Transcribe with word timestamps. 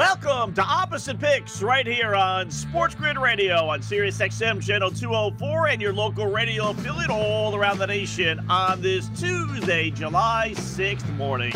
Welcome 0.00 0.54
to 0.54 0.62
Opposite 0.62 1.20
Picks 1.20 1.60
right 1.60 1.86
here 1.86 2.14
on 2.14 2.50
Sports 2.50 2.94
Grid 2.94 3.18
Radio 3.18 3.66
on 3.66 3.82
Sirius 3.82 4.16
XM 4.16 4.62
Channel 4.62 4.90
204 4.90 5.68
and 5.68 5.82
your 5.82 5.92
local 5.92 6.24
radio 6.24 6.70
affiliate 6.70 7.10
all 7.10 7.54
around 7.54 7.76
the 7.76 7.86
nation 7.86 8.40
on 8.48 8.80
this 8.80 9.10
Tuesday, 9.10 9.90
July 9.90 10.54
6th 10.54 11.06
morning. 11.16 11.52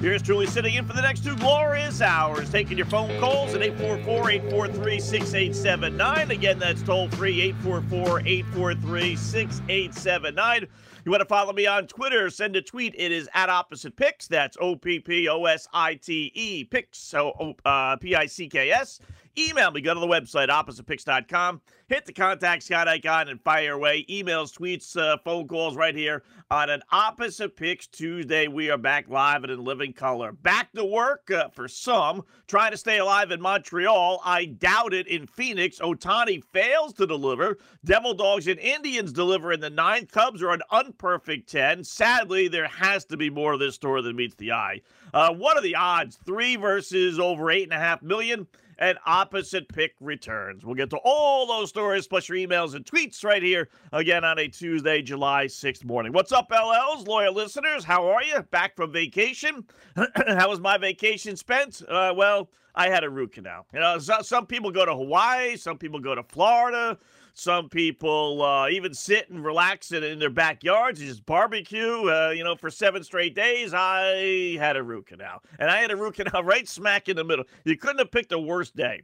Here's 0.00 0.22
truly 0.22 0.46
sitting 0.46 0.74
in 0.74 0.86
for 0.86 0.92
the 0.92 1.02
next 1.02 1.24
two 1.24 1.34
glorious 1.38 2.00
hours, 2.00 2.48
taking 2.50 2.76
your 2.76 2.86
phone 2.86 3.18
calls 3.18 3.54
at 3.54 3.62
844 3.62 4.30
843 4.30 5.00
6879. 5.00 6.30
Again, 6.30 6.60
that's 6.60 6.82
toll 6.82 7.08
free 7.08 7.40
844 7.40 8.20
843 8.20 9.16
6879. 9.16 10.68
You 11.08 11.12
want 11.12 11.22
to 11.22 11.26
follow 11.26 11.54
me 11.54 11.66
on 11.66 11.86
Twitter? 11.86 12.28
Send 12.28 12.54
a 12.56 12.60
tweet. 12.60 12.94
It 12.94 13.12
is 13.12 13.30
at 13.32 13.48
Opposite 13.48 13.96
Picks. 13.96 14.28
That's 14.28 14.58
O 14.60 14.76
P 14.76 15.00
P 15.00 15.26
O 15.26 15.46
S 15.46 15.66
I 15.72 15.94
T 15.94 16.30
E 16.34 16.64
Picks. 16.64 16.98
So 16.98 17.56
uh, 17.64 17.96
P 17.96 18.14
I 18.14 18.26
C 18.26 18.46
K 18.46 18.70
S. 18.70 19.00
Email 19.38 19.70
me. 19.70 19.80
Go 19.80 19.94
to 19.94 20.00
the 20.00 20.06
website, 20.06 20.48
oppositepicks.com. 20.48 21.60
Hit 21.86 22.06
the 22.06 22.12
contact 22.12 22.64
Scott 22.64 22.88
icon 22.88 23.28
and 23.28 23.40
fire 23.40 23.74
away. 23.74 24.04
Emails, 24.10 24.52
tweets, 24.52 24.96
uh, 25.00 25.16
phone 25.24 25.46
calls 25.46 25.76
right 25.76 25.94
here 25.94 26.24
on 26.50 26.68
an 26.70 26.82
Opposite 26.90 27.56
Picks 27.56 27.86
Tuesday. 27.86 28.48
We 28.48 28.68
are 28.68 28.76
back 28.76 29.08
live 29.08 29.44
and 29.44 29.52
in 29.52 29.62
living 29.62 29.92
color. 29.92 30.32
Back 30.32 30.72
to 30.72 30.84
work 30.84 31.30
uh, 31.30 31.50
for 31.50 31.68
some. 31.68 32.24
Trying 32.48 32.72
to 32.72 32.76
stay 32.76 32.98
alive 32.98 33.30
in 33.30 33.40
Montreal. 33.40 34.20
I 34.24 34.46
doubt 34.46 34.92
it 34.92 35.06
in 35.06 35.28
Phoenix. 35.28 35.78
Ohtani 35.78 36.42
fails 36.42 36.92
to 36.94 37.06
deliver. 37.06 37.58
Devil 37.84 38.14
Dogs 38.14 38.48
and 38.48 38.58
Indians 38.58 39.12
deliver 39.12 39.52
in 39.52 39.60
the 39.60 39.70
ninth. 39.70 40.10
Cubs 40.10 40.42
are 40.42 40.50
an 40.50 40.62
unperfect 40.72 41.46
10. 41.46 41.84
Sadly, 41.84 42.48
there 42.48 42.66
has 42.66 43.04
to 43.04 43.16
be 43.16 43.30
more 43.30 43.52
of 43.52 43.60
this 43.60 43.76
story 43.76 44.02
than 44.02 44.16
meets 44.16 44.34
the 44.34 44.50
eye. 44.50 44.80
Uh, 45.14 45.32
what 45.32 45.56
are 45.56 45.62
the 45.62 45.76
odds? 45.76 46.18
Three 46.26 46.56
versus 46.56 47.20
over 47.20 47.52
eight 47.52 47.62
and 47.62 47.72
a 47.72 47.78
half 47.78 48.02
million 48.02 48.48
and 48.78 48.98
opposite 49.06 49.68
pick 49.68 49.94
returns. 50.00 50.64
We'll 50.64 50.74
get 50.74 50.90
to 50.90 50.98
all 51.04 51.46
those 51.46 51.68
stories 51.68 52.06
plus 52.06 52.28
your 52.28 52.38
emails 52.38 52.74
and 52.74 52.84
tweets 52.84 53.24
right 53.24 53.42
here 53.42 53.68
again 53.92 54.24
on 54.24 54.38
a 54.38 54.48
Tuesday, 54.48 55.02
July 55.02 55.46
6th 55.46 55.84
morning. 55.84 56.12
What's 56.12 56.32
up, 56.32 56.50
LLs, 56.50 57.06
loyal 57.06 57.34
listeners? 57.34 57.84
How 57.84 58.08
are 58.08 58.22
you? 58.22 58.40
Back 58.50 58.76
from 58.76 58.92
vacation? 58.92 59.64
How 60.26 60.48
was 60.48 60.60
my 60.60 60.78
vacation 60.78 61.36
spent? 61.36 61.82
Uh, 61.88 62.12
well, 62.16 62.48
I 62.74 62.88
had 62.88 63.02
a 63.02 63.10
root 63.10 63.32
canal. 63.32 63.66
You 63.72 63.80
know, 63.80 63.98
so, 63.98 64.22
some 64.22 64.46
people 64.46 64.70
go 64.70 64.84
to 64.84 64.94
Hawaii, 64.94 65.56
some 65.56 65.78
people 65.78 65.98
go 65.98 66.14
to 66.14 66.22
Florida. 66.22 66.96
Some 67.38 67.68
people 67.68 68.42
uh, 68.42 68.68
even 68.68 68.92
sit 68.92 69.30
and 69.30 69.44
relax 69.44 69.92
in, 69.92 70.02
in 70.02 70.18
their 70.18 70.28
backyards, 70.28 70.98
just 70.98 71.24
barbecue. 71.24 72.10
Uh, 72.10 72.30
you 72.34 72.42
know, 72.42 72.56
for 72.56 72.68
seven 72.68 73.04
straight 73.04 73.36
days, 73.36 73.72
I 73.72 74.56
had 74.58 74.76
a 74.76 74.82
root 74.82 75.06
canal, 75.06 75.42
and 75.60 75.70
I 75.70 75.80
had 75.80 75.92
a 75.92 75.96
root 75.96 76.16
canal 76.16 76.42
right 76.44 76.68
smack 76.68 77.08
in 77.08 77.14
the 77.14 77.22
middle. 77.22 77.44
You 77.64 77.76
couldn't 77.76 78.00
have 78.00 78.10
picked 78.10 78.32
a 78.32 78.40
worse 78.40 78.72
day 78.72 79.02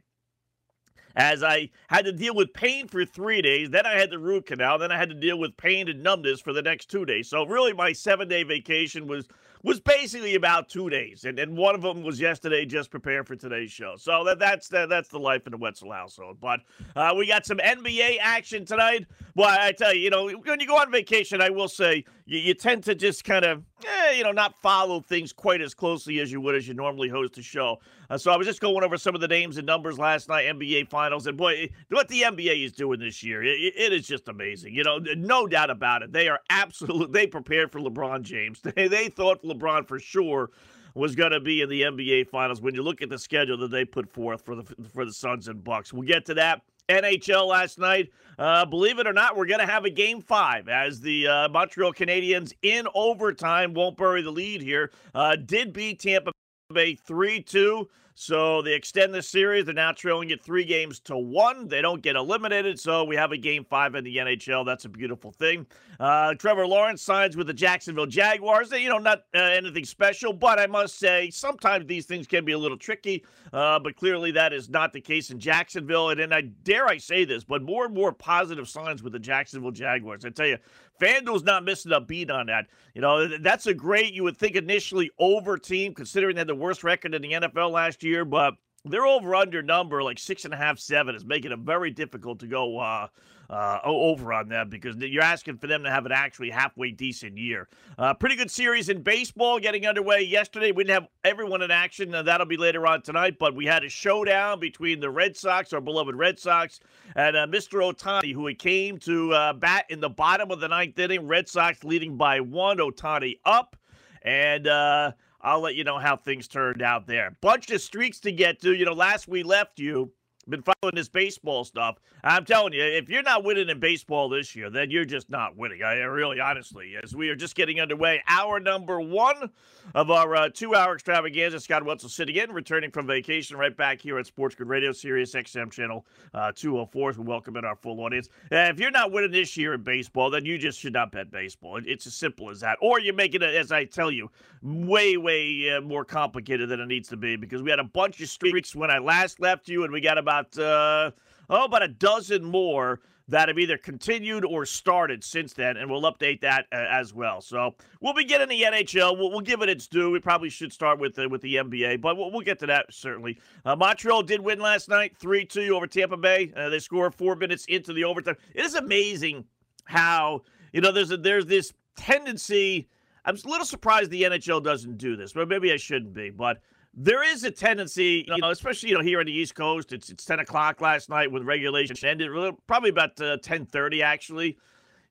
as 1.15 1.43
I 1.43 1.69
had 1.87 2.03
to 2.05 2.11
deal 2.11 2.35
with 2.35 2.53
pain 2.53 2.89
for 2.89 3.05
three 3.05 3.41
days. 3.41 3.69
Then 3.69 3.85
I 3.85 3.93
had 3.93 4.09
the 4.09 4.19
root 4.19 4.47
canal. 4.47 4.79
Then 4.79 4.91
I 4.91 4.97
had 4.97 5.07
to 5.09 5.15
deal 5.15 5.39
with 5.39 5.55
pain 5.55 5.87
and 5.87 6.03
numbness 6.03 6.41
for 6.41 6.51
the 6.51 6.61
next 6.61 6.89
two 6.89 7.05
days. 7.05 7.29
So 7.29 7.45
really, 7.45 7.71
my 7.71 7.93
seven 7.93 8.27
day 8.27 8.43
vacation 8.43 9.07
was 9.07 9.29
was 9.65 9.79
basically 9.79 10.35
about 10.35 10.69
two 10.69 10.91
days, 10.91 11.25
and, 11.25 11.39
and 11.39 11.57
one 11.57 11.73
of 11.73 11.81
them 11.81 12.03
was 12.03 12.21
yesterday, 12.21 12.67
just 12.67 12.91
preparing 12.91 13.25
for 13.25 13.35
today's 13.35 13.71
show. 13.71 13.95
So 13.97 14.23
that 14.23 14.37
that's 14.37 14.67
that, 14.69 14.89
that's 14.89 15.09
the 15.09 15.17
life 15.17 15.47
in 15.47 15.51
the 15.51 15.57
Wetzel 15.57 15.91
household. 15.91 16.37
But 16.39 16.59
uh, 16.95 17.15
we 17.17 17.25
got 17.25 17.47
some 17.47 17.57
NBA 17.57 18.19
action 18.21 18.63
tonight. 18.63 19.07
Well, 19.33 19.49
I 19.59 19.71
tell 19.71 19.91
you, 19.91 20.01
you 20.01 20.09
know, 20.11 20.29
when 20.29 20.59
you 20.59 20.67
go 20.67 20.77
on 20.77 20.91
vacation, 20.91 21.41
I 21.41 21.49
will 21.49 21.67
say 21.67 22.05
you, 22.27 22.37
you 22.37 22.53
tend 22.53 22.83
to 22.83 22.93
just 22.93 23.23
kind 23.23 23.43
of, 23.43 23.63
eh, 23.83 24.11
you 24.11 24.23
know, 24.23 24.31
not 24.31 24.55
follow 24.61 25.01
things 25.01 25.33
quite 25.33 25.61
as 25.61 25.73
closely 25.73 26.19
as 26.19 26.31
you 26.31 26.39
would 26.41 26.53
as 26.53 26.67
you 26.67 26.75
normally 26.75 27.09
host 27.09 27.39
a 27.39 27.41
show. 27.41 27.79
Uh, 28.09 28.17
so 28.17 28.31
I 28.31 28.37
was 28.37 28.47
just 28.47 28.61
going 28.61 28.83
over 28.83 28.97
some 28.97 29.15
of 29.15 29.21
the 29.21 29.27
names 29.27 29.57
and 29.57 29.65
numbers 29.65 29.97
last 29.97 30.29
night, 30.29 30.45
NBA 30.45 30.89
Finals, 30.89 31.27
and 31.27 31.37
boy, 31.37 31.69
what 31.89 32.07
the 32.07 32.21
NBA 32.23 32.65
is 32.65 32.71
doing 32.71 32.99
this 32.99 33.23
year, 33.23 33.43
it, 33.43 33.73
it 33.75 33.93
is 33.93 34.07
just 34.07 34.27
amazing. 34.27 34.73
You 34.73 34.83
know, 34.83 34.97
no 34.97 35.47
doubt 35.47 35.69
about 35.69 36.01
it. 36.01 36.11
They 36.11 36.27
are 36.27 36.39
absolutely 36.49 37.11
they 37.11 37.27
prepared 37.27 37.71
for 37.71 37.79
LeBron 37.79 38.21
James. 38.21 38.61
They 38.75 38.87
they 38.87 39.09
thought 39.09 39.43
LeBron 39.43 39.87
for 39.87 39.99
sure 39.99 40.49
was 40.95 41.15
going 41.15 41.31
to 41.31 41.39
be 41.39 41.61
in 41.61 41.69
the 41.69 41.83
NBA 41.83 42.27
Finals. 42.27 42.61
When 42.61 42.73
you 42.73 42.81
look 42.81 43.01
at 43.01 43.09
the 43.09 43.19
schedule 43.19 43.57
that 43.57 43.69
they 43.69 43.85
put 43.85 44.09
forth 44.09 44.43
for 44.43 44.55
the 44.55 44.63
for 44.93 45.05
the 45.05 45.13
Suns 45.13 45.47
and 45.47 45.63
Bucks, 45.63 45.93
we'll 45.93 46.07
get 46.07 46.25
to 46.25 46.33
that. 46.33 46.61
NHL 46.89 47.47
last 47.47 47.79
night. 47.79 48.09
Uh, 48.37 48.65
believe 48.65 48.99
it 48.99 49.07
or 49.07 49.13
not, 49.13 49.35
we're 49.35 49.45
going 49.45 49.59
to 49.59 49.65
have 49.65 49.85
a 49.85 49.89
game 49.89 50.21
five 50.21 50.67
as 50.67 50.99
the 51.01 51.27
uh, 51.27 51.49
Montreal 51.49 51.93
Canadiens 51.93 52.53
in 52.61 52.87
overtime 52.93 53.73
won't 53.73 53.97
bury 53.97 54.21
the 54.21 54.31
lead 54.31 54.61
here. 54.61 54.91
Uh, 55.13 55.35
did 55.35 55.73
beat 55.73 55.99
Tampa 55.99 56.31
Bay 56.73 56.95
3 56.95 57.41
2. 57.41 57.87
So 58.17 58.61
they 58.61 58.73
extend 58.73 59.13
the 59.13 59.21
series. 59.21 59.65
They're 59.65 59.73
now 59.73 59.91
trailing 59.91 60.29
it 60.29 60.41
three 60.41 60.63
games 60.63 61.01
to 61.01 61.17
one. 61.17 61.67
They 61.67 61.81
don't 61.81 62.01
get 62.01 62.15
eliminated. 62.15 62.79
So 62.79 63.03
we 63.03 63.17
have 63.17 63.33
a 63.33 63.37
game 63.37 63.65
five 63.65 63.93
in 63.93 64.05
the 64.05 64.15
NHL. 64.15 64.65
That's 64.65 64.85
a 64.85 64.89
beautiful 64.89 65.31
thing. 65.31 65.67
Uh, 65.99 66.33
Trevor 66.35 66.65
Lawrence 66.65 67.01
signs 67.01 67.35
with 67.35 67.47
the 67.47 67.53
Jacksonville 67.53 68.05
Jaguars. 68.05 68.71
You 68.71 68.87
know, 68.87 68.99
not 68.99 69.25
uh, 69.35 69.39
anything 69.39 69.83
special, 69.83 70.31
but 70.31 70.59
I 70.59 70.65
must 70.65 70.97
say 70.97 71.29
sometimes 71.29 71.87
these 71.87 72.05
things 72.05 72.25
can 72.25 72.45
be 72.45 72.53
a 72.53 72.57
little 72.57 72.77
tricky. 72.77 73.25
Uh, 73.51 73.79
but 73.79 73.97
clearly 73.97 74.31
that 74.31 74.53
is 74.53 74.69
not 74.69 74.93
the 74.93 75.01
case 75.01 75.29
in 75.29 75.37
Jacksonville. 75.37 76.09
And, 76.09 76.21
and 76.21 76.33
I 76.33 76.41
dare 76.63 76.87
I 76.87 76.97
say 76.97 77.25
this, 77.25 77.43
but 77.43 77.63
more 77.63 77.85
and 77.85 77.93
more 77.93 78.13
positive 78.13 78.69
signs 78.69 79.03
with 79.03 79.11
the 79.11 79.19
Jacksonville 79.19 79.71
Jaguars. 79.71 80.23
I 80.23 80.29
tell 80.29 80.47
you, 80.47 80.57
FanDuel's 80.99 81.43
not 81.43 81.63
missing 81.63 81.91
a 81.91 82.01
beat 82.01 82.29
on 82.31 82.47
that. 82.47 82.65
You 82.93 83.01
know, 83.01 83.37
that's 83.39 83.67
a 83.67 83.73
great, 83.73 84.13
you 84.13 84.23
would 84.23 84.37
think 84.37 84.55
initially 84.55 85.11
over 85.19 85.57
team, 85.57 85.93
considering 85.93 86.35
they 86.35 86.41
had 86.41 86.47
the 86.47 86.55
worst 86.55 86.83
record 86.83 87.13
in 87.13 87.21
the 87.21 87.33
NFL 87.33 87.71
last 87.71 88.03
year, 88.03 88.23
but 88.25 88.53
their 88.85 89.05
over 89.05 89.35
under 89.35 89.61
number, 89.61 90.03
like 90.03 90.19
six 90.19 90.45
and 90.45 90.53
a 90.53 90.57
half, 90.57 90.79
seven, 90.79 91.15
is 91.15 91.25
making 91.25 91.51
it 91.51 91.59
very 91.59 91.91
difficult 91.91 92.39
to 92.39 92.47
go 92.47 92.79
uh, 92.79 93.07
uh, 93.49 93.79
over 93.83 94.33
on 94.33 94.49
them 94.49 94.69
because 94.69 94.95
you're 94.97 95.23
asking 95.23 95.57
for 95.57 95.67
them 95.67 95.83
to 95.83 95.91
have 95.91 96.05
an 96.05 96.11
actually 96.11 96.49
halfway 96.49 96.91
decent 96.91 97.37
year. 97.37 97.67
Uh, 97.97 98.13
pretty 98.13 98.35
good 98.35 98.51
series 98.51 98.89
in 98.89 99.01
baseball 99.01 99.59
getting 99.59 99.85
underway 99.85 100.21
yesterday. 100.21 100.71
We 100.71 100.83
didn't 100.83 101.01
have 101.01 101.09
everyone 101.23 101.61
in 101.61 101.71
action. 101.71 102.11
That'll 102.11 102.45
be 102.45 102.57
later 102.57 102.85
on 102.87 103.01
tonight, 103.01 103.37
but 103.39 103.55
we 103.55 103.65
had 103.65 103.83
a 103.83 103.89
showdown 103.89 104.59
between 104.59 104.99
the 104.99 105.09
Red 105.09 105.35
Sox, 105.37 105.73
our 105.73 105.81
beloved 105.81 106.15
Red 106.15 106.39
Sox, 106.39 106.79
and 107.15 107.35
uh, 107.35 107.47
Mr. 107.47 107.81
Ohtani, 107.81 108.33
who 108.33 108.53
came 108.53 108.97
to 108.99 109.33
uh, 109.33 109.53
bat 109.53 109.85
in 109.89 109.99
the 109.99 110.09
bottom 110.09 110.51
of 110.51 110.59
the 110.59 110.67
ninth 110.67 110.97
inning. 110.97 111.27
Red 111.27 111.47
Sox 111.47 111.83
leading 111.83 112.17
by 112.17 112.39
one, 112.39 112.77
Ohtani 112.77 113.39
up. 113.45 113.75
And 114.23 114.67
uh, 114.67 115.11
I'll 115.41 115.61
let 115.61 115.75
you 115.75 115.83
know 115.83 115.99
how 115.99 116.17
things 116.17 116.47
turned 116.47 116.81
out 116.81 117.05
there. 117.05 117.37
Bunch 117.41 117.69
of 117.69 117.79
streaks 117.79 118.19
to 118.21 118.31
get 118.31 118.59
to. 118.61 118.73
You 118.73 118.85
know, 118.85 118.93
last 118.93 119.27
we 119.27 119.43
left 119.43 119.79
you 119.79 120.11
been 120.47 120.61
following 120.61 120.95
this 120.95 121.09
baseball 121.09 121.63
stuff. 121.63 121.97
I'm 122.23 122.45
telling 122.45 122.73
you, 122.73 122.83
if 122.83 123.09
you're 123.09 123.23
not 123.23 123.43
winning 123.43 123.69
in 123.69 123.79
baseball 123.79 124.29
this 124.29 124.55
year, 124.55 124.69
then 124.69 124.91
you're 124.91 125.05
just 125.05 125.29
not 125.29 125.57
winning. 125.57 125.83
I 125.83 125.95
really, 125.95 126.39
honestly, 126.39 126.95
as 127.01 127.15
we 127.15 127.29
are 127.29 127.35
just 127.35 127.55
getting 127.55 127.79
underway, 127.79 128.21
hour 128.27 128.59
number 128.59 128.99
one 128.99 129.49
of 129.93 130.11
our 130.11 130.35
uh, 130.35 130.49
two-hour 130.49 130.95
extravaganza. 130.95 131.59
Scott 131.59 131.85
Wetzel 131.85 132.09
sitting 132.09 132.35
in, 132.35 132.51
returning 132.51 132.91
from 132.91 133.07
vacation, 133.07 133.57
right 133.57 133.75
back 133.75 134.01
here 134.01 134.17
at 134.17 134.25
Sports 134.27 134.55
Grid 134.55 134.69
Radio, 134.69 134.91
Sirius 134.91 135.33
XM 135.33 135.71
channel 135.71 136.05
uh, 136.33 136.51
204. 136.55 137.13
We 137.17 137.23
welcome 137.23 137.57
in 137.57 137.65
our 137.65 137.75
full 137.75 137.99
audience. 138.01 138.29
If 138.51 138.79
you're 138.79 138.91
not 138.91 139.11
winning 139.11 139.31
this 139.31 139.55
year 139.57 139.73
in 139.73 139.83
baseball, 139.83 140.29
then 140.29 140.45
you 140.45 140.57
just 140.57 140.79
should 140.79 140.93
not 140.93 141.11
bet 141.11 141.31
baseball. 141.31 141.79
It's 141.85 142.07
as 142.07 142.13
simple 142.13 142.49
as 142.49 142.59
that. 142.61 142.77
Or 142.81 142.99
you 142.99 143.13
make 143.13 143.35
it, 143.35 143.43
as 143.43 143.71
I 143.71 143.85
tell 143.85 144.11
you, 144.11 144.29
way, 144.61 145.17
way 145.17 145.71
uh, 145.71 145.81
more 145.81 146.03
complicated 146.03 146.69
than 146.69 146.79
it 146.79 146.87
needs 146.87 147.09
to 147.09 147.17
be 147.17 147.35
because 147.35 147.61
we 147.61 147.69
had 147.69 147.79
a 147.79 147.83
bunch 147.83 148.19
of 148.21 148.29
streaks 148.29 148.75
when 148.75 148.89
I 148.89 148.97
last 148.97 149.39
left 149.39 149.67
you, 149.67 149.83
and 149.83 149.93
we 149.93 150.01
got 150.01 150.17
about 150.17 150.34
about 150.39 150.57
uh, 150.57 151.11
oh, 151.49 151.65
about 151.65 151.83
a 151.83 151.87
dozen 151.87 152.43
more 152.43 152.99
that 153.27 153.47
have 153.47 153.57
either 153.57 153.77
continued 153.77 154.45
or 154.45 154.65
started 154.67 155.23
since 155.23 155.53
then, 155.53 155.77
and 155.77 155.89
we'll 155.89 156.03
update 156.03 156.41
that 156.41 156.67
uh, 156.71 156.75
as 156.75 157.11
well. 157.11 157.41
So 157.41 157.73
we'll 157.99 158.13
begin 158.13 158.41
in 158.41 158.49
the 158.49 158.61
NHL. 158.61 159.17
We'll, 159.17 159.31
we'll, 159.31 159.41
give 159.41 159.63
it 159.63 159.69
its 159.69 159.87
due. 159.87 160.11
We 160.11 160.19
probably 160.19 160.49
should 160.49 160.71
start 160.71 160.99
with 160.99 161.15
the, 161.15 161.27
with 161.27 161.41
the 161.41 161.55
NBA, 161.55 162.01
but 162.01 162.17
we'll, 162.17 162.31
we'll 162.31 162.41
get 162.41 162.59
to 162.59 162.67
that 162.67 162.85
certainly. 162.91 163.39
Uh, 163.65 163.75
Montreal 163.75 164.21
did 164.21 164.41
win 164.41 164.59
last 164.59 164.89
night, 164.89 165.17
three 165.17 165.45
two 165.45 165.75
over 165.75 165.87
Tampa 165.87 166.17
Bay. 166.17 166.53
Uh, 166.55 166.69
they 166.69 166.79
scored 166.79 167.15
four 167.15 167.35
minutes 167.35 167.65
into 167.65 167.93
the 167.93 168.03
overtime. 168.03 168.35
It 168.53 168.63
is 168.63 168.75
amazing 168.75 169.45
how 169.85 170.43
you 170.71 170.81
know 170.81 170.91
there's 170.91 171.11
a, 171.11 171.17
there's 171.17 171.47
this 171.47 171.73
tendency. 171.95 172.87
I'm 173.27 173.35
a 173.35 173.49
little 173.49 173.65
surprised 173.65 174.11
the 174.11 174.21
NHL 174.21 174.63
doesn't 174.63 174.99
do 174.99 175.15
this, 175.15 175.33
but 175.33 175.47
maybe 175.47 175.73
I 175.73 175.77
shouldn't 175.77 176.13
be. 176.13 176.29
But 176.29 176.59
there 176.95 177.23
is 177.23 177.43
a 177.43 177.51
tendency, 177.51 178.25
you 178.27 178.37
know, 178.37 178.49
especially 178.49 178.89
you 178.89 178.95
know 178.95 179.03
here 179.03 179.19
on 179.19 179.25
the 179.25 179.33
East 179.33 179.55
Coast. 179.55 179.91
It's 179.91 180.09
it's 180.09 180.25
ten 180.25 180.39
o'clock 180.39 180.81
last 180.81 181.09
night 181.09 181.31
when 181.31 181.45
regulation 181.45 181.95
ended, 182.03 182.31
probably 182.67 182.89
about 182.89 183.19
uh, 183.19 183.37
ten 183.37 183.65
thirty 183.65 184.01
actually. 184.01 184.57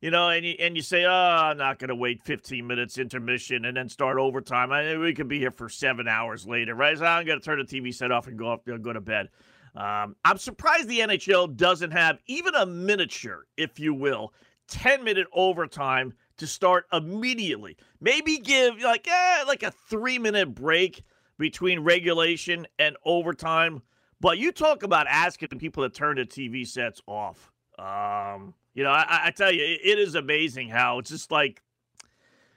You 0.00 0.10
know, 0.10 0.28
and 0.28 0.44
you, 0.44 0.54
and 0.60 0.76
you 0.76 0.82
say, 0.82 1.06
oh, 1.06 1.10
I'm 1.10 1.56
not 1.56 1.78
going 1.78 1.88
to 1.88 1.94
wait 1.94 2.22
15 2.24 2.66
minutes 2.66 2.98
intermission 2.98 3.64
and 3.64 3.74
then 3.74 3.88
start 3.88 4.18
overtime. 4.18 4.70
I, 4.70 4.98
we 4.98 5.14
could 5.14 5.28
be 5.28 5.38
here 5.38 5.50
for 5.50 5.70
seven 5.70 6.06
hours 6.06 6.46
later, 6.46 6.74
right? 6.74 6.98
So 6.98 7.06
I'm 7.06 7.24
going 7.24 7.40
to 7.40 7.44
turn 7.44 7.58
the 7.58 7.64
TV 7.64 7.94
set 7.94 8.12
off 8.12 8.26
and 8.26 8.38
go 8.38 8.52
up, 8.52 8.66
go 8.66 8.92
to 8.92 9.00
bed. 9.00 9.30
Um, 9.74 10.14
I'm 10.22 10.36
surprised 10.36 10.88
the 10.88 10.98
NHL 10.98 11.56
doesn't 11.56 11.92
have 11.92 12.18
even 12.26 12.54
a 12.54 12.66
miniature, 12.66 13.46
if 13.56 13.80
you 13.80 13.94
will, 13.94 14.34
10 14.68 15.04
minute 15.04 15.26
overtime 15.32 16.12
to 16.36 16.46
start 16.46 16.84
immediately. 16.92 17.78
Maybe 18.00 18.36
give 18.36 18.80
like 18.82 19.08
eh, 19.08 19.44
like 19.46 19.62
a 19.62 19.70
three 19.88 20.18
minute 20.18 20.54
break 20.54 21.02
between 21.38 21.80
regulation 21.80 22.66
and 22.78 22.96
overtime. 23.04 23.82
But 24.20 24.38
you 24.38 24.52
talk 24.52 24.82
about 24.82 25.06
asking 25.08 25.58
people 25.58 25.82
to 25.82 25.90
turn 25.90 26.16
the 26.16 26.24
TV 26.24 26.66
sets 26.66 27.00
off. 27.06 27.52
Um, 27.78 28.54
you 28.74 28.84
know, 28.84 28.90
I, 28.90 29.26
I 29.26 29.30
tell 29.30 29.52
you, 29.52 29.62
it, 29.62 29.80
it 29.84 29.98
is 29.98 30.14
amazing 30.14 30.68
how 30.68 30.98
it's 30.98 31.10
just 31.10 31.30
like, 31.30 31.62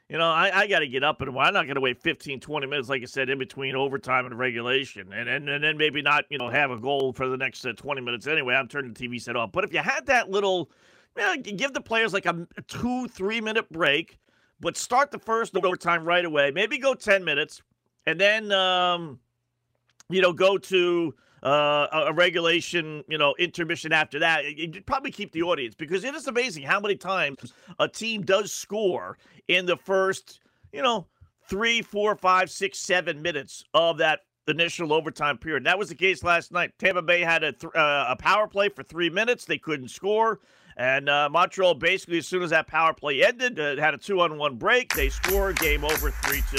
you 0.10 0.18
know, 0.18 0.30
I, 0.30 0.62
I 0.62 0.68
got 0.68 0.80
to 0.80 0.88
get 0.88 1.04
up 1.04 1.22
and 1.22 1.38
I'm 1.38 1.54
not 1.54 1.66
going 1.66 1.76
to 1.76 1.82
wait 1.82 2.02
15, 2.02 2.40
20 2.40 2.68
minutes, 2.68 2.88
like 2.88 3.02
I 3.02 3.06
said, 3.06 3.30
in 3.30 3.38
between 3.38 3.76
overtime 3.76 4.26
and 4.26 4.38
regulation, 4.40 5.12
and 5.12 5.28
and, 5.28 5.50
and 5.50 5.64
then 5.64 5.78
maybe 5.78 6.02
not, 6.02 6.24
you 6.30 6.38
know, 6.38 6.50
have 6.50 6.72
a 6.72 6.78
goal 6.78 7.12
for 7.12 7.28
the 7.28 7.38
next 7.38 7.66
uh, 7.66 7.74
20 7.74 8.02
minutes 8.02 8.26
anyway. 8.26 8.56
I'm 8.56 8.68
turning 8.68 8.94
the 8.94 9.08
TV 9.08 9.22
set 9.22 9.36
off. 9.36 9.52
But 9.52 9.66
if 9.66 9.74
you 9.74 9.80
had 9.80 10.06
that 10.06 10.30
little, 10.30 10.72
you 11.18 11.24
know, 11.24 11.36
give 11.38 11.74
the 11.74 11.82
players 11.82 12.14
like 12.14 12.26
a, 12.26 12.48
two, 12.68 13.08
three 13.10 13.42
minute 13.42 13.70
break, 13.70 14.18
but 14.60 14.78
start 14.78 15.12
the 15.12 15.20
first 15.20 15.56
overtime 15.58 16.06
right 16.06 16.24
away. 16.24 16.52
Maybe 16.52 16.78
go 16.78 16.94
10 16.94 17.26
minutes, 17.26 17.62
and 18.08 18.20
then 18.20 18.52
um, 18.52 19.20
you 20.10 20.24
know 20.24 20.34
go 20.34 20.58
to 20.58 21.14
uh, 21.44 22.06
a 22.08 22.14
regulation, 22.14 23.04
you 23.08 23.18
know, 23.18 23.36
intermission 23.38 23.94
after 23.94 24.20
that. 24.20 24.58
You'd 24.58 24.86
probably 24.88 25.12
keep 25.12 25.32
the 25.32 25.44
audience 25.44 25.76
because 25.76 26.04
it 26.04 26.16
is 26.16 26.28
amazing 26.28 26.64
how 26.64 26.80
many 26.80 26.96
times 26.96 27.54
a 27.80 27.88
team 27.88 28.24
does 28.24 28.52
score 28.52 29.18
in 29.48 29.66
the 29.68 29.78
first, 29.78 30.40
you 30.74 30.82
know, 30.82 31.06
three, 31.48 31.82
four, 31.82 32.16
five, 32.16 32.50
six, 32.50 32.80
seven 32.80 33.22
minutes 33.22 33.64
of 33.74 34.00
that 34.00 34.22
initial 34.48 34.94
overtime 34.94 35.38
period. 35.38 35.66
That 35.66 35.78
was 35.78 35.90
the 35.90 35.96
case 35.96 36.24
last 36.24 36.52
night. 36.52 36.72
Tampa 36.80 37.02
Bay 37.02 37.22
had 37.22 37.44
a, 37.44 37.52
th- 37.52 37.76
uh, 37.76 38.06
a 38.10 38.16
power 38.16 38.48
play 38.48 38.70
for 38.70 38.84
three 38.84 39.10
minutes. 39.10 39.46
They 39.46 39.58
couldn't 39.58 39.90
score. 39.90 40.40
And 40.78 41.10
uh, 41.10 41.28
Montreal 41.32 41.74
basically, 41.74 42.20
as 42.20 42.28
soon 42.28 42.44
as 42.44 42.52
that 42.52 42.68
power 42.68 42.94
play 42.94 43.24
ended, 43.24 43.60
uh, 43.60 43.78
had 43.78 43.96
a 43.96 43.98
two 43.98 44.22
on 44.22 44.38
one 44.38 44.56
break. 44.56 44.94
They 44.94 45.10
scored, 45.10 45.58
game 45.58 45.84
over 45.84 46.12
3 46.12 46.44
2. 46.52 46.58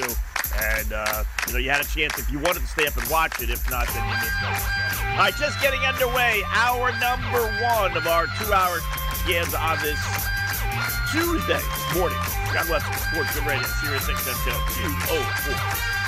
And, 0.60 0.92
uh, 0.92 1.24
you 1.46 1.52
know, 1.52 1.58
you 1.60 1.70
had 1.70 1.80
a 1.80 1.88
chance 1.88 2.18
if 2.18 2.30
you 2.30 2.38
wanted 2.40 2.60
to 2.60 2.66
stay 2.66 2.86
up 2.86 2.96
and 2.96 3.08
watch 3.08 3.40
it. 3.40 3.48
If 3.48 3.70
not, 3.70 3.86
then 3.88 4.02
you 4.02 4.16
missed 4.16 4.42
it. 4.42 5.04
All 5.12 5.18
right, 5.18 5.34
just 5.38 5.60
getting 5.62 5.80
underway. 5.80 6.42
Hour 6.48 6.90
number 6.98 7.46
one 7.62 7.96
of 7.96 8.06
our 8.06 8.26
two 8.38 8.52
hour 8.52 8.80
games 9.26 9.54
on 9.54 9.78
this 9.82 10.00
Tuesday 11.12 11.62
morning. 11.94 12.18
God 12.52 12.66
bless 12.66 12.82
you. 12.86 12.94
Sports 13.12 13.36
Radio, 13.46 13.62
Sirius 13.80 14.08
XM 14.08 14.34
204. 15.06 16.07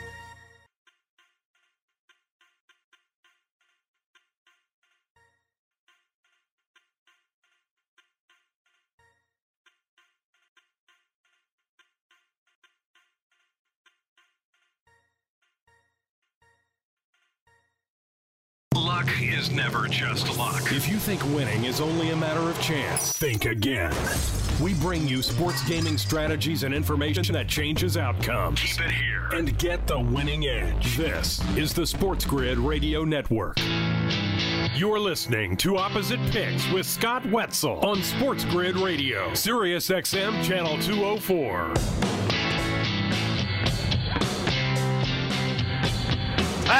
is 19.41 19.51
never 19.51 19.87
just 19.87 20.37
luck. 20.37 20.71
If 20.71 20.87
you 20.87 20.97
think 20.97 21.23
winning 21.35 21.65
is 21.65 21.81
only 21.81 22.11
a 22.11 22.15
matter 22.15 22.41
of 22.41 22.61
chance, 22.61 23.11
think 23.11 23.45
again. 23.45 23.93
We 24.61 24.75
bring 24.75 25.07
you 25.07 25.23
sports 25.23 25.63
gaming 25.67 25.97
strategies 25.97 26.61
and 26.61 26.75
information 26.75 27.33
that 27.33 27.47
changes 27.47 27.97
outcomes. 27.97 28.59
Keep 28.59 28.85
it 28.85 28.91
here 28.91 29.29
and 29.33 29.57
get 29.57 29.87
the 29.87 29.99
winning 29.99 30.45
edge. 30.45 30.95
This 30.95 31.41
is 31.57 31.73
the 31.73 31.87
Sports 31.87 32.23
Grid 32.23 32.59
Radio 32.59 33.03
Network. 33.03 33.57
You're 34.75 34.99
listening 34.99 35.57
to 35.57 35.77
Opposite 35.77 36.19
Picks 36.31 36.69
with 36.71 36.85
Scott 36.85 37.25
Wetzel 37.25 37.79
on 37.79 38.03
Sports 38.03 38.45
Grid 38.45 38.75
Radio, 38.77 39.33
Sirius 39.33 39.89
XM 39.89 40.43
Channel 40.43 40.77
204. 40.79 42.10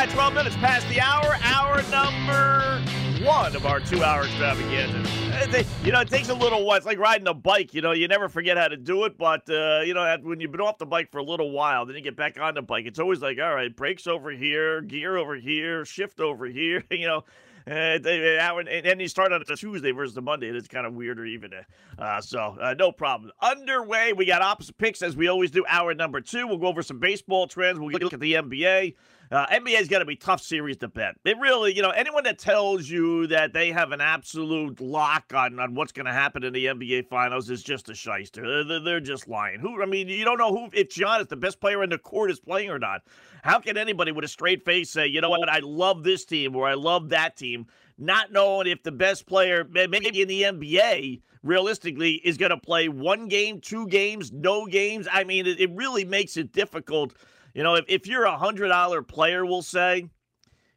Right, 0.02 0.10
12 0.10 0.34
minutes 0.34 0.56
past 0.56 0.88
the 0.90 1.00
hour. 1.00 1.38
Hour 1.44 1.84
number 1.92 2.82
one 3.24 3.56
of 3.56 3.68
our 3.68 3.80
two 3.80 4.04
hour 4.04 4.24
extravaganza. 4.24 5.66
You 5.84 5.92
know, 5.92 6.00
it 6.00 6.10
takes 6.10 6.30
a 6.30 6.34
little 6.34 6.66
while. 6.66 6.78
It's 6.78 6.88
like 6.88 6.98
riding 6.98 7.28
a 7.28 7.36
bike. 7.36 7.76
You 7.76 7.82
know, 7.82 7.92
you 7.92 8.08
never 8.08 8.28
forget 8.28 8.58
how 8.58 8.68
to 8.68 8.78
do 8.78 9.06
it. 9.06 9.16
But, 9.16 9.48
uh, 9.48 9.82
you 9.82 9.94
know, 9.94 10.18
when 10.24 10.40
you've 10.40 10.52
been 10.52 10.62
off 10.62 10.80
the 10.80 10.88
bike 10.88 11.12
for 11.12 11.20
a 11.20 11.24
little 11.24 11.52
while, 11.52 11.86
then 11.86 11.96
you 11.96 12.02
get 12.02 12.16
back 12.16 12.40
on 12.40 12.56
the 12.56 12.64
bike. 12.64 12.86
It's 12.88 12.98
always 12.98 13.22
like, 13.22 13.38
all 13.40 13.54
right, 13.54 13.76
brakes 13.76 14.08
over 14.08 14.32
here, 14.32 14.82
gear 14.82 15.18
over 15.18 15.36
here, 15.36 15.86
shift 15.86 16.20
over 16.20 16.48
here, 16.48 16.84
you 16.92 17.06
know. 17.06 17.24
Uh, 17.68 18.00
and 18.02 18.04
then 18.04 19.00
you 19.00 19.08
start 19.08 19.32
on 19.32 19.44
a 19.48 19.56
Tuesday 19.56 19.92
versus 19.92 20.16
the 20.16 20.22
Monday. 20.22 20.48
It's 20.48 20.68
kind 20.68 20.88
of 20.88 20.96
weirder 20.96 21.26
even. 21.26 21.52
Uh, 22.00 22.22
so 22.22 22.58
uh, 22.60 22.74
no 22.74 22.92
problem. 22.92 23.32
Underway, 23.40 24.14
we 24.14 24.26
got 24.26 24.42
opposite 24.42 24.80
picks 24.80 25.04
as 25.04 25.16
we 25.16 25.28
always 25.28 25.52
do. 25.52 25.64
Hour 25.68 25.94
number 25.94 26.22
two. 26.22 26.48
We'll 26.48 26.58
go 26.58 26.66
over 26.66 26.82
some 26.82 26.98
baseball 26.98 27.46
trends. 27.46 27.80
We'll 27.80 27.92
look 27.92 28.14
at 28.14 28.20
the 28.20 28.34
NBA. 28.34 28.96
Uh, 29.32 29.48
NBA's 29.48 29.88
got 29.88 30.00
to 30.00 30.06
be 30.06 30.18
tough 30.18 30.42
series 30.42 30.76
to 30.76 30.90
bet. 30.90 31.16
It 31.24 31.38
really, 31.40 31.74
you 31.74 31.82
know, 31.82 31.92
anyone 31.92 32.26
that 32.26 32.38
tells 32.38 32.90
you 32.90 33.28
that 33.28 33.54
they 33.54 33.72
have 33.72 33.94
an 33.94 34.02
absolute 34.02 34.82
lock 34.82 35.32
on, 35.34 35.58
on 35.58 35.74
what's 35.74 35.94
going 35.94 36.06
to 36.06 36.12
happen 36.12 36.44
in 36.44 36.52
the 36.52 36.66
NBA 36.66 37.08
Finals 37.08 37.50
is 37.50 37.64
just 37.64 37.90
a 37.90 37.96
shyster. 37.96 38.66
They're, 38.66 38.82
they're 38.82 39.00
just 39.00 39.30
lying. 39.30 39.62
Who? 39.62 39.82
I 39.82 39.86
mean, 39.86 40.10
you 40.10 40.26
don't 40.26 40.38
know 40.38 40.52
who 40.52 40.70
if 40.74 40.90
Giannis, 40.90 41.30
the 41.30 41.38
best 41.38 41.62
player 41.62 41.82
in 41.82 41.90
the 41.90 41.98
court, 41.98 42.30
is 42.30 42.42
playing 42.42 42.72
or 42.72 42.80
not. 42.80 43.04
How 43.42 43.58
can 43.60 43.78
anybody 43.78 44.12
with 44.12 44.26
a 44.26 44.28
straight 44.28 44.66
face 44.66 44.90
say, 44.90 45.08
you 45.08 45.22
know 45.22 45.30
what, 45.30 45.48
I 45.48 45.60
love 45.60 46.04
this 46.04 46.26
team 46.26 46.54
or 46.54 46.68
I 46.68 46.74
love 46.74 47.08
that 47.10 47.38
team, 47.38 47.68
not 47.98 48.34
knowing 48.34 48.68
if 48.68 48.84
the 48.84 48.92
best 48.92 49.28
player, 49.28 49.66
maybe 49.72 50.22
in 50.22 50.28
the 50.28 50.42
NBA, 50.42 51.22
realistically, 51.42 52.16
is 52.16 52.36
going 52.36 52.50
to 52.50 52.58
play 52.58 52.90
one 52.90 53.30
game, 53.30 53.62
two 53.62 53.88
games, 53.88 54.34
no 54.34 54.66
games? 54.66 55.08
I 55.10 55.24
mean, 55.24 55.48
it, 55.48 55.58
it 55.58 55.72
really 55.74 56.04
makes 56.04 56.36
it 56.36 56.52
difficult 56.52 57.14
you 57.54 57.64
know, 57.64 57.76
if, 57.76 57.86
if 57.88 58.08
you're 58.08 58.26
a 58.26 58.38
hundred 58.38 58.70
dollar 58.70 59.02
player, 59.02 59.46
we'll 59.46 59.62
say, 59.62 60.10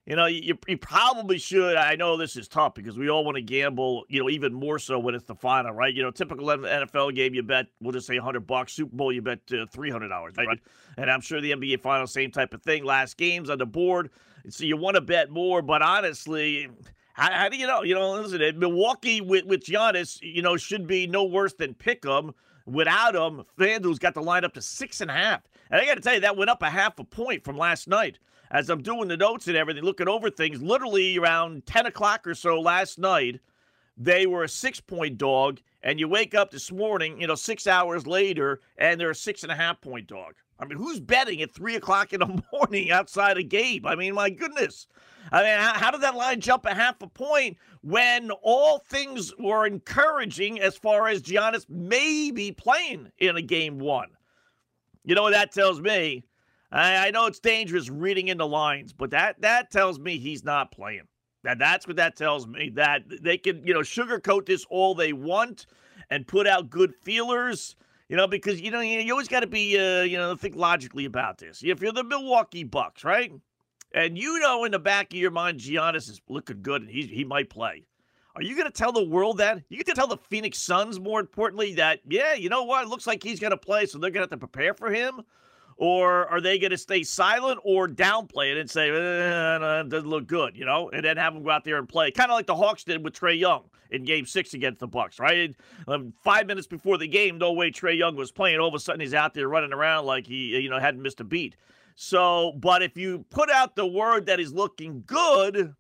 you 0.07 0.17
know, 0.17 0.27
you, 0.27 0.59
you 0.69 0.77
probably 0.77 1.39
should. 1.39 1.77
I 1.77 1.97
know 1.97 2.19
this 2.19 2.37
is 2.37 2.47
tough 2.47 2.75
because 2.75 2.99
we 2.99 3.09
all 3.09 3.25
want 3.25 3.37
to 3.37 3.43
gamble, 3.43 4.05
you 4.09 4.21
know, 4.21 4.29
even 4.29 4.53
more 4.53 4.79
so 4.79 4.99
when 4.99 5.15
it's 5.15 5.25
the 5.25 5.35
final, 5.35 5.73
right? 5.73 5.95
You 5.95 6.03
know, 6.03 6.11
typical 6.11 6.47
NFL 6.47 7.15
game, 7.15 7.33
you 7.33 7.43
bet, 7.43 7.67
we'll 7.81 7.93
just 7.93 8.07
say 8.07 8.17
100 8.17 8.47
bucks. 8.47 8.75
Super 8.75 8.95
Bowl, 8.95 9.13
you 9.13 9.23
bet 9.23 9.39
uh, 9.51 9.65
$300, 9.75 10.37
right? 10.37 10.59
And 10.99 11.11
I'm 11.11 11.23
sure 11.23 11.41
the 11.41 11.53
NBA 11.53 11.81
final, 11.81 12.07
same 12.07 12.31
type 12.31 12.53
of 12.53 12.63
thing. 12.63 12.85
Last 12.85 13.17
games 13.17 13.49
on 13.49 13.57
the 13.57 13.67
board. 13.67 14.11
So 14.51 14.65
you 14.65 14.77
want 14.77 14.97
to 14.97 15.01
bet 15.01 15.31
more, 15.31 15.63
but 15.63 15.81
honestly, 15.81 16.69
how, 17.15 17.33
how, 17.33 17.49
do 17.49 17.57
you 17.57 17.67
know? 17.67 17.83
You 17.83 17.95
know, 17.95 18.13
listen, 18.13 18.59
Milwaukee 18.59 19.23
with, 19.23 19.47
with 19.47 19.65
Giannis, 19.65 20.19
you 20.21 20.43
know, 20.43 20.59
should 20.59 20.87
be 20.87 21.07
no 21.07 21.25
worse 21.25 21.55
than 21.55 21.73
Pick'em. 21.73 22.35
Without 22.67 23.15
him, 23.15 23.45
FanDuel's 23.59 23.99
got 23.99 24.15
the 24.15 24.23
line 24.23 24.45
up 24.45 24.55
to 24.55 24.63
six 24.63 25.01
and 25.01 25.11
a 25.11 25.15
half. 25.15 25.43
And 25.71 25.81
I 25.81 25.87
got 25.87 25.97
to 25.97 26.01
tell 26.01 26.15
you, 26.15 26.21
that 26.21 26.37
went 26.37 26.51
up 26.51 26.63
a 26.63 26.71
half 26.71 26.99
a 26.99 27.05
point 27.05 27.45
from 27.45 27.57
last 27.57 27.89
night. 27.89 28.19
As 28.51 28.71
I'm 28.71 28.83
doing 28.83 29.09
the 29.09 29.17
notes 29.17 29.49
and 29.49 29.57
everything, 29.57 29.83
looking 29.83 30.09
over 30.09 30.31
things, 30.31 30.63
literally 30.63 31.19
around 31.19 31.67
10 31.67 31.87
o'clock 31.87 32.27
or 32.27 32.35
so 32.35 32.61
last 32.61 32.99
night, 32.99 33.41
they 33.97 34.27
were 34.27 34.45
a 34.45 34.49
six 34.49 34.81
point 34.81 35.19
dog. 35.19 35.61
And 35.83 36.01
you 36.01 36.09
wake 36.09 36.35
up 36.35 36.51
this 36.51 36.73
morning, 36.73 37.21
you 37.21 37.27
know, 37.27 37.35
six 37.35 37.67
hours 37.67 38.07
later, 38.07 38.61
and 38.79 38.99
they're 38.99 39.11
a 39.11 39.15
six 39.15 39.43
and 39.43 39.53
a 39.53 39.57
half 39.57 39.81
point 39.81 40.07
dog. 40.07 40.35
I 40.59 40.67
mean, 40.67 40.79
who's 40.79 41.01
betting 41.01 41.43
at 41.43 41.55
three 41.55 41.75
o'clock 41.77 42.13
in 42.13 42.21
the 42.21 42.43
morning 42.53 42.91
outside 42.91 43.39
a 43.39 43.43
game? 43.43 43.87
I 43.87 43.95
mean, 43.95 44.15
my 44.15 44.31
goodness. 44.31 44.87
I 45.33 45.43
mean, 45.43 45.59
how, 45.59 45.75
how, 45.75 45.91
did 45.91 46.03
that 46.03 46.15
line 46.15 46.41
jump 46.41 46.67
a 46.67 46.75
half 46.75 47.01
a 47.03 47.09
point 47.09 47.57
when 47.81 48.31
all 48.43 48.79
things 48.79 49.33
were 49.39 49.67
encouraging 49.67 50.61
as 50.61 50.77
far 50.77 51.09
as 51.09 51.23
Giannis 51.23 51.67
maybe 51.69 52.53
playing 52.53 53.11
in 53.19 53.37
a 53.37 53.43
game 53.43 53.79
one? 53.79 54.11
You 55.05 55.15
know 55.15 55.23
what 55.23 55.33
that 55.33 55.53
tells 55.53 55.81
me? 55.81 56.25
I, 56.71 57.09
I 57.09 57.11
know 57.11 57.27
it's 57.27 57.39
dangerous 57.39 57.89
reading 57.89 58.29
in 58.29 58.39
the 58.39 58.47
lines, 58.47 58.93
but 58.93 59.11
that 59.11 59.41
that 59.43 59.71
tells 59.71 59.99
me 59.99 60.19
he's 60.19 60.45
not 60.45 60.73
playing. 60.73 61.07
That 61.45 61.59
that's 61.59 61.87
what 61.87 61.97
that 61.97 62.17
tells 62.17 62.47
me. 62.47 62.71
That 62.75 63.03
they 63.23 63.39
can, 63.39 63.67
you 63.67 63.75
know, 63.75 63.81
sugarcoat 63.81 64.47
this 64.47 64.67
all 64.71 64.95
they 64.95 65.13
want 65.13 65.67
and 66.11 66.27
put 66.27 66.47
out 66.47 66.71
good 66.71 66.95
feelers. 66.95 67.77
You 68.15 68.19
know, 68.19 68.29
because 68.29 68.61
you 68.61 68.71
know 68.71 68.79
you 68.81 69.11
always 69.13 69.27
got 69.27 69.41
to 69.41 69.49
be, 69.49 69.77
uh, 69.77 70.03
you 70.03 70.17
know, 70.17 70.37
think 70.37 70.55
logically 70.55 71.05
about 71.05 71.39
this. 71.39 71.65
If 71.65 71.83
you're 71.83 71.91
the 71.91 72.05
Milwaukee 72.05 72.63
Bucks, 72.63 73.03
right, 73.03 73.33
and 73.93 74.17
you 74.17 74.39
know 74.39 74.63
in 74.63 74.71
the 74.71 74.79
back 74.79 75.13
of 75.13 75.19
your 75.19 75.33
mind 75.33 75.59
Giannis 75.59 76.09
is 76.09 76.21
looking 76.29 76.63
good 76.63 76.83
and 76.83 76.89
he 76.89 77.09
he 77.09 77.25
might 77.25 77.51
play, 77.51 77.83
are 78.37 78.43
you 78.43 78.55
going 78.55 78.69
to 78.69 78.73
tell 78.73 78.93
the 78.93 79.03
world 79.03 79.39
that? 79.39 79.65
You 79.69 79.79
going 79.79 79.87
to 79.87 79.95
tell 79.95 80.07
the 80.07 80.17
Phoenix 80.17 80.59
Suns, 80.59 81.01
more 81.01 81.19
importantly, 81.19 81.75
that 81.75 82.03
yeah, 82.09 82.35
you 82.35 82.49
know 82.49 82.63
what, 82.63 82.85
it 82.85 82.89
looks 82.89 83.09
like 83.09 83.21
he's 83.21 83.41
going 83.41 83.51
to 83.51 83.57
play, 83.57 83.85
so 83.85 83.99
they're 83.99 84.11
going 84.11 84.25
to 84.25 84.33
have 84.33 84.41
to 84.41 84.47
prepare 84.47 84.75
for 84.75 84.93
him. 84.93 85.23
Or 85.77 86.27
are 86.27 86.41
they 86.41 86.59
going 86.59 86.71
to 86.71 86.79
stay 86.79 87.03
silent 87.03 87.61
or 87.65 87.89
downplay 87.89 88.53
it 88.53 88.59
and 88.59 88.71
say, 88.71 88.91
eh, 88.91 89.83
doesn't 89.89 90.09
look 90.09 90.27
good, 90.27 90.57
you 90.57 90.65
know, 90.65 90.89
and 90.91 91.05
then 91.05 91.17
have 91.17 91.35
them 91.35 91.43
go 91.43 91.51
out 91.51 91.65
there 91.65 91.79
and 91.79 91.89
play? 91.89 92.11
Kind 92.11 92.31
of 92.31 92.37
like 92.37 92.47
the 92.47 92.55
Hawks 92.55 92.85
did 92.85 93.03
with 93.03 93.19
Trae 93.19 93.39
Young 93.39 93.65
in 93.91 94.05
game 94.05 94.27
six 94.27 94.55
against 94.55 94.81
the 94.81 94.87
Bucks, 94.87 95.19
right? 95.19 95.55
Um, 95.89 96.13
five 96.23 96.47
minutes 96.47 96.67
before 96.67 96.99
the 96.99 97.09
game, 97.09 97.39
no 97.39 97.53
way 97.53 97.71
Trae 97.71 97.97
Young 97.97 98.17
was 98.17 98.31
playing. 98.31 98.61
All 98.61 98.69
of 98.69 98.75
a 98.75 98.79
sudden, 98.79 99.01
he's 99.01 99.15
out 99.15 99.35
there 99.35 99.49
running 99.49 99.73
around 99.73 100.07
like 100.07 100.27
he, 100.27 100.59
you 100.61 100.71
know, 100.71 100.79
hadn't 100.79 101.03
missed 101.03 101.21
a 101.21 101.25
beat. 101.25 101.57
So, 101.97 102.53
but 102.57 102.83
if 102.83 102.97
you 102.97 103.25
put 103.31 103.51
out 103.51 103.77
the 103.77 103.87
word 103.87 104.27
that 104.27 104.39
he's 104.39 104.53
looking 104.53 105.05
good, 105.07 105.75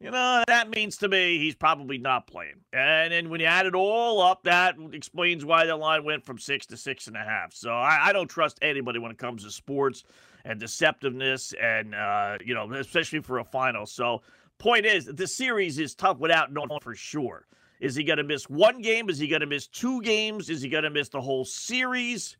you 0.00 0.10
know, 0.10 0.42
that 0.46 0.70
means 0.70 0.96
to 0.98 1.08
me 1.08 1.38
he's 1.38 1.54
probably 1.54 1.98
not 1.98 2.26
playing. 2.26 2.60
And 2.72 3.12
then 3.12 3.28
when 3.28 3.40
you 3.40 3.46
add 3.46 3.66
it 3.66 3.74
all 3.74 4.22
up, 4.22 4.42
that 4.44 4.76
explains 4.92 5.44
why 5.44 5.66
the 5.66 5.76
line 5.76 6.04
went 6.04 6.24
from 6.24 6.38
six 6.38 6.64
to 6.66 6.76
six 6.76 7.06
and 7.06 7.16
a 7.16 7.22
half. 7.22 7.52
So 7.52 7.70
I, 7.70 8.08
I 8.08 8.12
don't 8.12 8.28
trust 8.28 8.58
anybody 8.62 8.98
when 8.98 9.10
it 9.10 9.18
comes 9.18 9.44
to 9.44 9.50
sports 9.50 10.04
and 10.46 10.58
deceptiveness 10.58 11.52
and, 11.60 11.94
uh, 11.94 12.38
you 12.42 12.54
know, 12.54 12.72
especially 12.72 13.20
for 13.20 13.38
a 13.38 13.44
final. 13.44 13.84
So, 13.84 14.22
point 14.56 14.86
is, 14.86 15.04
the 15.04 15.26
series 15.26 15.78
is 15.78 15.94
tough 15.94 16.18
without 16.18 16.52
knowing 16.52 16.80
for 16.80 16.94
sure. 16.94 17.46
Is 17.78 17.94
he 17.94 18.04
going 18.04 18.18
to 18.18 18.24
miss 18.24 18.48
one 18.48 18.80
game? 18.80 19.08
Is 19.08 19.18
he 19.18 19.26
going 19.26 19.40
to 19.40 19.46
miss 19.46 19.66
two 19.66 20.00
games? 20.02 20.48
Is 20.50 20.62
he 20.62 20.68
going 20.68 20.84
to 20.84 20.90
miss 20.90 21.08
the 21.10 21.20
whole 21.20 21.44
series? 21.44 22.36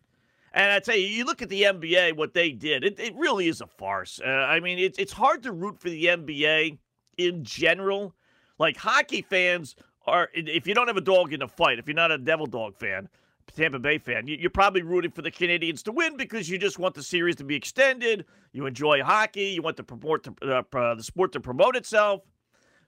And 0.52 0.73
I 0.73 0.81
tell 0.81 0.97
you, 0.97 1.07
you 1.07 1.25
look 1.25 1.43
at 1.43 1.49
the 1.49 1.62
NBA, 1.62 2.17
what 2.17 2.35
they 2.35 2.52
did, 2.52 2.85
it, 2.85 2.99
it 2.99 3.14
really 3.17 3.49
is 3.49 3.61
a 3.61 3.67
farce. 3.67 4.21
Uh, 4.25 4.29
I 4.29 4.61
mean, 4.61 4.79
it, 4.79 4.97
it's 4.99 5.12
hard 5.12 5.43
to 5.45 5.52
root 5.52 5.79
for 5.79 5.88
the 5.88 6.07
NBA 6.07 6.79
in 7.26 7.44
general. 7.44 8.14
Like 8.58 8.76
hockey 8.76 9.22
fans 9.22 9.76
are, 10.06 10.28
if 10.34 10.66
you 10.66 10.74
don't 10.74 10.86
have 10.86 10.96
a 10.96 11.02
dog 11.02 11.32
in 11.32 11.40
the 11.40 11.48
fight, 11.48 11.78
if 11.78 11.86
you're 11.86 11.94
not 11.94 12.12
a 12.12 12.18
Devil 12.18 12.46
Dog 12.46 12.76
fan, 12.76 13.08
Tampa 13.56 13.78
Bay 13.78 13.98
fan, 13.98 14.26
you're 14.26 14.50
probably 14.50 14.82
rooting 14.82 15.10
for 15.10 15.22
the 15.22 15.30
Canadiens 15.30 15.82
to 15.82 15.92
win 15.92 16.16
because 16.16 16.48
you 16.48 16.58
just 16.58 16.78
want 16.78 16.94
the 16.94 17.02
series 17.02 17.36
to 17.36 17.44
be 17.44 17.56
extended. 17.56 18.24
You 18.52 18.66
enjoy 18.66 19.02
hockey. 19.02 19.46
You 19.46 19.62
want 19.62 19.76
the 19.76 19.82
promote 19.82 20.24
to, 20.24 20.62
uh, 20.62 20.94
the 20.94 21.02
sport 21.02 21.32
to 21.32 21.40
promote 21.40 21.74
itself. 21.74 22.22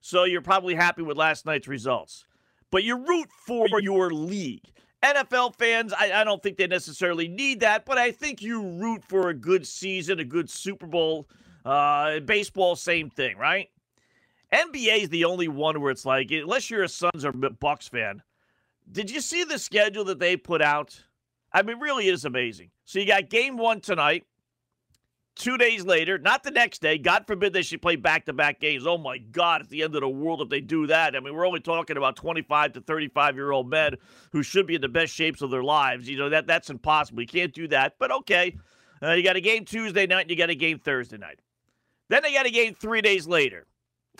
So 0.00 0.24
you're 0.24 0.42
probably 0.42 0.74
happy 0.74 1.02
with 1.02 1.16
last 1.16 1.46
night's 1.46 1.68
results. 1.68 2.26
But 2.70 2.84
you 2.84 2.96
root 2.96 3.28
for 3.46 3.80
your 3.80 4.10
league. 4.10 4.64
NFL 5.02 5.56
fans, 5.56 5.92
I, 5.92 6.20
I, 6.20 6.24
don't 6.24 6.40
think 6.42 6.56
they 6.56 6.68
necessarily 6.68 7.26
need 7.26 7.60
that, 7.60 7.84
but 7.84 7.98
I 7.98 8.12
think 8.12 8.40
you 8.40 8.62
root 8.62 9.02
for 9.08 9.30
a 9.30 9.34
good 9.34 9.66
season, 9.66 10.20
a 10.20 10.24
good 10.24 10.48
Super 10.48 10.86
Bowl. 10.86 11.28
Uh, 11.64 12.20
baseball, 12.20 12.76
same 12.76 13.10
thing, 13.10 13.36
right? 13.36 13.68
NBA 14.52 15.02
is 15.02 15.08
the 15.08 15.24
only 15.24 15.48
one 15.48 15.80
where 15.80 15.90
it's 15.90 16.04
like, 16.04 16.30
unless 16.30 16.70
you're 16.70 16.82
a 16.82 16.88
Suns 16.88 17.24
or 17.24 17.32
Bucks 17.32 17.88
fan, 17.88 18.22
did 18.90 19.10
you 19.10 19.20
see 19.20 19.44
the 19.44 19.58
schedule 19.58 20.04
that 20.04 20.18
they 20.18 20.36
put 20.36 20.60
out? 20.60 21.02
I 21.52 21.62
mean, 21.62 21.78
really 21.78 22.08
is 22.08 22.24
amazing. 22.24 22.70
So 22.84 22.98
you 22.98 23.06
got 23.06 23.30
game 23.30 23.56
one 23.56 23.80
tonight. 23.80 24.24
Two 25.34 25.56
days 25.56 25.86
later, 25.86 26.18
not 26.18 26.42
the 26.42 26.50
next 26.50 26.82
day. 26.82 26.98
God 26.98 27.26
forbid 27.26 27.54
they 27.54 27.62
should 27.62 27.80
play 27.80 27.96
back 27.96 28.26
to 28.26 28.34
back 28.34 28.60
games. 28.60 28.86
Oh 28.86 28.98
my 28.98 29.16
God, 29.16 29.62
it's 29.62 29.70
the 29.70 29.82
end 29.82 29.94
of 29.94 30.02
the 30.02 30.08
world 30.08 30.42
if 30.42 30.50
they 30.50 30.60
do 30.60 30.86
that. 30.88 31.16
I 31.16 31.20
mean, 31.20 31.34
we're 31.34 31.46
only 31.46 31.60
talking 31.60 31.96
about 31.96 32.16
25 32.16 32.74
to 32.74 32.82
35 32.82 33.34
year 33.36 33.50
old 33.50 33.70
men 33.70 33.96
who 34.32 34.42
should 34.42 34.66
be 34.66 34.74
in 34.74 34.82
the 34.82 34.88
best 34.88 35.14
shapes 35.14 35.40
of 35.40 35.50
their 35.50 35.62
lives. 35.62 36.06
You 36.06 36.18
know, 36.18 36.28
that 36.28 36.46
that's 36.46 36.68
impossible. 36.68 37.22
You 37.22 37.26
can't 37.26 37.54
do 37.54 37.66
that. 37.68 37.94
But 37.98 38.10
okay. 38.12 38.58
Uh, 39.02 39.12
you 39.12 39.22
got 39.22 39.36
a 39.36 39.40
game 39.40 39.64
Tuesday 39.64 40.06
night 40.06 40.22
and 40.22 40.30
you 40.30 40.36
got 40.36 40.50
a 40.50 40.54
game 40.54 40.78
Thursday 40.78 41.16
night. 41.16 41.40
Then 42.10 42.22
they 42.22 42.34
got 42.34 42.44
a 42.44 42.50
game 42.50 42.74
three 42.74 43.00
days 43.00 43.26
later. 43.26 43.66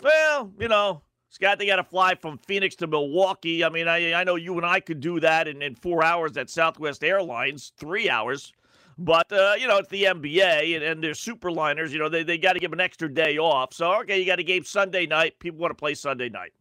Well, 0.01 0.51
you 0.59 0.67
know, 0.67 1.01
Scott, 1.29 1.59
they 1.59 1.65
got 1.65 1.77
to 1.77 1.83
fly 1.83 2.15
from 2.15 2.37
Phoenix 2.37 2.75
to 2.75 2.87
Milwaukee. 2.87 3.63
I 3.63 3.69
mean, 3.69 3.87
I, 3.87 4.13
I 4.13 4.23
know 4.23 4.35
you 4.35 4.57
and 4.57 4.65
I 4.65 4.79
could 4.79 4.99
do 4.99 5.19
that 5.19 5.47
in, 5.47 5.61
in 5.61 5.75
four 5.75 6.03
hours 6.03 6.37
at 6.37 6.49
Southwest 6.49 7.03
Airlines, 7.03 7.73
three 7.77 8.09
hours. 8.09 8.53
But, 8.97 9.31
uh, 9.31 9.55
you 9.57 9.67
know, 9.67 9.77
it's 9.77 9.89
the 9.89 10.03
NBA 10.03 10.75
and, 10.75 10.83
and 10.83 11.03
they're 11.03 11.13
superliners. 11.13 11.89
You 11.89 11.99
know, 11.99 12.09
they, 12.09 12.23
they 12.23 12.37
got 12.37 12.53
to 12.53 12.59
give 12.59 12.73
an 12.73 12.79
extra 12.79 13.11
day 13.11 13.37
off. 13.37 13.73
So, 13.73 14.01
okay, 14.01 14.19
you 14.19 14.25
got 14.25 14.39
a 14.39 14.43
game 14.43 14.63
Sunday 14.63 15.07
night. 15.07 15.39
People 15.39 15.59
want 15.59 15.71
to 15.71 15.75
play 15.75 15.95
Sunday 15.95 16.29
night. 16.29 16.53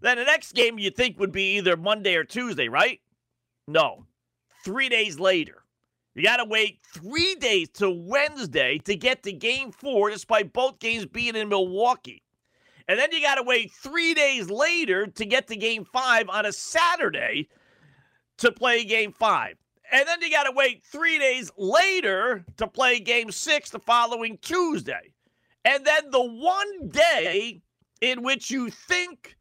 Then 0.00 0.18
the 0.18 0.24
next 0.24 0.52
game 0.54 0.78
you 0.78 0.90
think 0.90 1.18
would 1.18 1.32
be 1.32 1.56
either 1.56 1.76
Monday 1.76 2.16
or 2.16 2.24
Tuesday, 2.24 2.68
right? 2.68 3.00
No. 3.68 4.04
Three 4.64 4.88
days 4.88 5.18
later. 5.18 5.62
You 6.14 6.22
got 6.22 6.38
to 6.38 6.44
wait 6.44 6.80
three 6.82 7.34
days 7.36 7.68
to 7.74 7.90
Wednesday 7.90 8.78
to 8.78 8.96
get 8.96 9.22
to 9.22 9.32
game 9.32 9.70
four, 9.70 10.10
despite 10.10 10.52
both 10.52 10.78
games 10.80 11.06
being 11.06 11.36
in 11.36 11.48
Milwaukee. 11.48 12.22
And 12.88 12.98
then 12.98 13.10
you 13.12 13.20
got 13.20 13.36
to 13.36 13.42
wait 13.42 13.72
three 13.72 14.14
days 14.14 14.48
later 14.48 15.06
to 15.06 15.24
get 15.24 15.48
to 15.48 15.56
game 15.56 15.84
five 15.84 16.28
on 16.28 16.46
a 16.46 16.52
Saturday 16.52 17.48
to 18.38 18.52
play 18.52 18.84
game 18.84 19.12
five. 19.12 19.56
And 19.90 20.06
then 20.06 20.20
you 20.20 20.30
got 20.30 20.44
to 20.44 20.52
wait 20.52 20.84
three 20.84 21.18
days 21.18 21.50
later 21.56 22.44
to 22.56 22.66
play 22.66 23.00
game 23.00 23.30
six 23.30 23.70
the 23.70 23.78
following 23.78 24.38
Tuesday. 24.38 25.12
And 25.64 25.84
then 25.84 26.10
the 26.10 26.22
one 26.22 26.88
day 26.88 27.62
in 28.00 28.22
which 28.22 28.50
you 28.50 28.70
think 28.70 29.36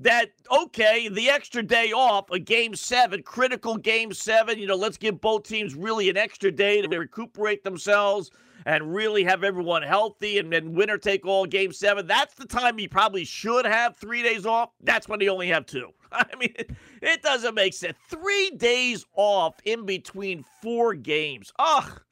that, 0.00 0.30
okay, 0.50 1.08
the 1.08 1.28
extra 1.28 1.62
day 1.62 1.92
off, 1.92 2.30
a 2.30 2.38
game 2.38 2.74
seven, 2.74 3.22
critical 3.22 3.76
game 3.76 4.12
seven, 4.12 4.58
you 4.58 4.66
know, 4.66 4.76
let's 4.76 4.96
give 4.96 5.20
both 5.20 5.44
teams 5.44 5.74
really 5.74 6.08
an 6.08 6.16
extra 6.16 6.50
day 6.50 6.82
to 6.82 6.98
recuperate 6.98 7.64
themselves 7.64 8.30
and 8.68 8.94
really 8.94 9.24
have 9.24 9.44
everyone 9.44 9.82
healthy 9.82 10.38
and 10.38 10.52
then 10.52 10.74
winner 10.74 10.98
take 10.98 11.24
all 11.24 11.46
game 11.46 11.72
seven. 11.72 12.06
That's 12.06 12.34
the 12.34 12.44
time 12.44 12.76
he 12.76 12.86
probably 12.86 13.24
should 13.24 13.64
have 13.64 13.96
three 13.96 14.22
days 14.22 14.44
off. 14.44 14.72
That's 14.82 15.08
when 15.08 15.22
he 15.22 15.30
only 15.30 15.48
have 15.48 15.64
two. 15.64 15.88
I 16.12 16.26
mean, 16.38 16.52
it 17.00 17.22
doesn't 17.22 17.54
make 17.54 17.72
sense. 17.72 17.96
Three 18.10 18.50
days 18.50 19.06
off 19.16 19.54
in 19.64 19.86
between 19.86 20.44
four 20.60 20.92
games. 20.92 21.50
Ugh. 21.58 22.02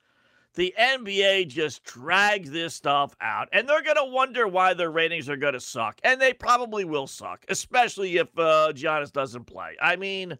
The 0.54 0.72
NBA 0.80 1.48
just 1.48 1.84
drags 1.84 2.50
this 2.50 2.72
stuff 2.72 3.14
out, 3.20 3.50
and 3.52 3.68
they're 3.68 3.82
going 3.82 3.96
to 3.96 4.10
wonder 4.10 4.48
why 4.48 4.72
their 4.72 4.90
ratings 4.90 5.28
are 5.28 5.36
going 5.36 5.52
to 5.52 5.60
suck. 5.60 6.00
And 6.02 6.18
they 6.18 6.32
probably 6.32 6.86
will 6.86 7.06
suck, 7.06 7.44
especially 7.50 8.16
if 8.16 8.28
uh, 8.38 8.72
Giannis 8.72 9.12
doesn't 9.12 9.44
play. 9.44 9.76
I 9.82 9.96
mean, 9.96 10.38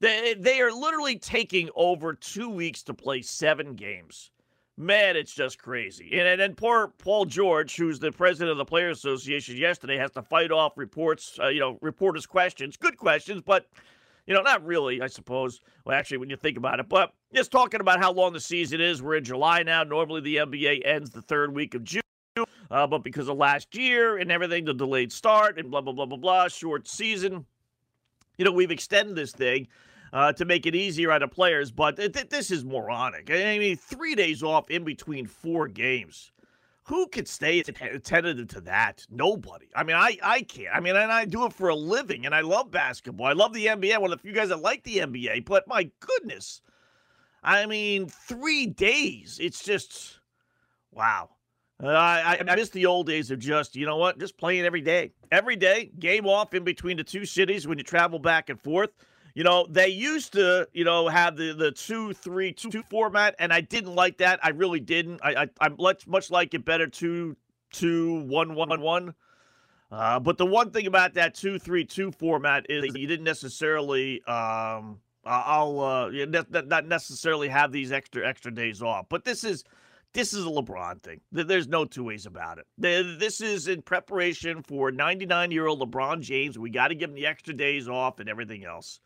they, 0.00 0.34
they 0.36 0.60
are 0.60 0.72
literally 0.72 1.16
taking 1.16 1.70
over 1.76 2.14
two 2.14 2.48
weeks 2.48 2.82
to 2.82 2.94
play 2.94 3.22
seven 3.22 3.74
games 3.74 4.32
man, 4.78 5.16
it's 5.16 5.34
just 5.34 5.58
crazy. 5.58 6.10
And, 6.12 6.26
and 6.26 6.40
then 6.40 6.54
poor 6.54 6.88
Paul 6.98 7.24
George, 7.24 7.76
who's 7.76 7.98
the 7.98 8.12
president 8.12 8.52
of 8.52 8.58
the 8.58 8.64
Players 8.64 8.98
Association 8.98 9.56
yesterday, 9.56 9.96
has 9.96 10.12
to 10.12 10.22
fight 10.22 10.52
off 10.52 10.78
reports, 10.78 11.38
uh, 11.42 11.48
you 11.48 11.60
know, 11.60 11.78
reporters' 11.82 12.26
questions. 12.26 12.76
Good 12.76 12.96
questions, 12.96 13.42
but, 13.44 13.66
you 14.26 14.34
know, 14.34 14.42
not 14.42 14.64
really, 14.64 15.02
I 15.02 15.08
suppose. 15.08 15.60
Well, 15.84 15.98
actually, 15.98 16.18
when 16.18 16.30
you 16.30 16.36
think 16.36 16.56
about 16.56 16.78
it. 16.78 16.88
But 16.88 17.12
just 17.34 17.50
talking 17.50 17.80
about 17.80 18.00
how 18.00 18.12
long 18.12 18.32
the 18.32 18.40
season 18.40 18.80
is. 18.80 19.02
We're 19.02 19.16
in 19.16 19.24
July 19.24 19.64
now. 19.64 19.82
Normally, 19.82 20.20
the 20.20 20.36
NBA 20.36 20.86
ends 20.86 21.10
the 21.10 21.22
third 21.22 21.52
week 21.52 21.74
of 21.74 21.82
June. 21.84 22.02
Uh, 22.70 22.86
but 22.86 23.02
because 23.02 23.28
of 23.28 23.36
last 23.36 23.74
year 23.74 24.18
and 24.18 24.30
everything, 24.30 24.64
the 24.64 24.74
delayed 24.74 25.10
start 25.10 25.58
and 25.58 25.70
blah, 25.70 25.80
blah, 25.80 25.92
blah, 25.92 26.06
blah, 26.06 26.18
blah, 26.18 26.46
short 26.46 26.86
season, 26.86 27.44
you 28.36 28.44
know, 28.44 28.52
we've 28.52 28.70
extended 28.70 29.16
this 29.16 29.32
thing 29.32 29.66
uh, 30.12 30.32
to 30.32 30.44
make 30.44 30.66
it 30.66 30.74
easier 30.74 31.12
on 31.12 31.20
the 31.20 31.28
players. 31.28 31.70
But 31.70 31.96
th- 31.96 32.12
th- 32.12 32.28
this 32.28 32.50
is 32.50 32.64
moronic. 32.64 33.30
I 33.30 33.58
mean, 33.58 33.76
three 33.76 34.14
days 34.14 34.42
off 34.42 34.70
in 34.70 34.84
between 34.84 35.26
four 35.26 35.68
games. 35.68 36.32
Who 36.84 37.06
could 37.06 37.28
stay 37.28 37.58
attentive 37.58 38.48
to 38.48 38.60
that? 38.62 39.04
Nobody. 39.10 39.68
I 39.76 39.84
mean, 39.84 39.96
I, 39.96 40.16
I 40.22 40.40
can't. 40.40 40.74
I 40.74 40.80
mean, 40.80 40.96
and 40.96 41.12
I 41.12 41.26
do 41.26 41.44
it 41.44 41.52
for 41.52 41.68
a 41.68 41.74
living, 41.74 42.24
and 42.24 42.34
I 42.34 42.40
love 42.40 42.70
basketball. 42.70 43.26
I 43.26 43.34
love 43.34 43.52
the 43.52 43.66
NBA. 43.66 44.00
One 44.00 44.10
of 44.10 44.18
the 44.18 44.22
few 44.22 44.32
guys 44.32 44.48
that 44.48 44.62
like 44.62 44.84
the 44.84 44.98
NBA, 44.98 45.44
but 45.44 45.68
my 45.68 45.90
goodness. 46.00 46.62
I 47.42 47.66
mean, 47.66 48.08
three 48.08 48.66
days. 48.66 49.38
It's 49.40 49.62
just, 49.62 50.18
wow. 50.90 51.28
Uh, 51.82 51.88
I, 51.88 52.38
I 52.40 52.54
miss 52.56 52.70
the 52.70 52.86
old 52.86 53.06
days 53.06 53.30
of 53.30 53.38
just, 53.38 53.76
you 53.76 53.84
know 53.84 53.98
what, 53.98 54.18
just 54.18 54.38
playing 54.38 54.64
every 54.64 54.80
day. 54.80 55.12
Every 55.30 55.56
day, 55.56 55.90
game 55.98 56.26
off 56.26 56.54
in 56.54 56.64
between 56.64 56.96
the 56.96 57.04
two 57.04 57.26
cities 57.26 57.68
when 57.68 57.76
you 57.76 57.84
travel 57.84 58.18
back 58.18 58.48
and 58.48 58.58
forth 58.58 58.90
You 59.38 59.44
know, 59.44 59.68
they 59.70 59.86
used 59.86 60.32
to, 60.32 60.66
you 60.72 60.82
know, 60.82 61.06
have 61.06 61.36
the 61.36 61.52
the 61.52 61.70
two 61.70 62.12
three 62.12 62.52
two 62.52 62.70
two 62.70 62.82
format, 62.82 63.36
and 63.38 63.52
I 63.52 63.60
didn't 63.60 63.94
like 63.94 64.18
that. 64.18 64.40
I 64.42 64.48
really 64.48 64.80
didn't. 64.80 65.20
I, 65.22 65.42
I 65.42 65.46
I'm 65.60 65.76
much 65.78 66.08
much 66.08 66.28
like 66.32 66.54
it 66.54 66.64
better 66.64 66.88
two 66.88 67.36
two 67.70 68.24
one 68.24 68.56
one 68.56 68.80
one. 68.80 69.14
Uh, 69.92 70.18
but 70.18 70.38
the 70.38 70.44
one 70.44 70.72
thing 70.72 70.88
about 70.88 71.14
that 71.14 71.36
two 71.36 71.56
three 71.56 71.84
two 71.84 72.10
format 72.10 72.66
is 72.68 72.86
you 72.96 73.06
didn't 73.06 73.22
necessarily 73.22 74.20
um, 74.24 74.98
I'll 75.24 75.78
uh, 75.82 76.10
not 76.10 76.88
necessarily 76.88 77.46
have 77.46 77.70
these 77.70 77.92
extra 77.92 78.26
extra 78.26 78.52
days 78.52 78.82
off. 78.82 79.06
But 79.08 79.24
this 79.24 79.44
is 79.44 79.62
this 80.14 80.34
is 80.34 80.46
a 80.46 80.50
LeBron 80.50 81.00
thing. 81.00 81.20
There's 81.30 81.68
no 81.68 81.84
two 81.84 82.02
ways 82.02 82.26
about 82.26 82.58
it. 82.58 82.66
This 82.76 83.40
is 83.40 83.68
in 83.68 83.82
preparation 83.82 84.64
for 84.64 84.90
99 84.90 85.52
year 85.52 85.68
old 85.68 85.80
LeBron 85.80 86.22
James. 86.22 86.58
We 86.58 86.70
got 86.70 86.88
to 86.88 86.96
give 86.96 87.10
him 87.10 87.14
the 87.14 87.26
extra 87.26 87.54
days 87.54 87.88
off 87.88 88.18
and 88.18 88.28
everything 88.28 88.64
else. 88.64 88.98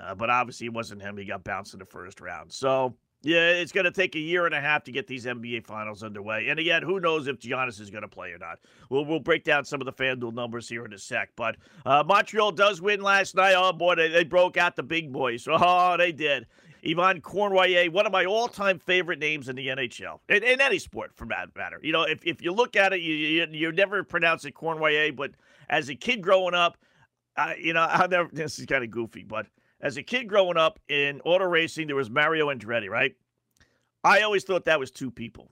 Uh, 0.00 0.14
but 0.14 0.30
obviously, 0.30 0.66
it 0.66 0.72
wasn't 0.72 1.02
him. 1.02 1.16
He 1.16 1.24
got 1.24 1.44
bounced 1.44 1.72
in 1.72 1.78
the 1.78 1.86
first 1.86 2.20
round. 2.20 2.52
So, 2.52 2.94
yeah, 3.22 3.50
it's 3.50 3.72
going 3.72 3.84
to 3.84 3.90
take 3.90 4.14
a 4.14 4.20
year 4.20 4.46
and 4.46 4.54
a 4.54 4.60
half 4.60 4.84
to 4.84 4.92
get 4.92 5.06
these 5.06 5.24
NBA 5.24 5.64
finals 5.64 6.02
underway. 6.02 6.48
And 6.48 6.60
again, 6.60 6.82
who 6.82 7.00
knows 7.00 7.26
if 7.26 7.38
Giannis 7.38 7.80
is 7.80 7.90
going 7.90 8.02
to 8.02 8.08
play 8.08 8.30
or 8.30 8.38
not? 8.38 8.58
We'll, 8.90 9.04
we'll 9.04 9.20
break 9.20 9.42
down 9.42 9.64
some 9.64 9.80
of 9.80 9.86
the 9.86 9.92
FanDuel 9.92 10.34
numbers 10.34 10.68
here 10.68 10.84
in 10.84 10.92
a 10.92 10.98
sec. 10.98 11.30
But 11.34 11.56
uh, 11.84 12.04
Montreal 12.06 12.52
does 12.52 12.80
win 12.80 13.02
last 13.02 13.34
night. 13.34 13.54
Oh, 13.56 13.72
boy, 13.72 13.94
they, 13.96 14.08
they 14.08 14.24
broke 14.24 14.56
out 14.56 14.76
the 14.76 14.82
big 14.82 15.12
boys. 15.12 15.48
Oh, 15.58 15.96
they 15.96 16.12
did. 16.12 16.46
Yvan 16.86 17.20
Cournoyer, 17.20 17.90
one 17.90 18.06
of 18.06 18.12
my 18.12 18.24
all-time 18.24 18.78
favorite 18.78 19.18
names 19.18 19.48
in 19.48 19.56
the 19.56 19.66
NHL, 19.68 20.20
in, 20.28 20.44
in, 20.44 20.60
any 20.60 20.78
sport 20.78 21.12
for 21.14 21.26
that 21.26 21.48
matter. 21.56 21.80
You 21.82 21.92
know, 21.92 22.02
if, 22.02 22.24
if 22.24 22.42
you 22.42 22.52
look 22.52 22.76
at 22.76 22.92
it, 22.92 23.00
you, 23.00 23.14
you, 23.14 23.46
you 23.50 23.72
never 23.72 24.04
pronounce 24.04 24.44
it 24.44 24.54
Cournoyer, 24.54 25.14
but 25.14 25.32
as 25.68 25.88
a 25.88 25.94
kid 25.94 26.22
growing 26.22 26.54
up, 26.54 26.76
uh, 27.36 27.54
you 27.58 27.72
know, 27.72 27.80
I 27.90 28.06
never, 28.06 28.28
this 28.32 28.58
is 28.58 28.66
kind 28.66 28.84
of 28.84 28.90
goofy, 28.90 29.24
but 29.24 29.46
as 29.80 29.96
a 29.96 30.02
kid 30.02 30.28
growing 30.28 30.56
up 30.56 30.78
in 30.88 31.20
auto 31.24 31.44
racing, 31.44 31.86
there 31.86 31.96
was 31.96 32.10
Mario 32.10 32.48
Andretti, 32.48 32.88
right? 32.88 33.14
I 34.02 34.22
always 34.22 34.44
thought 34.44 34.64
that 34.66 34.80
was 34.80 34.90
two 34.90 35.10
people. 35.10 35.50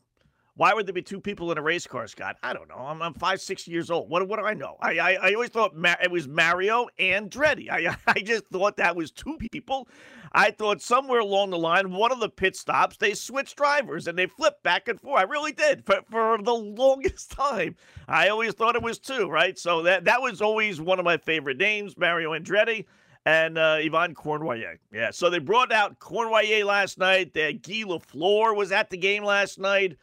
Why 0.57 0.73
would 0.73 0.87
there 0.87 0.95
be 0.95 1.03
two 1.03 1.21
people 1.21 1.51
in 1.51 1.59
a 1.59 1.63
race 1.63 1.85
car, 1.85 2.07
Scott? 2.07 2.37
I 2.41 2.53
don't 2.53 2.69
know. 2.69 2.77
I'm, 2.77 3.03
I'm 3.03 3.15
five, 3.15 3.41
six 3.41 3.67
years 3.67 3.91
old. 3.91 4.09
What, 4.09 4.29
what 4.29 4.39
do 4.39 4.47
I 4.47 4.55
know? 4.55 4.77
I, 4.81 4.99
I, 4.99 5.13
I 5.15 5.35
always 5.35 5.51
thought 5.51 5.73
it 5.75 6.11
was 6.13 6.29
Mario 6.29 6.87
and 6.97 7.29
Andretti. 7.29 7.69
I, 7.69 7.97
I 8.07 8.21
just 8.21 8.47
thought 8.47 8.77
that 8.77 8.95
was 8.95 9.11
two 9.11 9.37
people. 9.51 9.89
I 10.31 10.53
thought 10.53 10.81
somewhere 10.81 11.19
along 11.19 11.51
the 11.51 11.59
line, 11.59 11.91
one 11.91 12.13
of 12.13 12.21
the 12.21 12.29
pit 12.29 12.55
stops, 12.55 12.97
they 12.97 13.15
switched 13.15 13.57
drivers 13.57 14.07
and 14.07 14.17
they 14.17 14.27
flipped 14.27 14.63
back 14.63 14.87
and 14.87 15.01
forth. 15.01 15.21
I 15.21 15.25
really 15.25 15.53
did 15.53 15.85
for, 15.85 16.03
for 16.09 16.39
the 16.41 16.55
longest 16.55 17.33
time. 17.33 17.75
I 18.07 18.29
always 18.29 18.55
thought 18.55 18.77
it 18.77 18.83
was 18.83 19.01
two, 19.01 19.29
right? 19.29 19.59
So 19.59 19.83
that, 19.83 20.05
that 20.05 20.23
was 20.23 20.41
always 20.41 20.81
one 20.81 21.01
of 21.01 21.05
my 21.05 21.17
favorite 21.17 21.59
names, 21.59 21.99
Mario 21.99 22.31
Andretti 22.31 22.85
and 23.27 23.57
uh, 23.57 23.79
Yvan 23.81 24.15
Cournoyer. 24.15 24.79
Yeah, 24.93 25.11
so 25.11 25.31
they 25.31 25.39
brought 25.39 25.73
out 25.73 25.99
Cournoyer 25.99 26.65
last 26.65 26.99
night. 26.99 27.33
The 27.33 27.53
Guy 27.55 27.85
Lafleur 27.85 28.55
was 28.57 28.73
at 28.73 28.91
the 28.91 28.97
game 28.97 29.25
last 29.25 29.59
night. 29.59 29.97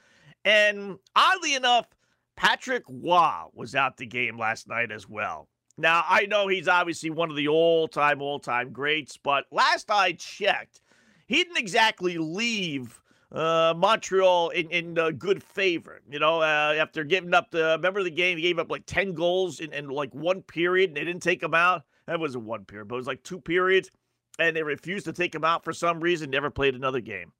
And 0.44 0.98
oddly 1.16 1.54
enough, 1.54 1.88
Patrick 2.36 2.84
Roy 2.90 3.44
was 3.54 3.76
out 3.76 3.98
the 3.98 4.08
game 4.08 4.38
last 4.38 4.68
night 4.68 4.92
as 4.92 5.08
well. 5.08 5.48
Now, 5.78 6.04
I 6.08 6.26
know 6.26 6.48
he's 6.48 6.68
obviously 6.68 7.10
one 7.10 7.30
of 7.30 7.36
the 7.36 7.48
all 7.48 7.88
time, 7.88 8.22
all 8.22 8.40
time 8.40 8.72
greats, 8.72 9.18
but 9.18 9.46
last 9.52 9.90
I 9.90 10.14
checked, 10.14 10.82
he 11.28 11.38
didn't 11.38 11.58
exactly 11.58 12.18
leave 12.18 13.02
uh, 13.32 13.74
Montreal 13.78 14.50
in, 14.50 14.70
in 14.70 14.98
uh, 14.98 15.12
good 15.12 15.42
favor. 15.42 16.02
You 16.10 16.20
know, 16.20 16.42
uh, 16.42 16.76
after 16.78 17.04
giving 17.04 17.34
up 17.34 17.52
the, 17.52 17.76
remember 17.78 18.04
the 18.04 18.12
game, 18.12 18.38
he 18.38 18.44
gave 18.44 18.60
up 18.60 18.70
like 18.70 18.86
10 18.86 19.14
goals 19.14 19.60
in, 19.60 19.72
in 19.74 19.90
like 19.90 20.14
one 20.14 20.42
period 20.42 20.90
and 20.90 20.98
they 20.98 21.06
didn't 21.06 21.24
take 21.24 21.42
him 21.42 21.54
out. 21.54 21.84
That 22.12 22.20
wasn't 22.20 22.44
one 22.44 22.66
period, 22.66 22.90
but 22.90 22.96
it 22.96 22.98
was 22.98 23.08
like 23.08 23.24
two 23.24 23.40
periods, 23.40 23.90
and 24.38 24.54
they 24.54 24.64
refused 24.64 25.06
to 25.06 25.14
take 25.14 25.34
him 25.34 25.46
out 25.46 25.64
for 25.64 25.72
some 25.72 26.02
reason, 26.02 26.30
never 26.30 26.50
played 26.50 26.76
another 26.76 27.00
game. 27.00 27.32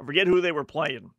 I 0.00 0.04
forget 0.04 0.28
who 0.28 0.40
they 0.40 0.52
were 0.52 0.62
playing. 0.62 1.10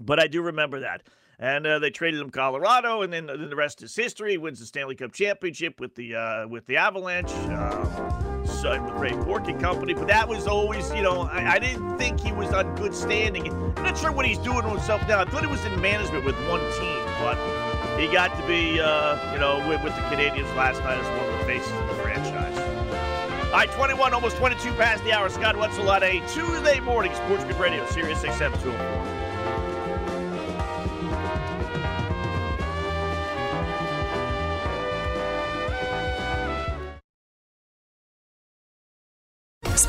But 0.00 0.20
I 0.20 0.28
do 0.28 0.40
remember 0.40 0.78
that. 0.78 1.02
And 1.40 1.66
uh, 1.66 1.80
they 1.80 1.90
traded 1.90 2.20
him 2.20 2.30
Colorado, 2.30 3.02
and 3.02 3.12
then, 3.12 3.26
then, 3.26 3.50
the 3.50 3.56
rest 3.56 3.82
is 3.82 3.96
history. 3.96 4.30
He 4.30 4.38
wins 4.38 4.60
the 4.60 4.66
Stanley 4.66 4.94
Cup 4.94 5.10
championship 5.10 5.80
with 5.80 5.96
the 5.96 6.14
uh, 6.14 6.46
with 6.46 6.66
the 6.66 6.76
Avalanche, 6.76 7.32
uh, 7.32 8.44
so, 8.44 8.80
with 8.80 8.94
Ray 8.94 9.10
and 9.10 9.60
company. 9.60 9.94
But 9.94 10.06
that 10.06 10.28
was 10.28 10.46
always, 10.46 10.88
you 10.94 11.02
know, 11.02 11.22
I, 11.22 11.54
I, 11.54 11.58
didn't 11.58 11.98
think 11.98 12.20
he 12.20 12.30
was 12.30 12.52
on 12.52 12.76
good 12.76 12.94
standing. 12.94 13.52
I'm 13.76 13.82
not 13.82 13.98
sure 13.98 14.12
what 14.12 14.24
he's 14.24 14.38
doing 14.38 14.62
to 14.62 14.68
himself 14.68 15.00
now. 15.08 15.20
I 15.20 15.24
thought 15.24 15.44
he 15.44 15.50
was 15.50 15.64
in 15.64 15.80
management 15.80 16.24
with 16.24 16.36
one 16.48 16.60
team, 16.78 17.04
but 17.18 17.36
he 17.98 18.06
got 18.06 18.38
to 18.40 18.46
be, 18.46 18.80
uh, 18.80 19.32
you 19.32 19.40
know, 19.40 19.66
with, 19.68 19.82
with 19.82 19.94
the 19.94 20.02
Canadiens 20.02 20.54
last 20.56 20.80
night 20.84 20.98
as 20.98 21.06
one 21.18 21.32
of 21.32 21.38
the 21.38 21.44
faces 21.44 21.72
of 21.72 21.88
the 21.88 21.94
franchise. 21.94 22.19
All 23.50 23.56
right, 23.56 23.70
21, 23.72 24.14
almost 24.14 24.36
22 24.36 24.74
past 24.74 25.02
the 25.02 25.12
hour. 25.12 25.28
Scott 25.28 25.56
Wetzel 25.56 25.90
on 25.90 26.04
a 26.04 26.20
Tuesday 26.28 26.78
morning, 26.78 27.12
Sports 27.16 27.42
Grid 27.42 27.56
Radio, 27.56 27.84
Sirius 27.86 28.22
XM 28.22 28.52
204. 28.62 29.19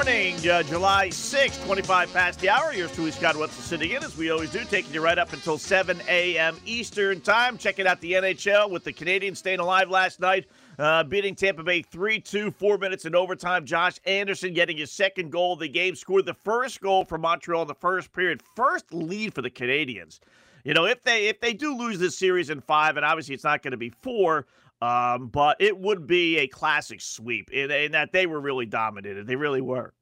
uh, 0.00 0.62
July 0.62 1.08
6th, 1.08 1.62
25 1.66 2.10
past 2.14 2.40
the 2.40 2.48
hour. 2.48 2.72
Here's 2.72 2.90
truly, 2.92 3.10
Scott 3.10 3.36
Wetzel, 3.36 3.62
sitting 3.62 3.90
in, 3.90 4.02
as 4.02 4.16
we 4.16 4.30
always 4.30 4.50
do, 4.50 4.64
taking 4.64 4.94
you 4.94 5.02
right 5.02 5.18
up 5.18 5.34
until 5.34 5.58
7 5.58 6.00
a.m. 6.08 6.56
Eastern 6.64 7.20
Time. 7.20 7.58
Checking 7.58 7.86
out 7.86 8.00
the 8.00 8.12
NHL 8.12 8.70
with 8.70 8.82
the 8.82 8.94
Canadiens 8.94 9.36
staying 9.36 9.60
alive 9.60 9.90
last 9.90 10.18
night, 10.18 10.46
uh, 10.78 11.04
beating 11.04 11.34
Tampa 11.34 11.62
Bay 11.62 11.82
3 11.82 12.18
2, 12.18 12.50
four 12.50 12.78
minutes 12.78 13.04
in 13.04 13.14
overtime. 13.14 13.66
Josh 13.66 13.96
Anderson 14.06 14.54
getting 14.54 14.78
his 14.78 14.90
second 14.90 15.30
goal 15.30 15.52
of 15.52 15.58
the 15.58 15.68
game, 15.68 15.94
scored 15.94 16.24
the 16.24 16.32
first 16.32 16.80
goal 16.80 17.04
for 17.04 17.18
Montreal 17.18 17.60
in 17.60 17.68
the 17.68 17.74
first 17.74 18.10
period. 18.14 18.40
First 18.56 18.94
lead 18.94 19.34
for 19.34 19.42
the 19.42 19.50
Canadiens. 19.50 20.18
You 20.64 20.72
know, 20.72 20.86
if 20.86 21.02
they 21.02 21.28
if 21.28 21.40
they 21.40 21.52
do 21.52 21.76
lose 21.76 21.98
this 21.98 22.16
series 22.16 22.48
in 22.48 22.62
five, 22.62 22.96
and 22.96 23.04
obviously 23.04 23.34
it's 23.34 23.44
not 23.44 23.62
going 23.62 23.72
to 23.72 23.76
be 23.76 23.90
four, 23.90 24.46
um, 24.82 25.28
but 25.28 25.56
it 25.60 25.78
would 25.78 26.06
be 26.06 26.38
a 26.38 26.46
classic 26.46 27.00
sweep 27.00 27.50
in, 27.50 27.70
in, 27.70 27.92
that 27.92 28.12
they 28.12 28.26
were 28.26 28.40
really 28.40 28.66
dominated. 28.66 29.26
They 29.26 29.36
really 29.36 29.60
were. 29.60 29.92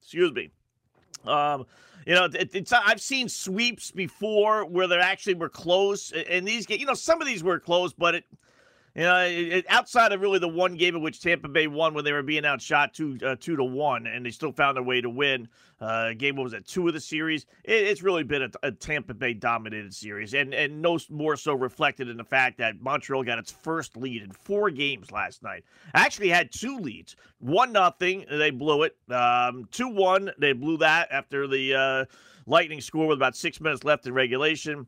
Excuse 0.00 0.32
me. 0.32 0.50
Um, 1.24 1.66
you 2.06 2.14
know, 2.14 2.24
it, 2.24 2.50
it's 2.54 2.72
I've 2.72 3.00
seen 3.00 3.28
sweeps 3.28 3.90
before 3.90 4.64
where 4.64 4.86
they 4.86 4.98
actually 4.98 5.34
were 5.34 5.48
close, 5.48 6.12
and 6.12 6.46
these, 6.46 6.66
get 6.66 6.80
you 6.80 6.86
know, 6.86 6.94
some 6.94 7.20
of 7.20 7.26
these 7.26 7.44
were 7.44 7.60
close, 7.60 7.92
but 7.92 8.16
it 8.16 8.24
you 8.94 9.02
know, 9.02 9.24
it, 9.24 9.64
outside 9.68 10.12
of 10.12 10.20
really 10.20 10.38
the 10.38 10.48
one 10.48 10.74
game 10.74 10.94
in 10.94 11.02
which 11.02 11.20
Tampa 11.20 11.48
Bay 11.48 11.66
won 11.66 11.94
when 11.94 12.04
they 12.04 12.12
were 12.12 12.22
being 12.22 12.44
outshot 12.44 12.92
two 12.92 13.18
uh, 13.24 13.36
two 13.40 13.56
to 13.56 13.64
one, 13.64 14.06
and 14.06 14.26
they 14.26 14.30
still 14.30 14.52
found 14.52 14.76
a 14.76 14.82
way 14.82 15.00
to 15.00 15.08
win. 15.08 15.48
Uh, 15.80 16.12
game 16.12 16.36
what 16.36 16.44
was 16.44 16.52
it, 16.52 16.66
two 16.66 16.86
of 16.86 16.94
the 16.94 17.00
series? 17.00 17.46
It, 17.64 17.86
it's 17.86 18.02
really 18.02 18.22
been 18.22 18.42
a, 18.42 18.50
a, 18.62 18.70
Tampa 18.70 19.14
Bay 19.14 19.32
dominated 19.32 19.94
series, 19.94 20.34
and 20.34 20.52
and 20.52 20.82
no 20.82 20.98
more 21.08 21.36
so 21.36 21.54
reflected 21.54 22.08
in 22.08 22.18
the 22.18 22.24
fact 22.24 22.58
that 22.58 22.80
Montreal 22.80 23.24
got 23.24 23.38
its 23.38 23.50
first 23.50 23.96
lead 23.96 24.22
in 24.22 24.30
four 24.30 24.70
games 24.70 25.10
last 25.10 25.42
night. 25.42 25.64
Actually, 25.94 26.28
had 26.28 26.52
two 26.52 26.78
leads, 26.78 27.16
one 27.38 27.72
nothing, 27.72 28.26
they 28.30 28.50
blew 28.50 28.82
it. 28.82 28.96
Um, 29.10 29.66
two 29.70 29.88
one, 29.88 30.30
they 30.38 30.52
blew 30.52 30.76
that 30.78 31.08
after 31.10 31.46
the 31.46 31.74
uh, 31.74 32.04
Lightning 32.46 32.82
score 32.82 33.06
with 33.06 33.18
about 33.18 33.36
six 33.36 33.60
minutes 33.60 33.84
left 33.84 34.06
in 34.06 34.12
regulation. 34.12 34.86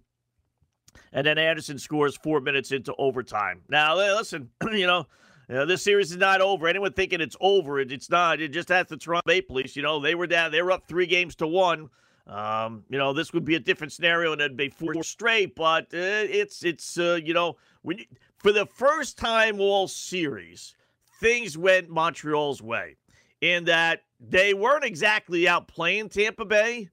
And 1.12 1.26
then 1.26 1.38
Anderson 1.38 1.78
scores 1.78 2.16
four 2.16 2.40
minutes 2.40 2.72
into 2.72 2.94
overtime. 2.96 3.62
Now, 3.68 3.96
listen, 3.96 4.50
you 4.72 4.87
know, 4.87 5.07
this 5.48 5.83
series 5.83 6.11
is 6.11 6.16
not 6.16 6.40
over. 6.40 6.66
Anyone 6.66 6.92
thinking 6.92 7.20
it's 7.20 7.37
over, 7.40 7.80
it, 7.80 7.92
it's 7.92 8.11
not. 8.11 8.40
It 8.40 8.48
just 8.48 8.68
has 8.68 8.87
the 8.87 8.96
Toronto 8.96 9.24
Maple 9.26 9.57
Leafs. 9.57 9.76
You 9.76 9.83
know, 9.83 10.00
they 10.00 10.14
were 10.14 10.26
down, 10.26 10.52
they 10.52 10.62
were 10.62 10.72
up 10.72 10.87
three 10.87 11.07
games 11.07 11.35
to 11.37 11.46
one. 11.46 11.90
Um, 12.26 12.85
you 12.88 12.96
know, 12.96 13.12
this 13.12 13.35
would 13.35 13.44
be 13.44 13.54
a 13.54 13.61
different 13.61 13.92
scenario 13.92 14.33
and 14.33 14.40
it'd 14.40 14.57
be 14.57 14.70
four 14.70 15.02
straight, 15.02 15.54
but 15.54 15.85
uh, 15.92 16.24
it's, 16.30 16.64
it's, 16.64 16.98
uh, 16.98 17.18
you 17.22 17.35
know, 17.35 17.57
when 17.83 17.98
you, 17.98 18.07
for 18.38 18.50
the 18.50 18.64
first 18.64 19.18
time 19.18 19.61
all 19.61 19.87
series, 19.87 20.74
things 21.20 21.59
went 21.59 21.90
Montreal's 21.90 22.62
way. 22.62 22.96
in 23.42 23.64
that 23.64 24.04
they 24.20 24.54
weren't 24.54 24.85
exactly 24.85 25.46
out 25.46 25.68
playing 25.68 26.09
Tampa 26.09 26.46
Bay, 26.46 26.88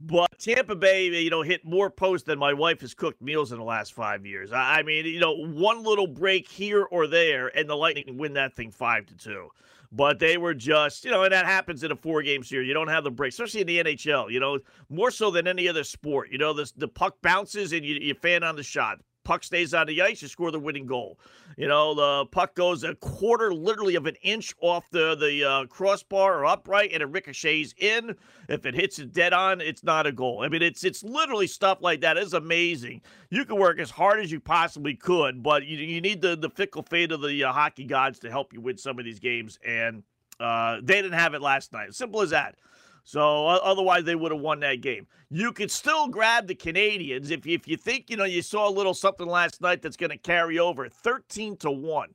but 0.00 0.30
Tampa 0.38 0.74
Bay, 0.74 1.08
you 1.08 1.30
know, 1.30 1.42
hit 1.42 1.64
more 1.64 1.90
posts 1.90 2.26
than 2.26 2.38
my 2.38 2.54
wife 2.54 2.80
has 2.80 2.94
cooked 2.94 3.20
meals 3.20 3.52
in 3.52 3.58
the 3.58 3.64
last 3.64 3.92
five 3.92 4.24
years. 4.24 4.50
I 4.52 4.82
mean, 4.82 5.04
you 5.04 5.20
know, 5.20 5.34
one 5.34 5.82
little 5.82 6.06
break 6.06 6.48
here 6.48 6.84
or 6.84 7.06
there, 7.06 7.48
and 7.56 7.68
the 7.68 7.76
Lightning 7.76 8.16
win 8.16 8.32
that 8.34 8.56
thing 8.56 8.70
five 8.70 9.06
to 9.06 9.16
two. 9.16 9.50
But 9.92 10.20
they 10.20 10.38
were 10.38 10.54
just, 10.54 11.04
you 11.04 11.10
know, 11.10 11.24
and 11.24 11.32
that 11.32 11.46
happens 11.46 11.82
in 11.82 11.90
a 11.90 11.96
four 11.96 12.22
game 12.22 12.44
series. 12.44 12.68
You 12.68 12.74
don't 12.74 12.88
have 12.88 13.04
the 13.04 13.10
break, 13.10 13.32
especially 13.32 13.60
in 13.60 13.66
the 13.66 13.84
NHL, 13.84 14.30
you 14.30 14.38
know, 14.38 14.60
more 14.88 15.10
so 15.10 15.30
than 15.30 15.48
any 15.48 15.68
other 15.68 15.84
sport. 15.84 16.30
You 16.30 16.38
know, 16.38 16.52
the, 16.52 16.70
the 16.76 16.88
puck 16.88 17.16
bounces 17.22 17.72
and 17.72 17.84
you, 17.84 17.96
you 17.96 18.14
fan 18.14 18.44
on 18.44 18.54
the 18.54 18.62
shot 18.62 19.00
puck 19.30 19.44
stays 19.44 19.72
on 19.74 19.86
the 19.86 20.02
ice, 20.02 20.20
you 20.20 20.26
score 20.26 20.50
the 20.50 20.58
winning 20.58 20.86
goal. 20.86 21.16
You 21.56 21.68
know, 21.68 21.94
the 21.94 22.26
puck 22.32 22.56
goes 22.56 22.82
a 22.82 22.96
quarter, 22.96 23.54
literally 23.54 23.94
of 23.94 24.06
an 24.06 24.16
inch 24.22 24.52
off 24.60 24.90
the 24.90 25.14
the 25.14 25.44
uh, 25.44 25.66
crossbar 25.66 26.40
or 26.40 26.46
upright, 26.46 26.90
and 26.92 27.00
it 27.00 27.06
ricochets 27.06 27.72
in. 27.78 28.16
If 28.48 28.66
it 28.66 28.74
hits 28.74 28.98
it 28.98 29.12
dead 29.12 29.32
on, 29.32 29.60
it's 29.60 29.84
not 29.84 30.04
a 30.04 30.10
goal. 30.10 30.42
I 30.42 30.48
mean, 30.48 30.62
it's 30.62 30.82
it's 30.82 31.04
literally 31.04 31.46
stuff 31.46 31.78
like 31.80 32.00
that. 32.00 32.16
It's 32.16 32.32
amazing. 32.32 33.02
You 33.28 33.44
can 33.44 33.56
work 33.56 33.78
as 33.78 33.90
hard 33.90 34.18
as 34.18 34.32
you 34.32 34.40
possibly 34.40 34.96
could, 34.96 35.44
but 35.44 35.64
you, 35.64 35.76
you 35.76 36.00
need 36.00 36.22
the 36.22 36.34
the 36.34 36.50
fickle 36.50 36.82
fate 36.82 37.12
of 37.12 37.22
the 37.22 37.44
uh, 37.44 37.52
hockey 37.52 37.84
gods 37.84 38.18
to 38.20 38.30
help 38.30 38.52
you 38.52 38.60
win 38.60 38.78
some 38.78 38.98
of 38.98 39.04
these 39.04 39.20
games, 39.20 39.60
and 39.64 40.02
uh, 40.40 40.78
they 40.82 41.00
didn't 41.00 41.12
have 41.12 41.34
it 41.34 41.40
last 41.40 41.72
night. 41.72 41.94
Simple 41.94 42.20
as 42.20 42.30
that. 42.30 42.56
So 43.04 43.46
otherwise, 43.46 44.04
they 44.04 44.14
would 44.14 44.32
have 44.32 44.40
won 44.40 44.60
that 44.60 44.80
game. 44.82 45.06
You 45.30 45.52
could 45.52 45.70
still 45.70 46.08
grab 46.08 46.46
the 46.46 46.54
Canadiens 46.54 47.30
if 47.30 47.46
you, 47.46 47.54
if 47.54 47.66
you 47.66 47.76
think 47.76 48.10
you 48.10 48.16
know 48.16 48.24
you 48.24 48.42
saw 48.42 48.68
a 48.68 48.70
little 48.70 48.94
something 48.94 49.26
last 49.26 49.60
night 49.60 49.82
that's 49.82 49.96
going 49.96 50.10
to 50.10 50.18
carry 50.18 50.58
over. 50.58 50.88
Thirteen 50.88 51.56
to 51.58 51.70
one. 51.70 52.10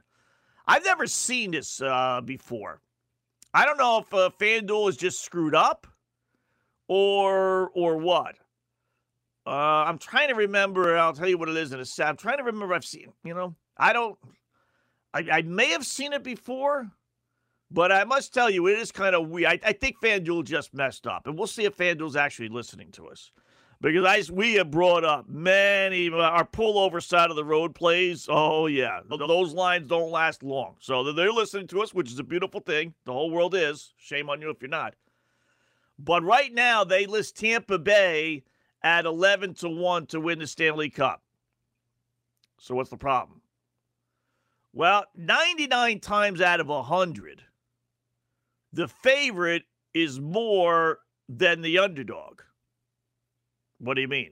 I've 0.67 0.83
never 0.83 1.07
seen 1.07 1.51
this 1.51 1.81
uh, 1.81 2.21
before. 2.23 2.81
I 3.53 3.65
don't 3.65 3.77
know 3.77 3.99
if 3.99 4.13
uh, 4.13 4.29
FanDuel 4.39 4.89
is 4.89 4.97
just 4.97 5.23
screwed 5.23 5.55
up 5.55 5.87
or 6.87 7.69
or 7.73 7.97
what. 7.97 8.35
Uh, 9.47 9.85
I'm 9.85 9.97
trying 9.97 10.29
to 10.29 10.35
remember. 10.35 10.97
I'll 10.97 11.13
tell 11.13 11.27
you 11.27 11.37
what 11.37 11.49
it 11.49 11.57
is 11.57 11.71
in 11.71 11.79
a 11.79 11.85
sec. 11.85 12.07
I'm 12.07 12.17
trying 12.17 12.37
to 12.37 12.43
remember. 12.43 12.73
I've 12.73 12.85
seen. 12.85 13.13
You 13.23 13.33
know, 13.33 13.55
I 13.77 13.93
don't. 13.93 14.17
I, 15.13 15.25
I 15.31 15.41
may 15.43 15.69
have 15.69 15.85
seen 15.85 16.13
it 16.13 16.23
before. 16.23 16.89
But 17.75 17.91
I 17.91 18.05
must 18.05 18.33
tell 18.33 18.49
you, 18.49 18.67
it 18.67 18.79
is 18.79 18.89
kind 18.93 19.13
of 19.13 19.27
weird. 19.27 19.49
I, 19.51 19.59
I 19.61 19.73
think 19.73 19.99
FanDuel 19.99 20.45
just 20.45 20.73
messed 20.73 21.05
up, 21.05 21.27
and 21.27 21.37
we'll 21.37 21.45
see 21.45 21.65
if 21.65 21.75
FanDuel's 21.75 22.15
actually 22.15 22.47
listening 22.47 22.89
to 22.93 23.09
us. 23.09 23.31
Because 23.81 24.05
I, 24.05 24.31
we 24.31 24.53
have 24.53 24.71
brought 24.71 25.03
up 25.03 25.27
many 25.27 26.09
our 26.09 26.45
pullover 26.45 27.03
side 27.03 27.31
of 27.31 27.35
the 27.35 27.43
road 27.43 27.75
plays. 27.75 28.27
Oh 28.31 28.67
yeah, 28.67 29.01
those 29.09 29.53
lines 29.53 29.89
don't 29.89 30.09
last 30.09 30.41
long. 30.41 30.75
So 30.79 31.11
they're 31.11 31.33
listening 31.33 31.67
to 31.67 31.81
us, 31.81 31.93
which 31.93 32.09
is 32.09 32.17
a 32.17 32.23
beautiful 32.23 32.61
thing. 32.61 32.93
The 33.03 33.11
whole 33.11 33.29
world 33.29 33.53
is. 33.53 33.93
Shame 33.97 34.29
on 34.29 34.39
you 34.39 34.49
if 34.51 34.61
you're 34.61 34.69
not. 34.69 34.95
But 35.99 36.23
right 36.23 36.53
now 36.53 36.85
they 36.85 37.05
list 37.05 37.35
Tampa 37.35 37.77
Bay 37.77 38.45
at 38.83 39.05
11 39.05 39.53
to 39.55 39.69
1 39.69 40.05
to 40.07 40.21
win 40.21 40.39
the 40.39 40.47
Stanley 40.47 40.89
Cup. 40.89 41.21
So 42.57 42.73
what's 42.73 42.89
the 42.89 42.95
problem? 42.95 43.41
Well, 44.71 45.03
99 45.13 45.99
times 45.99 46.39
out 46.39 46.61
of 46.61 46.67
100, 46.67 47.43
the 48.75 48.87
favorite 48.89 49.63
is 49.93 50.19
more 50.19 50.99
than 51.29 51.61
the 51.61 51.79
underdog. 51.79 52.41
What 53.79 53.95
do 53.95 54.01
you 54.01 54.07
mean? 54.07 54.31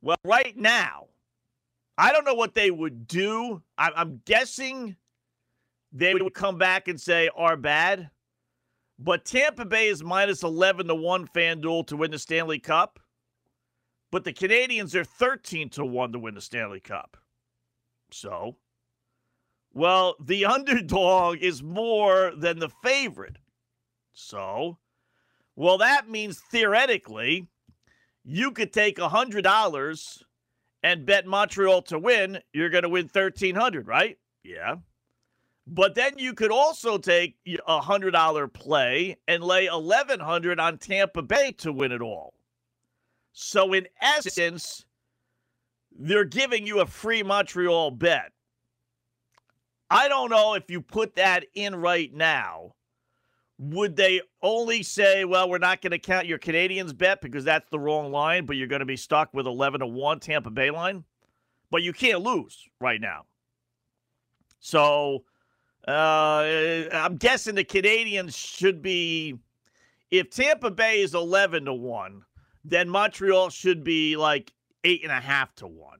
Well, 0.00 0.16
right 0.24 0.56
now, 0.56 1.08
I 1.98 2.12
don't 2.12 2.24
know 2.24 2.34
what 2.34 2.54
they 2.54 2.70
would 2.70 3.06
do. 3.06 3.62
I'm 3.76 4.22
guessing 4.24 4.96
they 5.92 6.14
would 6.14 6.34
come 6.34 6.56
back 6.56 6.88
and 6.88 7.00
say, 7.00 7.28
are 7.36 7.56
bad. 7.56 8.10
But 8.98 9.24
Tampa 9.24 9.64
Bay 9.64 9.88
is 9.88 10.02
minus 10.02 10.42
11 10.42 10.88
to 10.88 10.94
1 10.94 11.28
FanDuel 11.28 11.86
to 11.88 11.96
win 11.96 12.10
the 12.10 12.18
Stanley 12.18 12.58
Cup. 12.58 12.98
But 14.10 14.24
the 14.24 14.32
Canadiens 14.32 14.94
are 14.94 15.04
13 15.04 15.68
to 15.70 15.84
1 15.84 16.12
to 16.12 16.18
win 16.18 16.34
the 16.34 16.40
Stanley 16.40 16.80
Cup. 16.80 17.16
So, 18.10 18.56
well, 19.78 20.16
the 20.20 20.44
underdog 20.56 21.38
is 21.38 21.62
more 21.62 22.32
than 22.36 22.58
the 22.58 22.68
favorite. 22.82 23.36
So, 24.12 24.78
well, 25.54 25.78
that 25.78 26.10
means 26.10 26.40
theoretically 26.50 27.46
you 28.24 28.50
could 28.50 28.72
take 28.72 28.98
a 28.98 29.08
$100 29.08 30.22
and 30.82 31.06
bet 31.06 31.26
Montreal 31.26 31.82
to 31.82 31.98
win. 31.98 32.40
You're 32.52 32.70
going 32.70 32.82
to 32.82 32.88
win 32.88 33.04
1300 33.04 33.86
right? 33.86 34.18
Yeah. 34.42 34.76
But 35.66 35.94
then 35.94 36.18
you 36.18 36.34
could 36.34 36.50
also 36.50 36.98
take 36.98 37.36
a 37.46 37.80
$100 37.80 38.52
play 38.52 39.16
and 39.28 39.44
lay 39.44 39.68
1100 39.68 40.58
on 40.58 40.78
Tampa 40.78 41.22
Bay 41.22 41.52
to 41.58 41.72
win 41.72 41.92
it 41.92 42.00
all. 42.00 42.34
So, 43.32 43.72
in 43.74 43.86
essence, 44.00 44.84
they're 45.96 46.24
giving 46.24 46.66
you 46.66 46.80
a 46.80 46.86
free 46.86 47.22
Montreal 47.22 47.92
bet. 47.92 48.32
I 49.90 50.08
don't 50.08 50.30
know 50.30 50.54
if 50.54 50.70
you 50.70 50.80
put 50.80 51.16
that 51.16 51.44
in 51.54 51.74
right 51.76 52.12
now. 52.12 52.74
Would 53.58 53.96
they 53.96 54.20
only 54.42 54.82
say, 54.82 55.24
well, 55.24 55.48
we're 55.50 55.58
not 55.58 55.82
going 55.82 55.90
to 55.90 55.98
count 55.98 56.26
your 56.26 56.38
Canadiens 56.38 56.96
bet 56.96 57.20
because 57.20 57.44
that's 57.44 57.68
the 57.70 57.78
wrong 57.78 58.12
line, 58.12 58.46
but 58.46 58.56
you're 58.56 58.68
going 58.68 58.80
to 58.80 58.86
be 58.86 58.96
stuck 58.96 59.32
with 59.34 59.46
11 59.46 59.80
to 59.80 59.86
1 59.86 60.20
Tampa 60.20 60.50
Bay 60.50 60.70
line? 60.70 61.04
But 61.70 61.82
you 61.82 61.92
can't 61.92 62.20
lose 62.20 62.68
right 62.80 63.00
now. 63.00 63.24
So 64.60 65.24
uh, 65.88 66.84
I'm 66.92 67.16
guessing 67.16 67.54
the 67.54 67.64
Canadiens 67.64 68.36
should 68.36 68.80
be, 68.80 69.38
if 70.10 70.30
Tampa 70.30 70.70
Bay 70.70 71.00
is 71.00 71.14
11 71.14 71.64
to 71.64 71.74
1, 71.74 72.22
then 72.64 72.88
Montreal 72.88 73.50
should 73.50 73.82
be 73.82 74.16
like 74.16 74.52
8.5 74.84 75.54
to 75.56 75.66
1. 75.66 75.98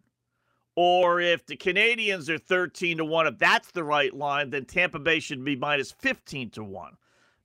Or 0.81 1.21
if 1.21 1.45
the 1.45 1.57
Canadiens 1.57 2.29
are 2.29 2.39
13 2.39 2.99
to 2.99 3.05
1, 3.05 3.27
if 3.27 3.39
that's 3.39 3.73
the 3.73 3.83
right 3.83 4.15
line, 4.15 4.51
then 4.51 4.65
Tampa 4.65 5.01
Bay 5.01 5.19
should 5.19 5.45
be 5.45 5.57
minus 5.57 5.91
15 5.91 6.51
to 6.51 6.63
1. 6.63 6.97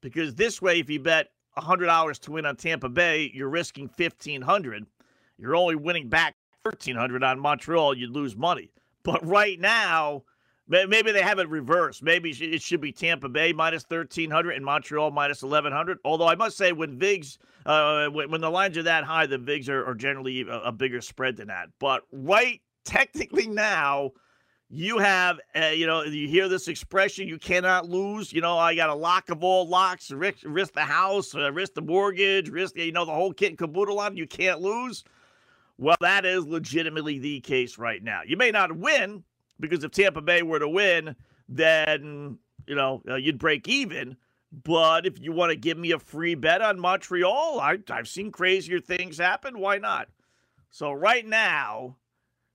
Because 0.01 0.35
this 0.35 0.61
way, 0.61 0.79
if 0.79 0.87
you 0.87 0.99
bet 0.99 1.31
$100 1.57 2.19
to 2.19 2.31
win 2.31 2.45
on 2.45 2.55
Tampa 2.55 2.89
Bay, 2.89 3.31
you're 3.33 3.49
risking 3.49 3.85
1500 3.85 4.85
You're 5.39 5.55
only 5.55 5.75
winning 5.75 6.09
back 6.09 6.35
1300 6.61 7.23
on 7.23 7.39
Montreal, 7.39 7.97
you'd 7.97 8.11
lose 8.11 8.37
money. 8.37 8.69
But 9.01 9.25
right 9.25 9.59
now, 9.59 10.25
maybe 10.67 11.11
they 11.11 11.23
have 11.23 11.39
it 11.39 11.49
reversed. 11.49 12.03
Maybe 12.03 12.29
it 12.29 12.61
should 12.61 12.81
be 12.81 12.91
Tampa 12.91 13.29
Bay 13.29 13.51
minus 13.51 13.81
1300 13.81 14.51
and 14.51 14.63
Montreal 14.63 15.09
minus 15.09 15.41
1100. 15.41 15.97
Although 16.05 16.27
I 16.27 16.35
must 16.35 16.55
say, 16.55 16.71
when 16.71 16.99
VIGs, 16.99 17.39
uh, 17.65 18.09
when, 18.09 18.41
the 18.41 18.51
lines 18.51 18.77
are 18.77 18.83
that 18.83 19.05
high, 19.05 19.25
the 19.25 19.39
VIGs 19.39 19.69
are, 19.69 19.83
are 19.87 19.95
generally 19.95 20.41
a, 20.41 20.65
a 20.65 20.71
bigger 20.71 21.01
spread 21.01 21.37
than 21.37 21.47
that. 21.47 21.69
But 21.79 22.03
right 22.11 22.61
technically 22.83 23.47
now 23.47 24.11
you 24.69 24.97
have, 24.97 25.39
uh, 25.55 25.67
you 25.67 25.85
know, 25.85 26.03
you 26.03 26.27
hear 26.27 26.47
this 26.47 26.67
expression, 26.67 27.27
you 27.27 27.37
cannot 27.37 27.87
lose. 27.87 28.33
You 28.33 28.41
know, 28.41 28.57
I 28.57 28.73
got 28.73 28.89
a 28.89 28.95
lock 28.95 29.29
of 29.29 29.43
all 29.43 29.67
locks, 29.67 30.09
risk, 30.09 30.39
risk 30.43 30.73
the 30.73 30.81
house, 30.81 31.35
uh, 31.35 31.51
risk 31.51 31.75
the 31.75 31.81
mortgage, 31.81 32.49
risk, 32.49 32.75
you 32.75 32.91
know, 32.91 33.05
the 33.05 33.13
whole 33.13 33.33
kit 33.33 33.49
and 33.49 33.57
caboodle 33.57 33.99
on 33.99 34.17
you 34.17 34.25
can't 34.25 34.61
lose. 34.61 35.03
Well, 35.77 35.97
that 36.01 36.25
is 36.25 36.47
legitimately 36.47 37.19
the 37.19 37.39
case 37.41 37.77
right 37.77 38.03
now. 38.03 38.21
You 38.25 38.35
may 38.35 38.49
not 38.49 38.75
win 38.75 39.23
because 39.59 39.83
if 39.83 39.91
Tampa 39.91 40.21
Bay 40.21 40.41
were 40.41 40.59
to 40.59 40.69
win, 40.69 41.15
then, 41.47 42.39
you 42.65 42.75
know, 42.75 43.03
uh, 43.07 43.15
you'd 43.15 43.37
break 43.37 43.67
even. 43.67 44.17
But 44.63 45.05
if 45.05 45.19
you 45.19 45.31
want 45.31 45.51
to 45.51 45.55
give 45.55 45.77
me 45.77 45.91
a 45.91 45.99
free 45.99 46.35
bet 46.35 46.61
on 46.61 46.79
Montreal, 46.79 47.59
I, 47.59 47.77
I've 47.89 48.07
seen 48.07 48.31
crazier 48.31 48.79
things 48.79 49.17
happen. 49.17 49.59
Why 49.59 49.77
not? 49.77 50.09
So 50.71 50.91
right 50.91 51.25
now, 51.27 51.97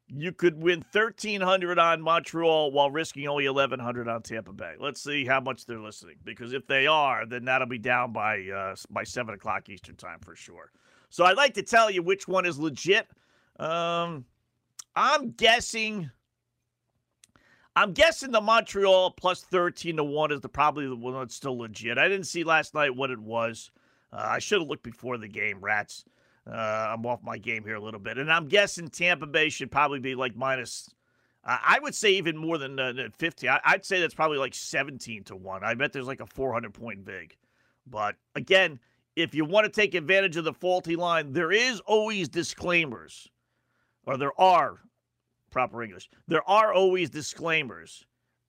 you 0.08 0.32
could 0.32 0.60
win 0.62 0.84
1300 0.92 1.78
on 1.78 2.00
Montreal 2.00 2.72
while 2.72 2.90
risking 2.90 3.26
only 3.28 3.48
1100 3.48 4.08
on 4.08 4.22
Tampa 4.22 4.52
Bay. 4.52 4.74
Let's 4.78 5.02
see 5.02 5.26
how 5.26 5.40
much 5.40 5.66
they're 5.66 5.78
listening 5.78 6.16
because 6.24 6.52
if 6.52 6.66
they 6.66 6.86
are, 6.86 7.26
then 7.26 7.44
that'll 7.44 7.66
be 7.66 7.78
down 7.78 8.12
by 8.12 8.48
uh, 8.48 8.74
by 8.90 9.04
seven 9.04 9.34
o'clock 9.34 9.68
Eastern 9.68 9.96
time 9.96 10.18
for 10.20 10.34
sure. 10.34 10.72
So 11.10 11.24
I'd 11.24 11.36
like 11.36 11.54
to 11.54 11.62
tell 11.62 11.90
you 11.90 12.02
which 12.02 12.26
one 12.28 12.46
is 12.46 12.58
legit. 12.58 13.06
Um, 13.58 14.24
I'm 14.96 15.30
guessing. 15.32 16.10
I'm 17.76 17.92
guessing 17.92 18.32
the 18.32 18.40
Montreal 18.40 19.12
plus 19.12 19.42
13 19.44 19.98
to 19.98 20.04
1 20.04 20.32
is 20.32 20.40
the 20.40 20.48
probably 20.48 20.88
the 20.88 20.96
one 20.96 21.14
that's 21.14 21.36
still 21.36 21.56
legit. 21.56 21.96
I 21.96 22.08
didn't 22.08 22.26
see 22.26 22.42
last 22.42 22.74
night 22.74 22.96
what 22.96 23.12
it 23.12 23.20
was. 23.20 23.70
Uh, 24.12 24.26
I 24.30 24.40
should 24.40 24.60
have 24.60 24.68
looked 24.68 24.82
before 24.82 25.16
the 25.16 25.28
game, 25.28 25.58
rats. 25.60 26.04
Uh, 26.50 26.94
I'm 26.94 27.04
off 27.04 27.22
my 27.22 27.36
game 27.38 27.64
here 27.64 27.74
a 27.74 27.80
little 27.80 28.00
bit, 28.00 28.18
and 28.18 28.32
I'm 28.32 28.48
guessing 28.48 28.88
Tampa 28.88 29.26
Bay 29.26 29.48
should 29.48 29.70
probably 29.70 30.00
be 30.00 30.14
like 30.14 30.34
minus. 30.36 30.88
I 31.44 31.78
would 31.80 31.94
say 31.94 32.10
even 32.12 32.36
more 32.36 32.58
than 32.58 32.78
uh, 32.78 32.92
50. 33.16 33.48
I, 33.48 33.60
would 33.72 33.84
say 33.84 34.00
that's 34.00 34.14
probably 34.14 34.36
like 34.36 34.54
17 34.54 35.24
to 35.24 35.36
one. 35.36 35.64
I 35.64 35.72
bet 35.74 35.94
there's 35.94 36.06
like 36.06 36.20
a 36.20 36.26
400 36.26 36.74
point 36.74 37.00
vig. 37.00 37.36
But 37.86 38.16
again, 38.34 38.78
if 39.16 39.34
you 39.34 39.44
want 39.44 39.64
to 39.64 39.70
take 39.70 39.94
advantage 39.94 40.36
of 40.36 40.44
the 40.44 40.52
faulty 40.52 40.94
line, 40.94 41.32
there 41.32 41.50
is 41.50 41.80
always 41.80 42.28
disclaimers, 42.28 43.28
or 44.04 44.16
there 44.16 44.38
are 44.38 44.78
proper 45.50 45.82
English. 45.82 46.10
There 46.26 46.48
are 46.48 46.72
always 46.72 47.08
disclaimers 47.08 48.04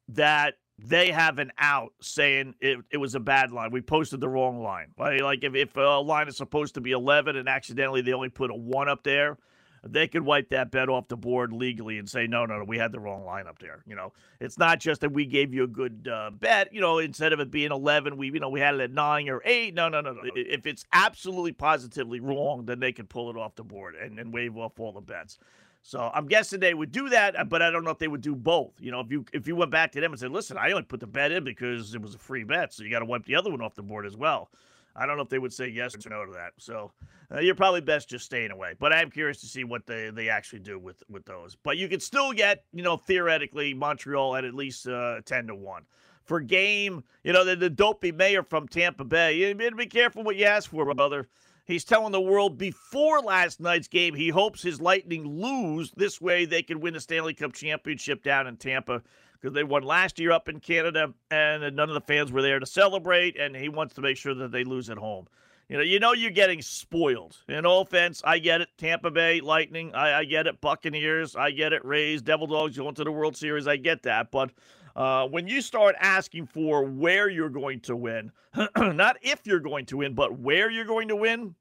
that 0.09 0.55
they 0.85 1.11
have 1.11 1.39
an 1.39 1.51
out 1.57 1.93
saying 1.99 2.55
it, 2.61 2.79
it 2.91 2.97
was 2.97 3.15
a 3.15 3.19
bad 3.19 3.51
line. 3.51 3.71
We 3.71 3.81
posted 3.81 4.19
the 4.19 4.29
wrong 4.29 4.61
line. 4.61 4.87
Like, 4.97 5.21
like 5.21 5.43
if, 5.43 5.55
if 5.55 5.75
a 5.75 6.01
line 6.01 6.27
is 6.27 6.37
supposed 6.37 6.75
to 6.75 6.81
be 6.81 6.91
11 6.91 7.35
and 7.35 7.49
accidentally 7.49 8.01
they 8.01 8.13
only 8.13 8.29
put 8.29 8.51
a 8.51 8.55
1 8.55 8.87
up 8.87 9.03
there, 9.03 9.37
they 9.83 10.07
could 10.07 10.23
wipe 10.23 10.49
that 10.49 10.71
bet 10.71 10.89
off 10.89 11.07
the 11.07 11.15
board 11.15 11.53
legally 11.53 11.97
and 11.97 12.09
say, 12.09 12.27
no, 12.27 12.45
no, 12.45 12.57
no, 12.57 12.63
we 12.63 12.77
had 12.77 12.91
the 12.91 12.99
wrong 12.99 13.25
line 13.25 13.47
up 13.47 13.59
there. 13.59 13.83
You 13.87 13.95
know, 13.95 14.11
it's 14.39 14.57
not 14.57 14.79
just 14.79 15.01
that 15.01 15.13
we 15.13 15.25
gave 15.25 15.53
you 15.53 15.63
a 15.63 15.67
good 15.67 16.09
uh, 16.11 16.31
bet. 16.31 16.73
You 16.73 16.81
know, 16.81 16.99
instead 16.99 17.33
of 17.33 17.39
it 17.39 17.49
being 17.49 17.71
11, 17.71 18.17
we, 18.17 18.27
you 18.27 18.39
know, 18.39 18.49
we 18.49 18.59
had 18.59 18.75
it 18.75 18.81
at 18.81 18.91
9 18.91 19.29
or 19.29 19.41
8. 19.43 19.73
No, 19.73 19.89
no, 19.89 20.01
no, 20.01 20.13
no. 20.13 20.21
If 20.35 20.65
it's 20.65 20.85
absolutely 20.91 21.53
positively 21.53 22.19
wrong, 22.19 22.65
then 22.65 22.79
they 22.79 22.91
can 22.91 23.05
pull 23.05 23.29
it 23.29 23.37
off 23.37 23.55
the 23.55 23.63
board 23.63 23.95
and, 23.95 24.19
and 24.19 24.33
waive 24.33 24.57
off 24.57 24.79
all 24.79 24.91
the 24.91 25.01
bets. 25.01 25.39
So 25.81 26.11
I'm 26.13 26.27
guessing 26.27 26.59
they 26.59 26.73
would 26.73 26.91
do 26.91 27.09
that, 27.09 27.39
uh, 27.39 27.43
but 27.45 27.61
I 27.61 27.71
don't 27.71 27.83
know 27.83 27.91
if 27.91 27.99
they 27.99 28.07
would 28.07 28.21
do 28.21 28.35
both. 28.35 28.73
You 28.79 28.91
know, 28.91 28.99
if 28.99 29.11
you 29.11 29.25
if 29.33 29.47
you 29.47 29.55
went 29.55 29.71
back 29.71 29.91
to 29.93 30.01
them 30.01 30.11
and 30.11 30.19
said, 30.19 30.31
"Listen, 30.31 30.57
I 30.57 30.71
only 30.71 30.83
put 30.83 30.99
the 30.99 31.07
bet 31.07 31.31
in 31.31 31.43
because 31.43 31.95
it 31.95 32.01
was 32.01 32.15
a 32.15 32.19
free 32.19 32.43
bet, 32.43 32.73
so 32.73 32.83
you 32.83 32.89
got 32.89 32.99
to 32.99 33.05
wipe 33.05 33.25
the 33.25 33.35
other 33.35 33.49
one 33.49 33.61
off 33.61 33.75
the 33.75 33.83
board 33.83 34.05
as 34.05 34.17
well." 34.17 34.49
I 34.95 35.05
don't 35.05 35.15
know 35.15 35.23
if 35.23 35.29
they 35.29 35.39
would 35.39 35.53
say 35.53 35.67
yes 35.67 35.95
or 35.95 36.09
no 36.09 36.25
to 36.25 36.31
that. 36.33 36.53
So 36.57 36.91
uh, 37.33 37.39
you're 37.39 37.55
probably 37.55 37.81
best 37.81 38.09
just 38.09 38.25
staying 38.25 38.51
away. 38.51 38.73
But 38.77 38.91
I 38.91 39.01
am 39.01 39.09
curious 39.09 39.39
to 39.41 39.45
see 39.45 39.63
what 39.63 39.85
they, 39.85 40.09
they 40.09 40.29
actually 40.29 40.59
do 40.59 40.77
with 40.77 41.03
with 41.09 41.25
those. 41.25 41.55
But 41.55 41.77
you 41.77 41.87
could 41.87 42.01
still 42.01 42.33
get, 42.33 42.65
you 42.73 42.83
know, 42.83 42.97
theoretically 42.97 43.73
Montreal 43.73 44.35
at 44.35 44.43
at 44.43 44.53
least 44.53 44.87
uh, 44.87 45.21
ten 45.25 45.47
to 45.47 45.55
one 45.55 45.83
for 46.25 46.39
game. 46.41 47.03
You 47.23 47.33
know, 47.33 47.45
the, 47.45 47.55
the 47.55 47.69
dopey 47.69 48.11
mayor 48.11 48.43
from 48.43 48.67
Tampa 48.67 49.05
Bay. 49.05 49.37
You 49.37 49.55
better 49.55 49.75
be 49.75 49.85
careful 49.85 50.23
what 50.23 50.35
you 50.35 50.45
ask 50.45 50.69
for, 50.69 50.93
brother. 50.93 51.27
He's 51.69 51.83
telling 51.83 52.11
the 52.11 52.19
world 52.19 52.57
before 52.57 53.21
last 53.21 53.59
night's 53.59 53.87
game 53.87 54.15
he 54.15 54.29
hopes 54.29 54.63
his 54.63 54.81
Lightning 54.81 55.39
lose. 55.39 55.91
This 55.95 56.19
way 56.19 56.45
they 56.45 56.63
can 56.63 56.79
win 56.79 56.95
the 56.95 56.99
Stanley 56.99 57.35
Cup 57.35 57.53
championship 57.53 58.23
down 58.23 58.47
in 58.47 58.57
Tampa 58.57 59.03
because 59.33 59.53
they 59.53 59.63
won 59.63 59.83
last 59.83 60.19
year 60.19 60.31
up 60.31 60.49
in 60.49 60.61
Canada 60.61 61.13
and 61.29 61.75
none 61.75 61.87
of 61.87 61.93
the 61.93 62.01
fans 62.01 62.31
were 62.31 62.41
there 62.41 62.57
to 62.57 62.65
celebrate. 62.65 63.39
And 63.39 63.55
he 63.55 63.69
wants 63.69 63.93
to 63.93 64.01
make 64.01 64.17
sure 64.17 64.33
that 64.33 64.51
they 64.51 64.63
lose 64.63 64.89
at 64.89 64.97
home. 64.97 65.27
You 65.67 65.77
know, 65.77 65.83
you 65.83 65.99
know 65.99 66.13
you're 66.13 66.31
getting 66.31 66.63
spoiled. 66.63 67.37
In 67.47 67.61
no 67.61 67.81
offense, 67.81 68.23
I 68.25 68.39
get 68.39 68.61
it. 68.61 68.69
Tampa 68.79 69.11
Bay 69.11 69.39
Lightning, 69.39 69.93
I, 69.93 70.21
I 70.21 70.23
get 70.25 70.47
it. 70.47 70.61
Buccaneers, 70.61 71.35
I 71.35 71.51
get 71.51 71.71
it. 71.71 71.85
Rays, 71.85 72.23
Devil 72.23 72.47
Dogs 72.47 72.77
going 72.79 72.95
to 72.95 73.03
the 73.03 73.11
World 73.11 73.37
Series, 73.37 73.67
I 73.67 73.75
get 73.75 74.01
that. 74.03 74.31
But 74.31 74.49
uh, 74.95 75.27
when 75.27 75.47
you 75.47 75.61
start 75.61 75.95
asking 75.99 76.47
for 76.47 76.83
where 76.83 77.29
you're 77.29 77.49
going 77.49 77.79
to 77.81 77.95
win, 77.95 78.31
not 78.77 79.17
if 79.21 79.45
you're 79.45 79.59
going 79.59 79.85
to 79.87 79.97
win, 79.97 80.13
but 80.13 80.39
where 80.39 80.69
you're 80.69 80.85
going 80.85 81.07
to 81.07 81.15
win, 81.15 81.55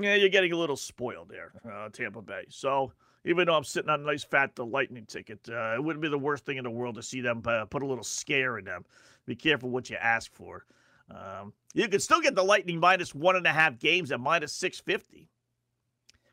yeah, 0.00 0.14
you're 0.14 0.28
getting 0.28 0.52
a 0.52 0.56
little 0.56 0.76
spoiled 0.76 1.28
there, 1.28 1.52
uh, 1.70 1.88
Tampa 1.90 2.22
Bay. 2.22 2.44
So 2.48 2.92
even 3.24 3.46
though 3.46 3.54
I'm 3.54 3.64
sitting 3.64 3.90
on 3.90 4.00
a 4.00 4.04
nice 4.04 4.24
fat 4.24 4.54
the 4.54 4.64
Lightning 4.64 5.06
ticket, 5.06 5.40
uh, 5.48 5.74
it 5.74 5.82
wouldn't 5.82 6.02
be 6.02 6.08
the 6.08 6.18
worst 6.18 6.44
thing 6.44 6.56
in 6.56 6.64
the 6.64 6.70
world 6.70 6.94
to 6.96 7.02
see 7.02 7.20
them 7.20 7.42
uh, 7.44 7.64
put 7.66 7.82
a 7.82 7.86
little 7.86 8.04
scare 8.04 8.58
in 8.58 8.64
them. 8.64 8.84
Be 9.26 9.34
careful 9.34 9.70
what 9.70 9.90
you 9.90 9.96
ask 9.96 10.32
for. 10.32 10.64
Um, 11.10 11.52
you 11.74 11.88
can 11.88 12.00
still 12.00 12.20
get 12.20 12.34
the 12.34 12.44
Lightning 12.44 12.78
minus 12.78 13.14
one 13.14 13.36
and 13.36 13.46
a 13.46 13.52
half 13.52 13.78
games 13.78 14.12
at 14.12 14.20
minus 14.20 14.52
650. 14.52 15.28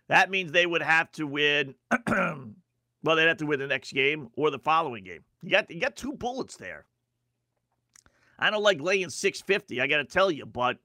That 0.07 0.29
means 0.29 0.51
they 0.51 0.65
would 0.65 0.81
have 0.81 1.11
to 1.13 1.27
win. 1.27 1.75
well, 3.03 3.15
they'd 3.15 3.27
have 3.27 3.37
to 3.37 3.45
win 3.45 3.59
the 3.59 3.67
next 3.67 3.93
game 3.93 4.29
or 4.35 4.51
the 4.51 4.59
following 4.59 5.03
game. 5.03 5.23
You 5.41 5.51
got 5.51 5.69
you 5.69 5.79
got 5.79 5.95
two 5.95 6.13
bullets 6.13 6.57
there. 6.57 6.85
I 8.39 8.49
don't 8.49 8.63
like 8.63 8.81
laying 8.81 9.09
650. 9.09 9.81
I 9.81 9.87
got 9.87 9.97
to 9.97 10.05
tell 10.05 10.29
you, 10.29 10.45
but 10.45 10.77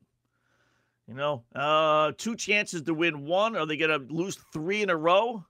you 1.08 1.14
know, 1.14 1.42
uh, 1.54 2.12
two 2.16 2.36
chances 2.36 2.82
to 2.82 2.94
win 2.94 3.26
one. 3.26 3.56
Are 3.56 3.66
they 3.66 3.76
going 3.76 3.90
to 3.90 4.14
lose 4.14 4.38
three 4.52 4.82
in 4.82 4.90
a 4.90 4.96
row? 4.96 5.44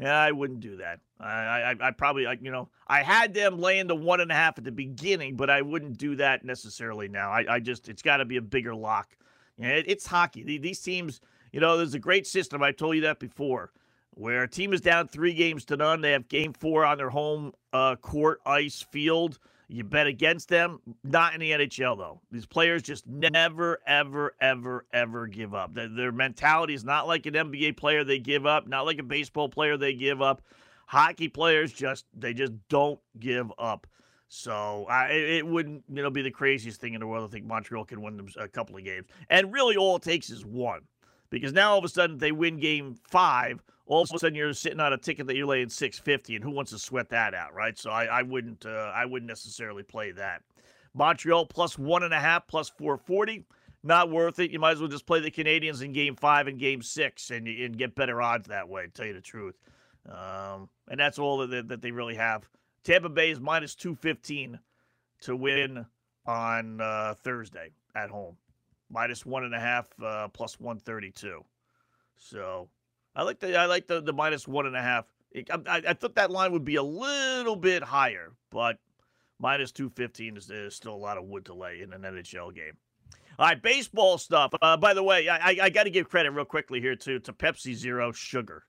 Yeah, 0.00 0.18
I 0.18 0.32
wouldn't 0.32 0.60
do 0.60 0.76
that. 0.76 1.00
I, 1.20 1.26
I, 1.26 1.74
I 1.80 1.90
probably, 1.90 2.26
you 2.40 2.50
know, 2.50 2.68
I 2.86 3.02
had 3.02 3.34
them 3.34 3.58
laying 3.58 3.86
the 3.86 3.94
one 3.94 4.20
and 4.20 4.30
a 4.30 4.34
half 4.34 4.58
at 4.58 4.64
the 4.64 4.72
beginning, 4.72 5.36
but 5.36 5.50
I 5.50 5.62
wouldn't 5.62 5.98
do 5.98 6.16
that 6.16 6.44
necessarily 6.44 7.08
now. 7.08 7.30
I, 7.30 7.44
I 7.48 7.60
just, 7.60 7.88
it's 7.88 8.02
got 8.02 8.18
to 8.18 8.24
be 8.24 8.36
a 8.36 8.42
bigger 8.42 8.74
lock. 8.74 9.16
Yeah, 9.58 9.68
it, 9.68 9.84
it's 9.88 10.06
hockey. 10.06 10.58
These 10.58 10.80
teams, 10.80 11.20
you 11.52 11.60
know, 11.60 11.76
there's 11.76 11.94
a 11.94 11.98
great 11.98 12.26
system. 12.26 12.62
I 12.62 12.72
told 12.72 12.96
you 12.96 13.02
that 13.02 13.20
before, 13.20 13.72
where 14.14 14.42
a 14.42 14.48
team 14.48 14.72
is 14.72 14.80
down 14.80 15.08
three 15.08 15.34
games 15.34 15.64
to 15.66 15.76
none. 15.76 16.00
They 16.00 16.12
have 16.12 16.28
game 16.28 16.52
four 16.52 16.84
on 16.84 16.98
their 16.98 17.10
home 17.10 17.52
uh, 17.72 17.96
court, 17.96 18.40
ice, 18.44 18.82
field. 18.82 19.38
You 19.68 19.84
bet 19.84 20.06
against 20.06 20.48
them. 20.48 20.80
Not 21.02 21.32
in 21.34 21.40
the 21.40 21.50
NHL, 21.52 21.96
though. 21.96 22.20
These 22.30 22.44
players 22.44 22.82
just 22.82 23.06
never, 23.06 23.78
ever, 23.86 24.34
ever, 24.40 24.84
ever 24.92 25.26
give 25.26 25.54
up. 25.54 25.74
Their, 25.74 25.88
their 25.88 26.12
mentality 26.12 26.74
is 26.74 26.84
not 26.84 27.06
like 27.08 27.24
an 27.24 27.34
NBA 27.34 27.78
player 27.78 28.04
they 28.04 28.18
give 28.18 28.44
up, 28.44 28.66
not 28.68 28.84
like 28.84 28.98
a 28.98 29.02
baseball 29.02 29.48
player 29.48 29.78
they 29.78 29.94
give 29.94 30.20
up. 30.20 30.42
Hockey 30.86 31.28
players 31.28 31.72
just, 31.72 32.04
they 32.14 32.34
just 32.34 32.52
don't 32.68 33.00
give 33.18 33.50
up. 33.58 33.86
So 34.28 34.86
I, 34.88 35.08
it 35.08 35.46
wouldn't, 35.46 35.84
you 35.88 36.02
know, 36.02 36.08
be 36.10 36.22
the 36.22 36.30
craziest 36.30 36.80
thing 36.80 36.94
in 36.94 37.00
the 37.00 37.06
world. 37.06 37.28
I 37.28 37.32
think 37.32 37.44
Montreal 37.44 37.84
can 37.84 38.00
win 38.00 38.16
them 38.16 38.28
a 38.38 38.48
couple 38.48 38.76
of 38.76 38.84
games, 38.84 39.06
and 39.28 39.52
really 39.52 39.76
all 39.76 39.96
it 39.96 40.02
takes 40.02 40.30
is 40.30 40.42
one, 40.42 40.80
because 41.28 41.52
now 41.52 41.72
all 41.72 41.78
of 41.78 41.84
a 41.84 41.88
sudden 41.88 42.16
they 42.16 42.32
win 42.32 42.58
Game 42.58 42.94
Five 42.94 43.62
all 43.92 44.02
of 44.02 44.10
a 44.12 44.18
sudden 44.18 44.34
you're 44.34 44.52
sitting 44.54 44.80
on 44.80 44.92
a 44.92 44.98
ticket 44.98 45.26
that 45.26 45.36
you're 45.36 45.46
laying 45.46 45.68
650 45.68 46.36
and 46.36 46.44
who 46.44 46.50
wants 46.50 46.70
to 46.72 46.78
sweat 46.78 47.08
that 47.10 47.34
out 47.34 47.54
right? 47.54 47.78
So 47.78 47.90
i, 47.90 48.04
I 48.04 48.22
wouldn't 48.22 48.66
uh, 48.66 48.92
i 48.94 49.04
wouldn't 49.04 49.28
necessarily 49.28 49.82
play 49.82 50.12
that. 50.12 50.42
Montreal 50.94 51.46
plus 51.46 51.78
one 51.78 52.02
and 52.02 52.12
a 52.12 52.20
half 52.20 52.46
plus 52.46 52.68
440 52.70 53.44
not 53.84 54.10
worth 54.10 54.38
it. 54.38 54.52
You 54.52 54.60
might 54.60 54.72
as 54.72 54.80
well 54.80 54.88
just 54.88 55.06
play 55.06 55.18
the 55.18 55.30
canadiens 55.30 55.82
in 55.82 55.92
game 55.92 56.14
five 56.14 56.46
and 56.46 56.58
game 56.58 56.82
six 56.82 57.30
and, 57.30 57.48
and 57.48 57.76
get 57.76 57.96
better 57.96 58.22
odds 58.22 58.46
that 58.48 58.68
way 58.68 58.86
tell 58.94 59.06
you 59.06 59.14
the 59.14 59.20
truth. 59.20 59.56
Um, 60.08 60.68
and 60.88 61.00
that's 61.00 61.18
all 61.18 61.38
that 61.38 61.50
they, 61.50 61.62
that 61.62 61.82
they 61.82 61.90
really 61.90 62.14
have. 62.14 62.48
Tampa 62.84 63.08
bay 63.08 63.30
is 63.30 63.40
minus 63.40 63.74
215 63.74 64.58
to 65.22 65.36
win 65.36 65.84
on 66.26 66.80
uh, 66.80 67.14
thursday 67.24 67.72
at 67.96 68.10
home. 68.10 68.36
Minus 68.88 69.26
one 69.26 69.42
and 69.44 69.54
a 69.54 69.60
half 69.60 69.88
uh, 70.00 70.28
plus 70.28 70.60
132 70.60 71.42
so 72.22 72.68
I 73.14 73.22
like 73.22 73.40
the 73.40 73.56
I 73.58 73.66
like 73.66 73.86
the 73.86 74.00
the 74.00 74.12
minus 74.12 74.48
one 74.48 74.66
and 74.66 74.76
a 74.76 74.82
half. 74.82 75.06
I, 75.34 75.82
I 75.88 75.92
thought 75.94 76.14
that 76.16 76.30
line 76.30 76.52
would 76.52 76.64
be 76.64 76.76
a 76.76 76.82
little 76.82 77.56
bit 77.56 77.82
higher, 77.82 78.32
but 78.50 78.78
minus 79.38 79.72
two 79.72 79.90
fifteen 79.90 80.36
is, 80.36 80.50
is 80.50 80.74
still 80.74 80.94
a 80.94 80.96
lot 80.96 81.18
of 81.18 81.24
wood 81.24 81.44
to 81.46 81.54
lay 81.54 81.80
in 81.82 81.92
an 81.92 82.02
NHL 82.02 82.54
game. 82.54 82.76
All 83.38 83.46
right, 83.46 83.60
baseball 83.60 84.18
stuff. 84.18 84.52
Uh, 84.60 84.76
by 84.76 84.92
the 84.94 85.02
way, 85.02 85.28
I, 85.28 85.56
I 85.62 85.70
got 85.70 85.84
to 85.84 85.90
give 85.90 86.08
credit 86.08 86.30
real 86.32 86.44
quickly 86.44 86.80
here 86.80 86.96
to 86.96 87.18
to 87.20 87.32
Pepsi 87.32 87.74
Zero 87.74 88.12
Sugar. 88.12 88.64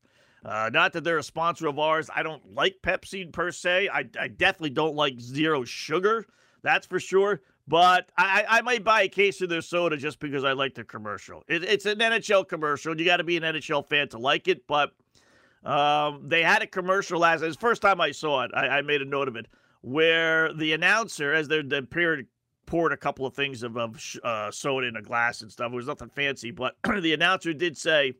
Uh, 0.45 0.69
not 0.73 0.91
that 0.93 1.03
they're 1.03 1.17
a 1.17 1.23
sponsor 1.23 1.67
of 1.67 1.79
ours. 1.79 2.09
I 2.13 2.23
don't 2.23 2.53
like 2.53 2.77
Pepsi 2.83 3.31
per 3.31 3.51
se. 3.51 3.89
I, 3.89 4.05
I 4.19 4.27
definitely 4.27 4.71
don't 4.71 4.95
like 4.95 5.19
zero 5.19 5.63
sugar. 5.63 6.25
That's 6.63 6.85
for 6.85 6.99
sure. 6.99 7.41
But 7.67 8.09
I, 8.17 8.45
I 8.47 8.61
might 8.61 8.83
buy 8.83 9.03
a 9.03 9.07
case 9.07 9.39
of 9.41 9.49
their 9.49 9.61
soda 9.61 9.95
just 9.95 10.19
because 10.19 10.43
I 10.43 10.51
like 10.51 10.75
the 10.75 10.83
commercial. 10.83 11.43
It, 11.47 11.63
it's 11.63 11.85
an 11.85 11.99
NHL 11.99 12.47
commercial. 12.47 12.99
You 12.99 13.05
got 13.05 13.17
to 13.17 13.23
be 13.23 13.37
an 13.37 13.43
NHL 13.43 13.87
fan 13.87 14.09
to 14.09 14.17
like 14.17 14.47
it. 14.49 14.67
But 14.67 14.91
um, 15.63 16.27
they 16.27 16.43
had 16.43 16.61
a 16.61 16.67
commercial 16.67 17.19
last. 17.19 17.41
It's 17.41 17.55
the 17.55 17.61
first 17.61 17.81
time 17.81 18.01
I 18.01 18.11
saw 18.11 18.43
it. 18.43 18.51
I, 18.53 18.67
I 18.67 18.81
made 18.81 19.01
a 19.01 19.05
note 19.05 19.29
of 19.29 19.37
it 19.37 19.47
where 19.81 20.53
the 20.53 20.73
announcer, 20.73 21.33
as 21.33 21.47
they're, 21.47 21.63
they're 21.63 21.83
poured, 21.83 22.27
poured 22.65 22.91
a 22.91 22.97
couple 22.97 23.25
of 23.25 23.33
things 23.33 23.63
of, 23.63 23.77
of 23.77 24.17
uh, 24.23 24.51
soda 24.51 24.87
in 24.87 24.97
a 24.97 25.01
glass 25.01 25.41
and 25.41 25.51
stuff. 25.51 25.71
It 25.71 25.75
was 25.75 25.87
nothing 25.87 26.09
fancy, 26.09 26.51
but 26.51 26.75
the 27.01 27.13
announcer 27.13 27.53
did 27.53 27.77
say, 27.77 28.13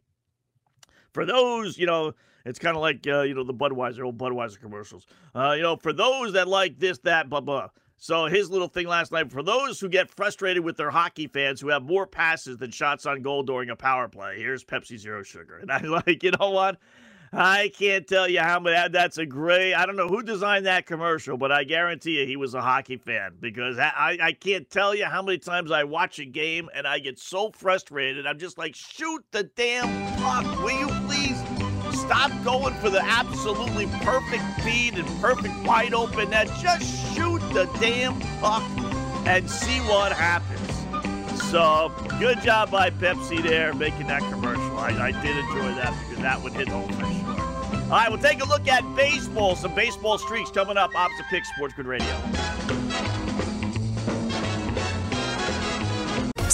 for 1.12 1.25
those, 1.25 1.77
you 1.77 1.86
know, 1.86 2.13
it's 2.45 2.60
kind 2.60 2.75
of 2.75 2.82
like 2.82 3.06
uh, 3.08 3.21
you 3.21 3.34
know 3.34 3.43
the 3.43 3.53
Budweiser 3.53 4.03
old 4.03 4.17
Budweiser 4.17 4.60
commercials. 4.60 5.06
Uh, 5.34 5.53
you 5.56 5.62
know, 5.62 5.77
for 5.77 5.93
those 5.93 6.34
that 6.34 6.47
like 6.47 6.77
this, 6.77 6.97
that, 6.99 7.29
blah 7.29 7.39
blah. 7.39 7.69
So 7.97 8.25
his 8.25 8.49
little 8.49 8.67
thing 8.67 8.88
last 8.88 9.12
night 9.12 9.32
for 9.32 9.43
those 9.43 9.79
who 9.79 9.88
get 9.88 10.10
frustrated 10.10 10.63
with 10.63 10.75
their 10.77 10.89
hockey 10.91 11.27
fans 11.27 11.62
who 11.62 11.69
have 11.69 11.84
more 11.84 12.06
passes 12.06 12.58
than 12.58 12.71
shots 12.71 13.06
on 13.06 13.21
goal 13.21 13.43
during 13.43 13.69
a 13.69 13.75
power 13.75 14.10
play, 14.10 14.38
here's 14.38 14.63
Pepsi 14.63 14.97
Zero 14.97 15.23
Sugar. 15.23 15.58
And 15.62 15.71
I'm 15.71 15.86
like, 15.86 16.23
you 16.23 16.32
know 16.32 16.49
what? 16.49 16.77
I 17.36 17.71
can't 17.75 18.08
tell 18.08 18.27
you 18.27 18.41
how 18.41 18.60
many. 18.60 18.89
That's 18.89 19.17
a 19.17 19.25
great. 19.25 19.73
I 19.73 19.88
don't 19.88 19.95
know 19.95 20.08
who 20.08 20.21
designed 20.21 20.67
that 20.67 20.86
commercial, 20.86 21.36
but 21.36 21.51
I 21.51 21.63
guarantee 21.63 22.19
you 22.19 22.27
he 22.27 22.36
was 22.36 22.53
a 22.53 22.62
hockey 22.62 22.97
fan 22.97 23.38
because 23.39 23.79
I, 23.79 24.19
I 24.21 24.34
can't 24.34 24.69
tell 24.69 24.93
you 24.93 25.06
how 25.06 25.23
many 25.23 25.39
times 25.39 25.71
I 25.71 25.84
watch 25.84 26.19
a 26.19 26.25
game 26.25 26.69
and 26.75 26.86
I 26.86 26.99
get 26.99 27.17
so 27.17 27.49
frustrated. 27.49 28.27
I'm 28.27 28.38
just 28.38 28.60
like, 28.60 28.75
shoot 28.75 29.25
the 29.32 29.43
damn 29.43 30.15
puck, 30.17 30.45
will 30.62 30.79
you 30.79 30.88
please? 31.08 31.42
Stop 32.05 32.31
going 32.43 32.73
for 32.75 32.89
the 32.89 33.01
absolutely 33.01 33.87
perfect 34.01 34.43
feed 34.61 34.97
and 34.97 35.07
perfect 35.21 35.55
wide 35.65 35.93
open 35.93 36.31
net. 36.31 36.47
Just 36.61 37.15
shoot 37.15 37.39
the 37.53 37.63
damn 37.79 38.19
puck 38.41 38.61
and 39.25 39.49
see 39.49 39.79
what 39.87 40.11
happens. 40.11 40.59
So, 41.49 41.93
good 42.19 42.41
job 42.41 42.71
by 42.71 42.89
Pepsi 42.89 43.41
there 43.41 43.73
making 43.73 44.07
that 44.07 44.21
commercial. 44.23 44.77
I, 44.77 44.89
I 44.89 45.11
did 45.11 45.37
enjoy 45.37 45.73
that 45.75 45.97
because 46.01 46.21
that 46.21 46.41
would 46.41 46.51
hit 46.51 46.67
home 46.67 46.91
for 46.91 47.05
sure. 47.05 47.83
All 47.83 47.89
right, 47.89 48.09
we'll 48.09 48.19
take 48.19 48.43
a 48.43 48.47
look 48.49 48.67
at 48.67 48.83
baseball. 48.97 49.55
Some 49.55 49.73
baseball 49.73 50.17
streaks 50.17 50.51
coming 50.51 50.75
up. 50.75 50.93
Opposite 50.93 51.25
Pick 51.29 51.45
Sports 51.45 51.73
Grid 51.73 51.87
Radio. 51.87 52.52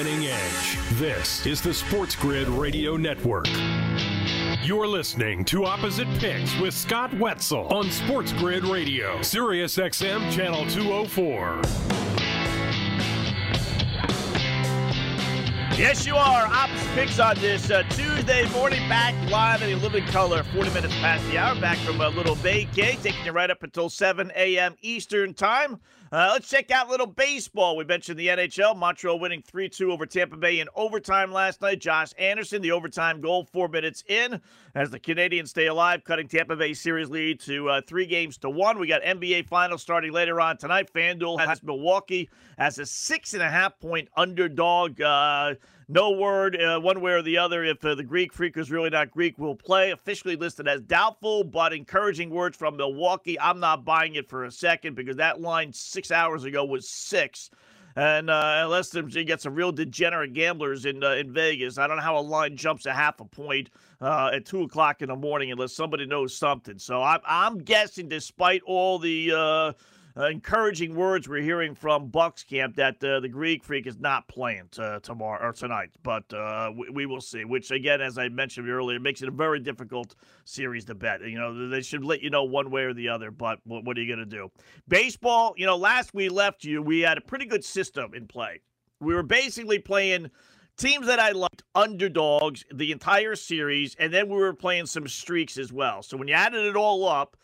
Winning 0.00 0.28
Edge. 0.28 0.78
This 0.92 1.44
is 1.44 1.60
the 1.60 1.74
Sports 1.74 2.16
Grid 2.16 2.48
Radio 2.48 2.96
Network. 2.96 3.44
You're 4.62 4.86
listening 4.86 5.44
to 5.44 5.66
Opposite 5.66 6.08
Picks 6.18 6.58
with 6.58 6.72
Scott 6.72 7.12
Wetzel 7.18 7.66
on 7.66 7.90
Sports 7.90 8.32
Grid 8.32 8.64
Radio, 8.64 9.20
Sirius 9.20 9.76
XM 9.76 10.32
Channel 10.32 10.64
204. 10.70 11.60
Yes, 15.78 16.06
you 16.06 16.16
are. 16.16 16.46
Opposite 16.46 16.88
picks 16.94 17.18
on 17.18 17.36
this 17.36 17.70
uh, 17.70 17.82
Tuesday 17.90 18.48
morning, 18.52 18.88
back 18.88 19.14
live 19.30 19.60
in 19.60 19.78
a 19.78 19.82
living 19.82 20.06
color, 20.06 20.42
40 20.44 20.70
minutes 20.70 20.94
past 20.94 21.28
the 21.30 21.36
hour, 21.36 21.60
back 21.60 21.76
from 21.76 22.00
a 22.00 22.08
little 22.08 22.36
vacay, 22.36 23.02
taking 23.02 23.22
you 23.26 23.32
right 23.32 23.50
up 23.50 23.62
until 23.62 23.90
7 23.90 24.32
a.m. 24.34 24.76
Eastern 24.80 25.34
Time. 25.34 25.78
Uh, 26.12 26.30
let's 26.32 26.48
check 26.48 26.72
out 26.72 26.88
little 26.88 27.06
baseball. 27.06 27.76
We 27.76 27.84
mentioned 27.84 28.18
the 28.18 28.26
NHL. 28.26 28.76
Montreal 28.76 29.20
winning 29.20 29.42
3 29.42 29.68
2 29.68 29.92
over 29.92 30.06
Tampa 30.06 30.36
Bay 30.36 30.58
in 30.58 30.66
overtime 30.74 31.30
last 31.30 31.62
night. 31.62 31.78
Josh 31.80 32.12
Anderson, 32.18 32.62
the 32.62 32.72
overtime 32.72 33.20
goal, 33.20 33.46
four 33.52 33.68
minutes 33.68 34.02
in, 34.08 34.40
as 34.74 34.90
the 34.90 34.98
Canadiens 34.98 35.48
stay 35.48 35.66
alive, 35.66 36.02
cutting 36.02 36.26
Tampa 36.26 36.56
Bay 36.56 36.74
series 36.74 37.10
lead 37.10 37.38
to 37.40 37.68
uh, 37.68 37.80
three 37.86 38.06
games 38.06 38.38
to 38.38 38.50
one. 38.50 38.80
We 38.80 38.88
got 38.88 39.02
NBA 39.02 39.46
Finals 39.46 39.82
starting 39.82 40.10
later 40.10 40.40
on 40.40 40.56
tonight. 40.56 40.92
FanDuel 40.92 41.46
has 41.46 41.62
Milwaukee 41.62 42.28
as 42.58 42.80
a 42.80 42.86
six 42.86 43.34
and 43.34 43.42
a 43.44 43.48
half 43.48 43.78
point 43.78 44.08
underdog. 44.16 45.00
Uh, 45.00 45.54
no 45.90 46.12
word 46.12 46.60
uh, 46.60 46.78
one 46.78 47.00
way 47.00 47.12
or 47.12 47.22
the 47.22 47.36
other 47.36 47.64
if 47.64 47.84
uh, 47.84 47.96
the 47.96 48.04
Greek 48.04 48.32
Freak 48.32 48.56
is 48.56 48.70
really 48.70 48.90
not 48.90 49.10
Greek 49.10 49.36
will 49.38 49.56
play. 49.56 49.90
Officially 49.90 50.36
listed 50.36 50.68
as 50.68 50.80
doubtful, 50.82 51.42
but 51.42 51.72
encouraging 51.72 52.30
words 52.30 52.56
from 52.56 52.76
Milwaukee. 52.76 53.38
I'm 53.40 53.58
not 53.58 53.84
buying 53.84 54.14
it 54.14 54.28
for 54.28 54.44
a 54.44 54.52
second 54.52 54.94
because 54.94 55.16
that 55.16 55.40
line 55.40 55.72
six 55.72 56.12
hours 56.12 56.44
ago 56.44 56.64
was 56.64 56.88
six. 56.88 57.50
And 57.96 58.30
uh, 58.30 58.62
unless 58.64 58.94
you 58.94 59.24
get 59.24 59.40
some 59.40 59.54
real 59.54 59.72
degenerate 59.72 60.32
gamblers 60.32 60.84
in 60.86 61.02
uh, 61.02 61.10
in 61.14 61.32
Vegas, 61.32 61.76
I 61.76 61.88
don't 61.88 61.96
know 61.96 62.02
how 62.04 62.18
a 62.18 62.20
line 62.20 62.56
jumps 62.56 62.86
a 62.86 62.92
half 62.92 63.18
a 63.18 63.24
point 63.24 63.70
uh, 64.00 64.30
at 64.32 64.46
two 64.46 64.62
o'clock 64.62 65.02
in 65.02 65.08
the 65.08 65.16
morning 65.16 65.50
unless 65.50 65.72
somebody 65.72 66.06
knows 66.06 66.36
something. 66.36 66.78
So 66.78 67.02
I'm 67.02 67.20
I'm 67.26 67.58
guessing, 67.58 68.08
despite 68.08 68.62
all 68.64 69.00
the 69.00 69.74
uh, 70.16 70.20
uh, 70.20 70.28
encouraging 70.28 70.94
words 70.94 71.28
we're 71.28 71.42
hearing 71.42 71.74
from 71.74 72.08
Bucks 72.08 72.44
camp 72.44 72.76
that 72.76 73.02
uh, 73.02 73.20
the 73.20 73.28
Greek 73.28 73.64
Freak 73.64 73.86
is 73.86 73.98
not 73.98 74.28
playing 74.28 74.68
t- 74.70 74.82
tomorrow 75.02 75.48
or 75.48 75.52
tonight, 75.52 75.90
but 76.02 76.32
uh, 76.32 76.70
we, 76.76 76.90
we, 76.90 77.06
will 77.06 77.20
see. 77.20 77.44
Which 77.44 77.70
again, 77.70 78.00
as 78.00 78.18
I 78.18 78.28
mentioned 78.28 78.68
earlier, 78.68 78.98
makes 79.00 79.22
it 79.22 79.28
a 79.28 79.32
very 79.32 79.60
difficult 79.60 80.14
series 80.44 80.84
to 80.86 80.94
bet. 80.94 81.22
You 81.22 81.38
know, 81.38 81.68
they 81.68 81.82
should 81.82 82.04
let 82.04 82.22
you 82.22 82.30
know 82.30 82.44
one 82.44 82.70
way 82.70 82.82
or 82.82 82.94
the 82.94 83.08
other. 83.08 83.30
But 83.30 83.60
what, 83.64 83.84
what 83.84 83.96
are 83.96 84.02
you 84.02 84.14
going 84.14 84.28
to 84.28 84.36
do? 84.36 84.50
Baseball. 84.88 85.54
You 85.56 85.66
know, 85.66 85.76
last 85.76 86.14
we 86.14 86.28
left 86.28 86.64
you, 86.64 86.82
we 86.82 87.00
had 87.00 87.18
a 87.18 87.22
pretty 87.22 87.46
good 87.46 87.64
system 87.64 88.14
in 88.14 88.26
play. 88.26 88.60
We 89.00 89.14
were 89.14 89.22
basically 89.22 89.78
playing 89.78 90.30
teams 90.76 91.06
that 91.06 91.18
I 91.18 91.32
liked 91.32 91.62
underdogs 91.74 92.64
the 92.72 92.92
entire 92.92 93.36
series, 93.36 93.94
and 93.96 94.12
then 94.12 94.28
we 94.28 94.36
were 94.36 94.54
playing 94.54 94.86
some 94.86 95.08
streaks 95.08 95.58
as 95.58 95.72
well. 95.72 96.02
So 96.02 96.16
when 96.16 96.28
you 96.28 96.34
added 96.34 96.64
it 96.66 96.76
all 96.76 97.06
up 97.06 97.36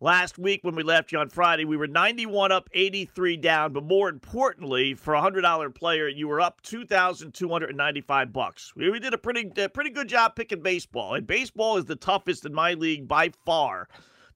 last 0.00 0.38
week 0.38 0.60
when 0.62 0.74
we 0.74 0.82
left 0.82 1.12
you 1.12 1.18
on 1.18 1.28
Friday. 1.28 1.64
We 1.64 1.76
were 1.76 1.86
91 1.86 2.52
up, 2.52 2.68
83 2.72 3.36
down, 3.36 3.72
but 3.72 3.84
more 3.84 4.08
importantly, 4.08 4.94
for 4.94 5.14
a 5.14 5.20
$100 5.20 5.74
player, 5.74 6.08
you 6.08 6.28
were 6.28 6.40
up 6.40 6.60
2,295 6.62 8.32
bucks. 8.32 8.72
We, 8.76 8.90
we 8.90 9.00
did 9.00 9.14
a 9.14 9.18
pretty 9.18 9.50
a 9.60 9.68
pretty 9.68 9.90
good 9.90 10.08
job 10.08 10.36
picking 10.36 10.62
baseball, 10.62 11.14
and 11.14 11.26
baseball 11.26 11.76
is 11.76 11.84
the 11.84 11.96
toughest 11.96 12.46
in 12.46 12.54
my 12.54 12.74
league 12.74 13.08
by 13.08 13.32
far 13.44 13.88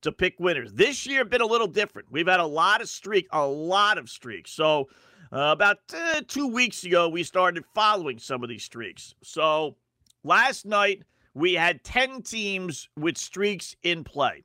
to 0.02 0.12
pick 0.12 0.34
winners. 0.38 0.72
This 0.72 1.06
year 1.06 1.24
been 1.24 1.40
a 1.40 1.46
little 1.46 1.68
different. 1.68 2.10
We've 2.10 2.26
had 2.26 2.40
a 2.40 2.46
lot 2.46 2.80
of 2.80 2.88
streak, 2.88 3.28
a 3.30 3.46
lot 3.46 3.98
of 3.98 4.10
streaks. 4.10 4.50
So 4.50 4.88
uh, 5.32 5.52
about 5.52 5.78
uh, 5.94 6.22
two 6.26 6.48
weeks 6.48 6.84
ago, 6.84 7.08
we 7.08 7.22
started 7.22 7.64
following 7.74 8.18
some 8.18 8.42
of 8.42 8.48
these 8.48 8.64
streaks. 8.64 9.14
So 9.22 9.76
last 10.24 10.66
night 10.66 11.04
we 11.34 11.54
had 11.54 11.84
10 11.84 12.22
teams 12.22 12.88
with 12.96 13.16
streaks 13.16 13.76
in 13.82 14.02
play. 14.02 14.44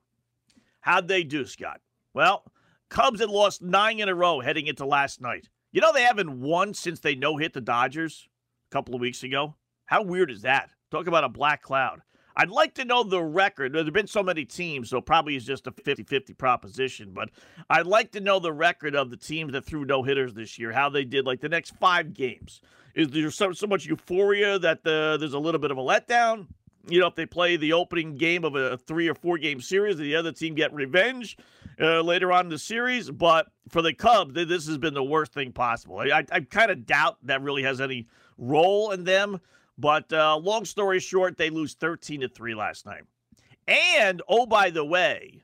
How'd 0.88 1.10
they 1.10 1.26
do, 1.26 1.46
Scott? 1.46 1.82
Well, 2.14 2.46
Cubs 2.90 3.20
had 3.20 3.30
lost 3.30 3.62
nine 3.62 4.00
in 4.00 4.08
a 4.08 4.16
row 4.16 4.40
heading 4.40 4.68
into 4.68 4.86
last 4.86 5.20
night. 5.20 5.50
You 5.74 5.82
know, 5.82 5.92
they 5.92 6.04
haven't 6.04 6.40
won 6.40 6.74
since 6.74 7.02
they 7.02 7.14
no 7.14 7.36
hit 7.36 7.52
the 7.52 7.60
Dodgers 7.60 8.30
a 8.72 8.74
couple 8.74 8.96
of 8.96 9.02
weeks 9.02 9.22
ago. 9.22 9.56
How 9.88 10.02
weird 10.02 10.32
is 10.32 10.44
that? 10.44 10.70
Talk 10.90 11.08
about 11.08 11.26
a 11.26 11.30
black 11.30 11.62
cloud. 11.62 12.04
I'd 12.38 12.50
like 12.50 12.74
to 12.76 12.86
know 12.86 13.04
the 13.04 13.22
record. 13.22 13.74
There 13.74 13.84
have 13.84 13.94
been 13.94 14.08
so 14.08 14.24
many 14.24 14.46
teams, 14.46 14.90
so 14.90 15.02
probably 15.02 15.36
it's 15.36 15.44
just 15.44 15.68
a 15.68 15.72
50 15.72 16.04
50 16.04 16.34
proposition, 16.36 17.12
but 17.14 17.32
I'd 17.70 17.86
like 17.86 18.14
to 18.14 18.22
know 18.22 18.40
the 18.40 18.54
record 18.54 18.96
of 18.96 19.10
the 19.10 19.18
teams 19.18 19.52
that 19.52 19.66
threw 19.66 19.84
no 19.84 20.04
hitters 20.04 20.36
this 20.36 20.58
year, 20.58 20.72
how 20.72 20.88
they 20.88 21.04
did 21.04 21.26
like 21.26 21.42
the 21.42 21.50
next 21.50 21.72
five 21.82 22.14
games. 22.14 22.62
Is 22.96 23.10
there 23.10 23.30
so, 23.30 23.52
so 23.52 23.68
much 23.68 23.86
euphoria 23.88 24.58
that 24.60 24.86
the, 24.86 25.18
there's 25.20 25.34
a 25.34 25.40
little 25.40 25.60
bit 25.60 25.72
of 25.72 25.78
a 25.78 25.82
letdown? 25.82 26.48
You 26.90 27.00
know, 27.00 27.08
if 27.08 27.16
they 27.16 27.26
play 27.26 27.58
the 27.58 27.74
opening 27.74 28.16
game 28.16 28.44
of 28.44 28.56
a 28.56 28.78
three 28.78 29.08
or 29.08 29.16
four 29.16 29.38
game 29.38 29.62
series, 29.62 29.98
the 29.98 30.16
other 30.16 30.32
team 30.32 30.56
get 30.56 30.74
revenge 30.74 31.38
uh, 31.80 32.02
later 32.02 32.32
on 32.32 32.46
in 32.46 32.50
the 32.50 32.60
series. 32.60 33.10
But 33.10 33.48
for 33.70 33.82
the 33.82 33.94
Cubs, 33.94 34.34
this 34.34 34.68
has 34.68 34.78
been 34.78 34.94
the 34.94 35.04
worst 35.04 35.34
thing 35.34 35.52
possible. 35.52 36.00
I, 36.00 36.26
I 36.32 36.42
kind 36.42 36.72
of 36.72 36.86
doubt 36.86 37.18
that 37.24 37.42
really 37.42 37.64
has 37.64 37.82
any 37.82 38.08
role 38.38 38.92
in 38.92 39.04
them. 39.04 39.40
But 39.78 40.12
uh, 40.12 40.38
long 40.38 40.66
story 40.66 41.00
short, 41.00 41.38
they 41.38 41.50
lose 41.50 41.76
13 41.76 42.22
to 42.22 42.30
3 42.30 42.56
last 42.56 42.86
night. 42.86 43.04
And, 43.68 44.22
oh, 44.28 44.46
by 44.46 44.70
the 44.70 44.86
way, 44.86 45.44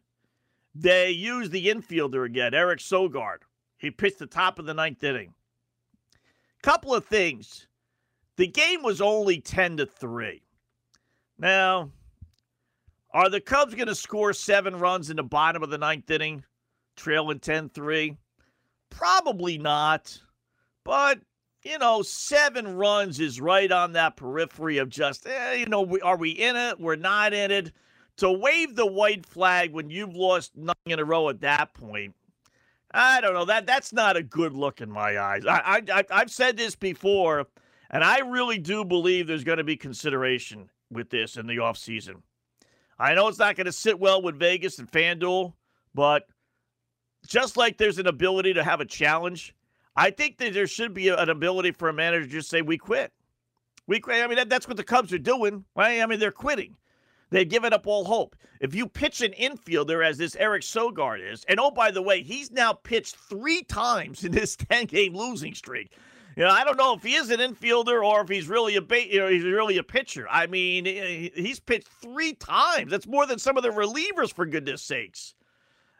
they 0.74 1.12
used 1.12 1.52
the 1.52 1.68
infielder 1.68 2.26
again, 2.26 2.54
Eric 2.54 2.80
Sogard. 2.80 3.40
He 3.78 3.92
pitched 3.92 4.20
the 4.20 4.26
top 4.26 4.60
of 4.60 4.66
the 4.66 4.74
ninth 4.74 5.04
inning. 5.04 5.34
Couple 6.62 6.96
of 6.96 7.06
things. 7.06 7.68
The 8.38 8.48
game 8.48 8.82
was 8.82 9.02
only 9.02 9.42
10 9.42 9.78
to 9.78 9.86
3. 9.86 10.42
Now, 11.38 11.92
are 13.14 13.30
the 13.30 13.42
Cubs 13.42 13.76
going 13.76 13.88
to 13.88 13.96
score 13.96 14.34
seven 14.34 14.76
runs 14.78 15.10
in 15.10 15.18
the 15.18 15.24
bottom 15.24 15.64
of 15.64 15.70
the 15.70 15.78
ninth 15.78 16.10
inning, 16.10 16.44
trailing 16.96 17.40
10 17.40 17.70
3? 17.70 18.18
Probably 18.90 19.58
not. 19.58 20.20
But, 20.84 21.20
you 21.64 21.78
know, 21.78 22.02
seven 22.02 22.76
runs 22.76 23.20
is 23.20 23.40
right 23.40 23.72
on 23.72 23.94
that 23.94 24.18
periphery 24.18 24.78
of 24.78 24.90
just, 24.90 25.26
eh, 25.28 25.54
you 25.54 25.66
know, 25.66 25.98
are 26.04 26.18
we 26.18 26.32
in 26.32 26.56
it? 26.56 26.80
We're 26.80 26.96
not 26.96 27.34
in 27.34 27.52
it. 27.52 27.72
To 28.18 28.32
wave 28.32 28.76
the 28.76 28.86
white 28.86 29.26
flag 29.26 29.74
when 29.74 29.90
you've 29.90 30.16
lost 30.16 30.56
nine 30.56 30.76
in 30.86 31.00
a 31.00 31.06
row 31.06 31.30
at 31.30 31.42
that 31.42 31.74
point, 31.74 32.16
I 32.92 33.22
don't 33.22 33.34
know. 33.34 33.46
That 33.46 33.66
That's 33.66 33.92
not 33.92 34.18
a 34.18 34.24
good 34.24 34.54
look 34.54 34.82
in 34.82 34.92
my 34.92 35.18
eyes. 35.18 35.46
I, 35.48 35.82
I, 35.92 36.04
I've 36.12 36.30
said 36.30 36.58
this 36.58 36.76
before, 36.76 37.48
and 37.90 38.04
I 38.04 38.20
really 38.20 38.60
do 38.60 38.86
believe 38.86 39.26
there's 39.26 39.44
going 39.44 39.58
to 39.58 39.64
be 39.64 39.76
consideration 39.76 40.70
with 40.94 41.10
this 41.10 41.38
in 41.38 41.48
the 41.48 41.58
offseason. 41.58 42.22
I 43.00 43.14
know 43.14 43.28
it's 43.28 43.40
not 43.40 43.56
going 43.56 43.66
to 43.66 43.72
sit 43.72 44.00
well 44.00 44.22
with 44.22 44.40
Vegas 44.40 44.80
and 44.80 44.90
FanDuel, 44.90 45.54
but 45.94 46.28
just 47.28 47.58
like 47.58 47.78
there's 47.78 48.00
an 48.00 48.08
ability 48.08 48.54
to 48.54 48.64
have 48.64 48.82
a 48.82 48.86
challenge, 48.86 49.56
I 49.96 50.10
think 50.10 50.38
that 50.38 50.54
there 50.54 50.68
should 50.68 50.94
be 50.94 51.10
an 51.10 51.30
ability 51.30 51.72
for 51.72 51.90
a 51.90 51.94
manager 51.94 52.26
to 52.26 52.32
just 52.32 52.50
say, 52.50 52.62
we 52.62 52.78
quit. 52.78 53.12
We 53.88 54.00
quit. 54.00 54.24
I 54.24 54.28
mean, 54.28 54.38
that, 54.38 54.50
that's 54.50 54.68
what 54.68 54.78
the 54.78 54.84
Cubs 54.84 55.14
are 55.14 55.20
doing, 55.20 55.66
right? 55.76 56.02
I 56.02 56.06
mean, 56.06 56.20
they're 56.20 56.32
quitting. 56.32 56.76
They've 57.30 57.50
given 57.50 57.74
up 57.74 57.88
all 57.88 58.06
hope. 58.06 58.36
If 58.60 58.76
you 58.76 58.88
pitch 58.88 59.22
an 59.22 59.34
infielder 59.34 60.06
as 60.06 60.18
this 60.18 60.36
Eric 60.36 60.62
Sogard 60.62 61.32
is, 61.32 61.44
and 61.50 61.60
oh, 61.60 61.72
by 61.72 61.92
the 61.92 62.02
way, 62.02 62.22
he's 62.22 62.52
now 62.52 62.74
pitched 62.74 63.16
three 63.16 63.64
times 63.64 64.24
in 64.24 64.32
this 64.32 64.56
10 64.70 64.86
game 64.86 65.16
losing 65.16 65.54
streak. 65.54 65.98
You 66.36 66.44
know, 66.44 66.50
I 66.50 66.64
don't 66.64 66.78
know 66.78 66.96
if 66.96 67.04
he 67.04 67.14
is 67.14 67.30
an 67.30 67.40
infielder 67.40 68.04
or 68.04 68.22
if 68.22 68.30
he's 68.30 68.48
really 68.48 68.76
a 68.76 68.82
you 68.82 69.20
know, 69.20 69.28
he's 69.28 69.44
really 69.44 69.78
a 69.78 69.84
pitcher. 69.84 70.28
I 70.30 70.48
mean, 70.48 70.86
he's 70.86 71.60
pitched 71.60 71.88
three 72.02 72.34
times. 72.34 72.90
That's 72.90 73.06
more 73.06 73.28
than 73.28 73.38
some 73.38 73.56
of 73.56 73.64
the 73.64 73.70
relievers, 73.70 74.34
for 74.34 74.46
goodness 74.46 74.82
sakes. 74.82 75.36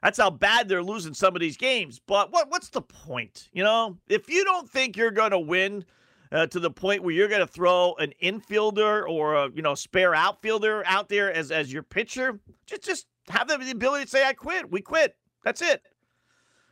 That's 0.02 0.18
how 0.18 0.32
bad 0.32 0.68
they're 0.68 0.84
losing 0.84 1.14
some 1.14 1.36
of 1.36 1.40
these 1.40 1.56
games. 1.56 2.02
But 2.06 2.32
what 2.32 2.50
what's 2.50 2.70
the 2.70 2.82
point? 2.82 3.50
You 3.54 3.64
know, 3.64 3.98
if 4.10 4.28
you 4.28 4.44
don't 4.44 4.70
think 4.70 4.98
you're 4.98 5.12
going 5.12 5.32
to 5.32 5.40
win 5.40 5.86
uh, 6.32 6.48
to 6.48 6.60
the 6.60 6.72
point 6.72 7.04
where 7.04 7.14
you're 7.14 7.30
going 7.30 7.40
to 7.40 7.48
throw 7.48 7.94
an 8.00 8.12
infielder 8.22 9.08
or 9.08 9.36
a 9.36 9.52
you 9.52 9.62
know 9.62 9.76
spare 9.76 10.16
outfielder 10.16 10.84
out 10.88 11.10
there 11.10 11.32
as 11.32 11.52
as 11.52 11.72
your 11.72 11.84
pitcher, 11.84 12.40
just 12.66 12.84
just 12.84 13.06
have 13.30 13.48
the 13.48 13.72
ability 13.72 14.06
to 14.06 14.10
say, 14.10 14.26
"I 14.26 14.34
quit. 14.34 14.70
We 14.70 14.82
quit. 14.82 15.16
That's 15.44 15.62
it." 15.62 15.84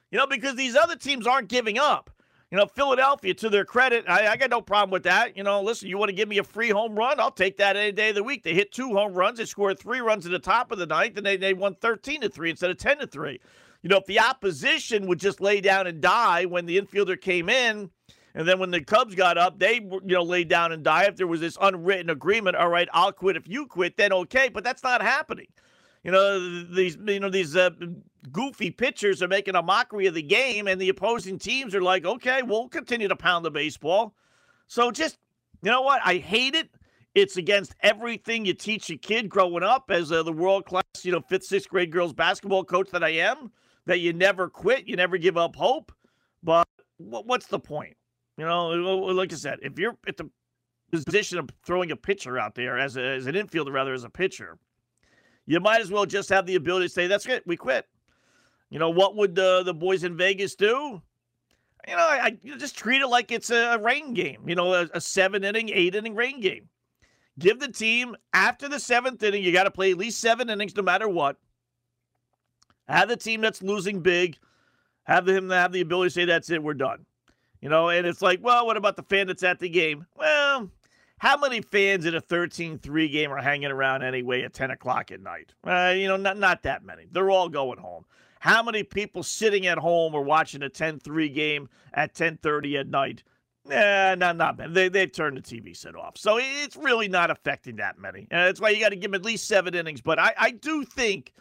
You 0.10 0.18
know, 0.18 0.28
because 0.28 0.56
these 0.56 0.76
other 0.76 0.96
teams 0.96 1.26
aren't 1.28 1.48
giving 1.48 1.78
up. 1.78 2.10
You 2.52 2.58
know, 2.58 2.66
Philadelphia, 2.66 3.34
to 3.36 3.50
their 3.50 3.64
credit, 3.64 4.04
I, 4.10 4.28
I 4.28 4.36
got 4.36 4.50
no 4.50 4.60
problem 4.60 4.92
with 4.92 5.04
that. 5.04 5.38
You 5.38 5.44
know, 5.44 5.62
listen, 5.62 5.88
you 5.88 5.98
want 5.98 6.10
to 6.10 6.16
give 6.16 6.28
me 6.28 6.38
a 6.38 6.44
free 6.44 6.70
home 6.70 6.96
run? 6.96 7.18
I'll 7.18 7.32
take 7.32 7.56
that 7.58 7.78
any 7.78 7.94
day 7.94 8.10
of 8.10 8.16
the 8.16 8.24
week. 8.24 8.44
They 8.44 8.54
hit 8.54 8.74
two 8.74 8.94
home 8.94 9.14
runs. 9.14 9.38
They 9.38 9.46
scored 9.46 9.80
three 9.80 10.02
runs 10.02 10.26
at 10.26 10.34
the 10.34 10.40
top 10.40 10.70
of 10.70 10.78
the 10.78 10.86
ninth, 10.86 11.16
and 11.16 11.26
they, 11.26 11.38
they 11.38 11.54
won 11.54 11.76
13 11.76 12.22
to 12.22 12.30
3 12.30 12.50
instead 12.50 12.70
of 12.70 12.78
10 12.78 12.98
to 12.98 13.08
3. 13.08 13.40
You 13.84 13.90
know, 13.90 13.98
if 13.98 14.06
the 14.06 14.20
opposition 14.20 15.08
would 15.08 15.18
just 15.18 15.40
lay 15.40 15.62
down 15.62 15.88
and 15.88 16.02
die 16.02 16.44
when 16.44 16.66
the 16.66 16.80
infielder 16.80 17.20
came 17.20 17.48
in, 17.48 17.90
and 18.36 18.48
then 18.48 18.60
when 18.60 18.70
the 18.70 18.82
Cubs 18.82 19.16
got 19.16 19.38
up, 19.38 19.58
they 19.58 19.76
you 19.76 20.02
know 20.04 20.24
laid 20.24 20.50
down 20.50 20.72
and 20.74 20.84
die. 20.84 21.06
If 21.06 21.16
there 21.16 21.28
was 21.28 21.40
this 21.40 21.58
unwritten 21.60 22.10
agreement, 22.10 22.56
all 22.58 22.70
right, 22.70 22.88
I'll 22.94 23.12
quit 23.12 23.38
if 23.38 23.48
you 23.48 23.66
quit, 23.66 23.98
then 23.98 24.14
okay. 24.14 24.50
But 24.50 24.64
that's 24.64 24.84
not 24.84 25.02
happening. 25.02 25.48
You 26.04 26.12
know 26.12 26.64
these 26.64 26.98
you 27.06 27.20
know 27.20 27.30
these 27.30 27.56
uh, 27.56 27.70
goofy 28.32 28.72
pitchers 28.72 29.22
are 29.22 29.28
making 29.28 29.56
a 29.56 29.62
mockery 29.62 30.08
of 30.08 30.16
the 30.16 30.22
game, 30.22 30.68
and 30.68 30.82
the 30.82 30.90
opposing 30.90 31.38
teams 31.38 31.76
are 31.76 31.82
like, 31.82 32.06
okay, 32.06 32.42
we'll 32.42 32.70
continue 32.70 33.08
to 33.08 33.16
pound 33.16 33.46
the 33.46 33.52
baseball. 33.52 34.16
So 34.68 34.92
just 34.92 35.18
you 35.62 35.70
know 35.70 35.82
what? 35.82 36.02
I 36.04 36.16
hate 36.16 36.56
it. 36.56 36.70
It's 37.14 37.38
against 37.38 37.76
everything 37.82 38.46
you 38.46 38.54
teach 38.54 38.90
a 38.90 38.98
kid 38.98 39.30
growing 39.30 39.64
up 39.64 39.92
as 39.92 40.12
uh, 40.12 40.24
the 40.24 40.32
world 40.32 40.66
class, 40.66 40.84
you 41.04 41.12
know, 41.12 41.20
fifth, 41.20 41.44
sixth 41.44 41.70
grade 41.70 41.92
girls 41.92 42.14
basketball 42.14 42.64
coach 42.64 42.90
that 42.92 43.04
I 43.04 43.10
am. 43.10 43.52
That 43.86 44.00
you 44.00 44.14
never 44.14 44.48
quit, 44.48 44.88
you 44.88 44.96
never 44.96 45.18
give 45.18 45.38
up 45.38 45.56
hope. 45.56 45.92
But 46.44 46.68
what's 46.98 47.48
the 47.48 47.60
point? 47.60 47.98
You 48.38 48.46
know, 48.46 48.70
like 48.70 49.34
I 49.34 49.36
said, 49.36 49.60
if 49.62 49.78
you're 49.78 49.98
at 50.08 50.18
the 50.18 50.30
position 50.92 51.38
of 51.38 51.50
throwing 51.66 51.92
a 51.92 51.96
pitcher 51.96 52.38
out 52.40 52.56
there 52.56 52.78
as, 52.78 52.96
a, 52.96 53.02
as 53.02 53.26
an 53.26 53.36
infielder 53.36 53.74
rather 53.74 53.94
as 53.94 54.04
a 54.04 54.10
pitcher, 54.10 54.58
you 55.46 55.60
might 55.60 55.82
as 55.82 55.92
well 55.92 56.06
just 56.06 56.30
have 56.30 56.46
the 56.46 56.56
ability 56.56 56.88
to 56.88 56.94
say, 56.94 57.08
"That's 57.08 57.26
it, 57.26 57.46
we 57.46 57.58
quit." 57.58 57.88
You 58.70 58.80
know 58.80 58.90
what 58.90 59.16
would 59.16 59.36
the 59.36 59.64
the 59.64 59.74
boys 59.74 60.04
in 60.04 60.18
Vegas 60.18 60.56
do? 60.56 61.02
You 61.88 61.96
know, 61.96 62.08
I, 62.08 62.38
I 62.46 62.58
just 62.58 62.78
treat 62.78 63.02
it 63.02 63.08
like 63.08 63.32
it's 63.32 63.50
a 63.50 63.78
rain 63.78 64.14
game. 64.14 64.48
You 64.48 64.56
know, 64.56 64.74
a, 64.74 64.88
a 64.94 65.02
seven 65.02 65.44
inning, 65.44 65.70
eight 65.70 65.96
inning 65.96 66.16
rain 66.16 66.40
game. 66.40 66.70
Give 67.40 67.60
the 67.60 67.72
team 67.72 68.16
after 68.34 68.70
the 68.70 68.80
seventh 68.80 69.24
inning, 69.24 69.44
you 69.44 69.52
got 69.52 69.64
to 69.64 69.72
play 69.72 69.92
at 69.92 69.98
least 69.98 70.20
seven 70.20 70.50
innings, 70.50 70.76
no 70.76 70.84
matter 70.84 71.08
what. 71.08 71.38
Have 72.88 73.10
the 73.10 73.18
team 73.18 73.42
that's 73.42 73.64
losing 73.64 74.02
big, 74.02 74.38
have 75.04 75.28
him 75.28 75.50
have 75.50 75.72
the 75.72 75.82
ability 75.82 76.10
to 76.10 76.14
say, 76.14 76.26
"That's 76.26 76.50
it, 76.50 76.62
we're 76.62 76.74
done." 76.74 77.06
You 77.62 77.70
know, 77.70 77.90
and 77.90 78.08
it's 78.08 78.22
like, 78.22 78.40
well, 78.44 78.66
what 78.66 78.76
about 78.76 78.96
the 78.96 79.04
fan 79.04 79.28
that's 79.28 79.44
at 79.44 79.60
the 79.60 79.70
game? 79.70 80.06
Well, 80.16 80.70
how 81.22 81.38
many 81.38 81.62
fans 81.62 82.08
in 82.08 82.16
a 82.16 82.22
13-3 82.22 83.12
game 83.12 83.32
are 83.32 83.40
hanging 83.40 83.70
around 83.70 84.02
anyway 84.02 84.42
at 84.42 84.56
10 84.56 84.72
o'clock 84.72 85.12
at 85.12 85.22
night? 85.22 85.54
Uh, 85.64 85.94
you 85.96 86.08
know, 86.08 86.18
not 86.18 86.40
not 86.40 86.64
that 86.64 86.84
many. 86.84 87.06
They're 87.12 87.30
all 87.30 87.48
going 87.48 87.78
home. 87.78 88.06
How 88.40 88.64
many 88.64 88.82
people 88.82 89.22
sitting 89.22 89.68
at 89.68 89.78
home 89.78 90.16
are 90.16 90.22
watching 90.24 90.64
a 90.64 90.70
10-3 90.70 91.32
game 91.32 91.70
at 91.94 92.16
10:30 92.16 92.80
at 92.80 92.88
night? 92.88 93.22
Nah, 93.66 94.16
not 94.16 94.36
not 94.36 94.58
many. 94.58 94.74
They 94.74 94.90
they've 94.90 95.12
turned 95.12 95.38
the 95.38 95.42
TV 95.42 95.78
set 95.78 95.96
off, 95.96 96.18
so 96.18 96.40
it's 96.42 96.76
really 96.76 97.08
not 97.08 97.30
affecting 97.30 97.76
that 97.76 98.00
many. 98.00 98.22
And 98.32 98.48
that's 98.48 98.60
why 98.60 98.72
you 98.72 98.80
got 98.80 98.90
to 98.90 98.96
give 98.96 99.12
them 99.12 99.22
at 99.22 99.24
least 99.24 99.48
seven 99.48 99.76
innings. 99.76 100.02
But 100.02 100.18
I 100.18 100.34
I 100.36 100.50
do 100.50 100.84
think 100.84 101.34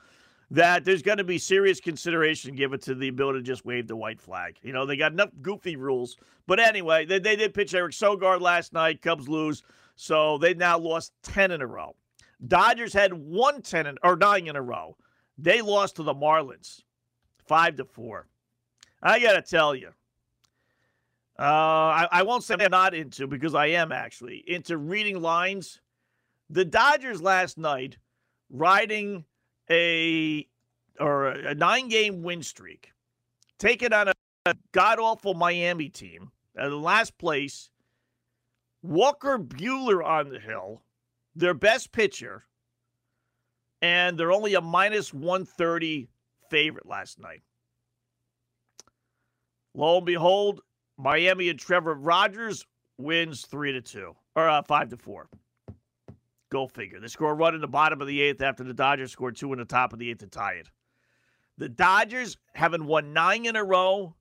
that 0.50 0.84
there's 0.84 1.02
going 1.02 1.18
to 1.18 1.24
be 1.24 1.38
serious 1.38 1.80
consideration 1.80 2.56
given 2.56 2.80
to 2.80 2.94
the 2.94 3.08
ability 3.08 3.38
to 3.38 3.44
just 3.44 3.64
wave 3.64 3.86
the 3.86 3.94
white 3.94 4.20
flag. 4.20 4.56
You 4.62 4.72
know, 4.72 4.84
they 4.84 4.96
got 4.96 5.12
enough 5.12 5.30
goofy 5.40 5.76
rules. 5.76 6.16
But 6.46 6.58
anyway, 6.58 7.04
they, 7.06 7.20
they 7.20 7.36
did 7.36 7.54
pitch 7.54 7.74
Eric 7.74 7.92
Sogard 7.92 8.40
last 8.40 8.72
night. 8.72 9.00
Cubs 9.00 9.28
lose. 9.28 9.62
So 9.94 10.38
they 10.38 10.54
now 10.54 10.78
lost 10.78 11.12
10 11.22 11.52
in 11.52 11.60
a 11.60 11.66
row. 11.66 11.94
Dodgers 12.46 12.92
had 12.92 13.12
won 13.12 13.62
10 13.62 13.86
in, 13.86 13.98
or 14.02 14.16
9 14.16 14.46
in 14.48 14.56
a 14.56 14.62
row. 14.62 14.96
They 15.38 15.60
lost 15.60 15.96
to 15.96 16.02
the 16.02 16.14
Marlins 16.14 16.82
5 17.46 17.76
to 17.76 17.84
4. 17.84 18.26
I 19.02 19.20
got 19.20 19.32
to 19.32 19.42
tell 19.42 19.74
you, 19.74 19.88
uh, 21.38 21.42
I, 21.42 22.08
I 22.10 22.22
won't 22.22 22.44
say 22.44 22.56
I'm 22.58 22.70
not 22.70 22.94
into 22.94 23.26
because 23.26 23.54
I 23.54 23.66
am 23.66 23.92
actually 23.92 24.44
into 24.46 24.76
reading 24.76 25.22
lines. 25.22 25.80
The 26.50 26.64
Dodgers 26.64 27.22
last 27.22 27.56
night 27.56 27.96
riding 28.50 29.24
a 29.70 30.46
or 30.98 31.28
a 31.28 31.54
nine 31.54 31.88
game 31.88 32.22
win 32.22 32.42
streak, 32.42 32.92
taking 33.58 33.92
on 33.92 34.08
a, 34.08 34.12
a 34.46 34.54
god 34.72 34.98
awful 34.98 35.34
Miami 35.34 35.88
team 35.88 36.30
at 36.56 36.72
last 36.72 37.16
place. 37.18 37.70
Walker 38.82 39.38
Buehler 39.38 40.04
on 40.04 40.30
the 40.30 40.40
hill, 40.40 40.82
their 41.34 41.54
best 41.54 41.92
pitcher, 41.92 42.44
and 43.82 44.18
they're 44.18 44.32
only 44.32 44.54
a 44.54 44.60
minus 44.60 45.12
130 45.12 46.08
favorite 46.50 46.86
last 46.86 47.18
night. 47.18 47.42
Lo 49.74 49.98
and 49.98 50.06
behold, 50.06 50.62
Miami 50.98 51.48
and 51.48 51.58
Trevor 51.58 51.94
Rogers 51.94 52.66
wins 52.98 53.46
three 53.46 53.72
to 53.72 53.80
two 53.80 54.14
or 54.34 54.48
uh, 54.48 54.62
five 54.62 54.88
to 54.90 54.96
four. 54.96 55.28
Go 56.50 56.66
figure. 56.66 57.00
They 57.00 57.08
score 57.08 57.30
a 57.30 57.34
run 57.34 57.54
in 57.54 57.60
the 57.60 57.68
bottom 57.68 58.00
of 58.00 58.08
the 58.08 58.20
eighth 58.20 58.42
after 58.42 58.64
the 58.64 58.74
Dodgers 58.74 59.12
scored 59.12 59.36
two 59.36 59.52
in 59.52 59.58
the 59.58 59.64
top 59.64 59.92
of 59.92 59.98
the 59.98 60.10
eighth 60.10 60.18
to 60.18 60.26
tie 60.26 60.54
it. 60.54 60.68
The 61.58 61.68
Dodgers, 61.68 62.36
having 62.54 62.86
won 62.86 63.12
nine 63.12 63.46
in 63.46 63.54
a 63.54 63.64
row, 63.64 64.14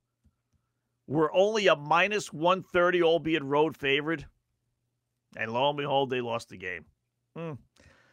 were 1.08 1.34
only 1.34 1.68
a 1.68 1.76
minus 1.76 2.32
130, 2.32 3.02
albeit 3.02 3.44
road 3.44 3.76
favored. 3.76 4.26
And 5.36 5.52
lo 5.52 5.70
and 5.70 5.78
behold, 5.78 6.10
they 6.10 6.22
lost 6.22 6.50
the 6.50 6.58
game. 6.58 6.86
Hmm. 7.36 7.54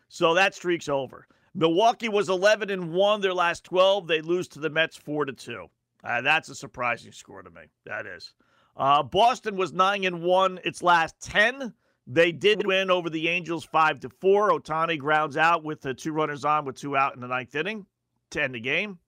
So 0.08 0.34
that 0.34 0.54
streak's 0.54 0.88
over. 0.88 1.26
Milwaukee 1.54 2.08
was 2.08 2.28
11 2.28 2.70
and 2.70 2.92
1 2.92 3.20
their 3.20 3.34
last 3.34 3.64
12. 3.64 4.06
They 4.06 4.20
lose 4.20 4.48
to 4.48 4.60
the 4.60 4.70
Mets 4.70 4.96
4 4.96 5.26
to 5.26 5.32
2. 5.32 5.66
Uh, 6.04 6.20
that's 6.20 6.48
a 6.48 6.54
surprising 6.54 7.12
score 7.12 7.42
to 7.42 7.50
me. 7.50 7.62
That 7.84 8.06
is. 8.06 8.32
Uh, 8.76 9.02
Boston 9.02 9.56
was 9.56 9.72
9 9.72 10.04
and 10.04 10.22
1 10.22 10.60
its 10.64 10.82
last 10.82 11.20
10. 11.20 11.74
They 12.06 12.30
did 12.30 12.64
win 12.64 12.90
over 12.90 13.10
the 13.10 13.28
Angels 13.28 13.64
five 13.64 14.00
to 14.00 14.08
four. 14.08 14.50
Ohtani 14.50 14.98
grounds 14.98 15.36
out 15.36 15.64
with 15.64 15.80
the 15.80 15.92
two 15.92 16.12
runners 16.12 16.44
on 16.44 16.64
with 16.64 16.76
two 16.76 16.96
out 16.96 17.14
in 17.14 17.20
the 17.20 17.26
ninth 17.26 17.54
inning 17.54 17.86
to 18.30 18.42
end 18.42 18.54
the 18.54 18.60
game. 18.60 18.98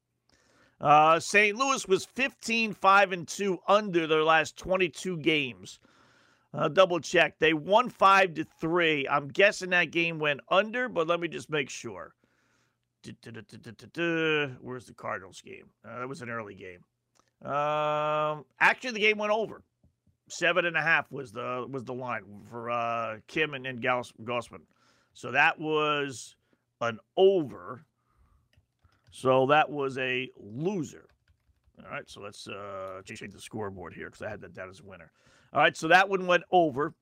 Uh, 0.81 1.19
St. 1.19 1.57
Louis 1.57 1.87
was 1.89 2.05
15 2.05 2.73
5 2.73 3.13
and 3.13 3.27
2 3.27 3.59
under 3.67 4.07
their 4.07 4.23
last 4.23 4.57
22 4.57 5.19
games. 5.19 5.81
Uh, 6.55 6.69
double 6.69 7.01
check. 7.01 7.39
They 7.39 7.53
won 7.53 7.89
5 7.91 8.35
to 8.35 8.45
3. 8.45 9.07
I'm 9.09 9.29
guessing 9.29 9.71
that 9.71 9.91
game 9.91 10.19
went 10.19 10.41
under, 10.49 10.89
but 10.89 11.07
let 11.07 11.21
me 11.21 11.29
just 11.29 11.51
make 11.51 11.69
sure. 11.69 12.15
Where's 13.05 14.87
the 14.87 14.95
Cardinals 14.97 15.41
game? 15.41 15.69
Uh, 15.85 16.01
that 16.01 16.09
was 16.09 16.23
an 16.23 16.31
early 16.31 16.55
game. 16.55 16.85
Um, 17.45 18.45
actually, 18.61 18.93
the 18.93 19.01
game 19.01 19.19
went 19.19 19.33
over 19.33 19.63
seven 20.29 20.65
and 20.65 20.77
a 20.77 20.83
half 20.83 21.11
was 21.11 21.33
the 21.33 21.67
was 21.69 21.85
the 21.85 21.95
line 21.95 22.23
for 22.51 22.71
uh, 22.71 23.17
Kim 23.27 23.55
and, 23.55 23.67
and 23.67 23.83
Gauss. 23.83 24.13
So 25.15 25.33
that 25.33 25.59
was 25.59 26.37
an 26.81 26.99
over. 27.17 27.85
So 29.11 29.47
that 29.47 29.71
was 29.71 29.99
a 29.99 30.31
loser. 30.37 31.09
All 31.85 31.91
right, 31.91 32.09
so 32.09 32.21
let's 32.21 32.49
uh, 32.49 33.03
change 33.05 33.33
the 33.33 33.41
scoreboard 33.41 33.95
here 33.95 34.07
because 34.07 34.23
I 34.23 34.29
had 34.29 34.41
that 34.41 34.55
down 34.55 34.69
as 34.69 34.81
a 34.81 34.85
winner. 34.85 35.13
All 35.53 35.61
right, 35.61 35.77
so 35.77 35.89
that 35.89 36.09
one 36.09 36.27
went 36.27 36.43
over. 36.51 36.95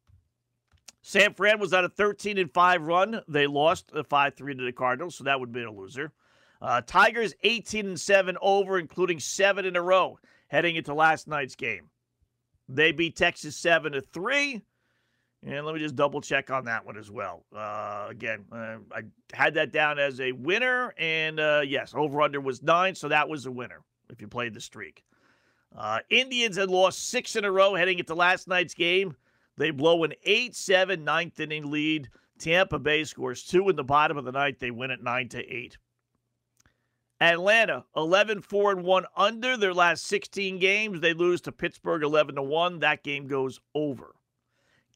San 1.03 1.35
Fran 1.35 1.59
was 1.59 1.73
on 1.73 1.85
a 1.85 1.89
13 1.89 2.37
and 2.39 2.53
5 2.53 2.83
run. 2.83 3.21
They 3.29 3.47
lost 3.47 3.93
the 3.93 4.05
5 4.05 4.35
3 4.35 4.55
to 4.57 4.65
the 4.65 4.73
Cardinals, 4.73 5.15
so 5.15 5.25
that 5.25 5.41
would 5.41 5.53
be 5.53 5.63
a 5.63 5.71
loser. 5.71 6.13
Uh, 6.61 6.81
Tigers 6.87 7.35
18 7.43 7.87
and 7.87 8.01
7 8.01 8.37
over, 8.41 8.79
including 8.79 9.21
seven 9.21 9.65
in 9.65 9.77
a 9.77 9.83
row 9.83 10.19
heading 10.49 10.77
into 10.77 10.95
last 10.95 11.29
night's 11.29 11.55
game. 11.55 11.91
They 12.69 12.93
beat 12.93 13.17
Texas 13.17 13.57
7 13.57 13.93
to 13.93 14.01
3. 14.01 14.63
And 15.47 15.65
let 15.65 15.75
me 15.75 15.81
just 15.81 15.95
double 15.95 16.21
check 16.21 16.51
on 16.51 16.65
that 16.65 16.85
one 16.85 16.97
as 16.97 17.11
well. 17.11 17.45
Uh, 17.55 18.07
again, 18.11 18.45
uh, 18.51 18.79
I 18.93 19.03
had 19.33 19.55
that 19.55 19.71
down 19.71 19.99
as 19.99 20.21
a 20.21 20.33
winner. 20.33 20.93
And 20.99 21.39
uh, 21.39 21.63
yes, 21.65 21.93
over 21.95 22.21
under 22.23 22.41
was 22.41 22.63
nine. 22.63 22.95
So 22.95 23.09
that 23.09 23.29
was 23.29 23.47
a 23.47 23.51
winner 23.51 23.83
if 24.11 24.21
you 24.21 24.29
played 24.29 24.55
the 24.55 24.61
streak. 24.61 25.05
Uh, 25.77 26.01
Indians 26.11 26.57
had 26.57 26.71
lost 26.71 27.11
six 27.11 27.37
in 27.37 27.45
a 27.45 27.51
row 27.51 27.75
heading 27.75 27.99
into 27.99 28.15
last 28.15 28.49
night's 28.49 28.75
game. 28.75 29.15
They 29.57 29.71
blow 29.71 30.05
an 30.05 30.15
8 30.25 30.55
7 30.55 31.05
ninth 31.05 31.39
inning 31.39 31.71
lead. 31.71 32.09
Tampa 32.39 32.79
Bay 32.79 33.05
scores 33.05 33.45
two 33.45 33.69
in 33.69 33.77
the 33.77 33.85
bottom 33.85 34.17
of 34.17 34.25
the 34.25 34.33
ninth. 34.33 34.59
They 34.59 34.71
win 34.71 34.91
at 34.91 35.03
9 35.03 35.29
to 35.31 35.39
8. 35.39 35.79
Atlanta 37.21 37.85
11 37.97 38.43
4 38.43 38.73
and 38.73 38.85
1 38.85 39.05
under 39.17 39.57
their 39.57 39.73
last 39.73 40.07
16 40.07 40.59
games. 40.59 41.01
They 41.01 41.15
lose 41.15 41.41
to 41.43 41.53
Pittsburgh 41.53 42.03
11 42.03 42.35
to 42.35 42.43
1. 42.43 42.81
That 42.81 43.03
game 43.03 43.27
goes 43.27 43.61
over. 43.75 44.15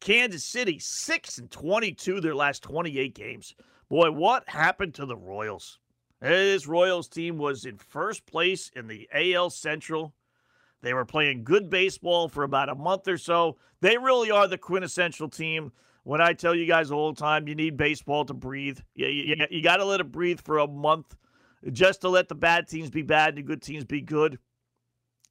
Kansas 0.01 0.45
City 0.45 0.79
6 0.79 1.39
and 1.39 1.51
22 1.51 2.21
their 2.21 2.35
last 2.35 2.63
28 2.63 3.15
games. 3.15 3.55
Boy, 3.89 4.11
what 4.11 4.49
happened 4.49 4.95
to 4.95 5.07
the 5.07 5.17
Royals? 5.17 5.79
This 6.21 6.67
Royals 6.67 7.09
team 7.09 7.39
was 7.39 7.65
in 7.65 7.79
first 7.79 8.27
place 8.27 8.71
in 8.77 8.87
the 8.87 9.09
AL 9.15 9.51
Central. 9.51 10.15
They 10.83 10.95
were 10.95 11.05
playing 11.05 11.45
good 11.45 11.71
baseball 11.71 12.29
for 12.29 12.45
about 12.45 12.69
a 12.69 12.75
month 12.75 13.09
or 13.09 13.19
so. 13.19 13.57
They 13.81 13.97
really 13.97 14.31
are 14.31 14.47
the 14.47 14.59
quintessential 14.59 15.29
team. 15.29 15.73
When 16.05 16.21
I 16.21 16.33
tell 16.33 16.55
you 16.55 16.67
guys 16.67 16.91
all 16.91 17.13
the 17.13 17.21
time, 17.21 17.49
you 17.49 17.55
need 17.55 17.77
baseball 17.77 18.25
to 18.27 18.35
breathe. 18.35 18.79
You, 18.95 19.07
you, 19.07 19.37
you 19.51 19.63
got 19.63 19.79
to 19.79 19.85
let 19.85 20.01
it 20.01 20.13
breathe 20.13 20.41
for 20.41 20.59
a 20.59 20.67
month 20.67 21.17
just 21.73 22.01
to 22.03 22.09
let 22.09 22.29
the 22.29 22.35
bad 22.35 22.69
teams 22.69 22.91
be 22.91 23.03
bad 23.03 23.31
and 23.31 23.39
the 23.39 23.43
good 23.43 23.63
teams 23.63 23.85
be 23.85 24.01
good. 24.01 24.39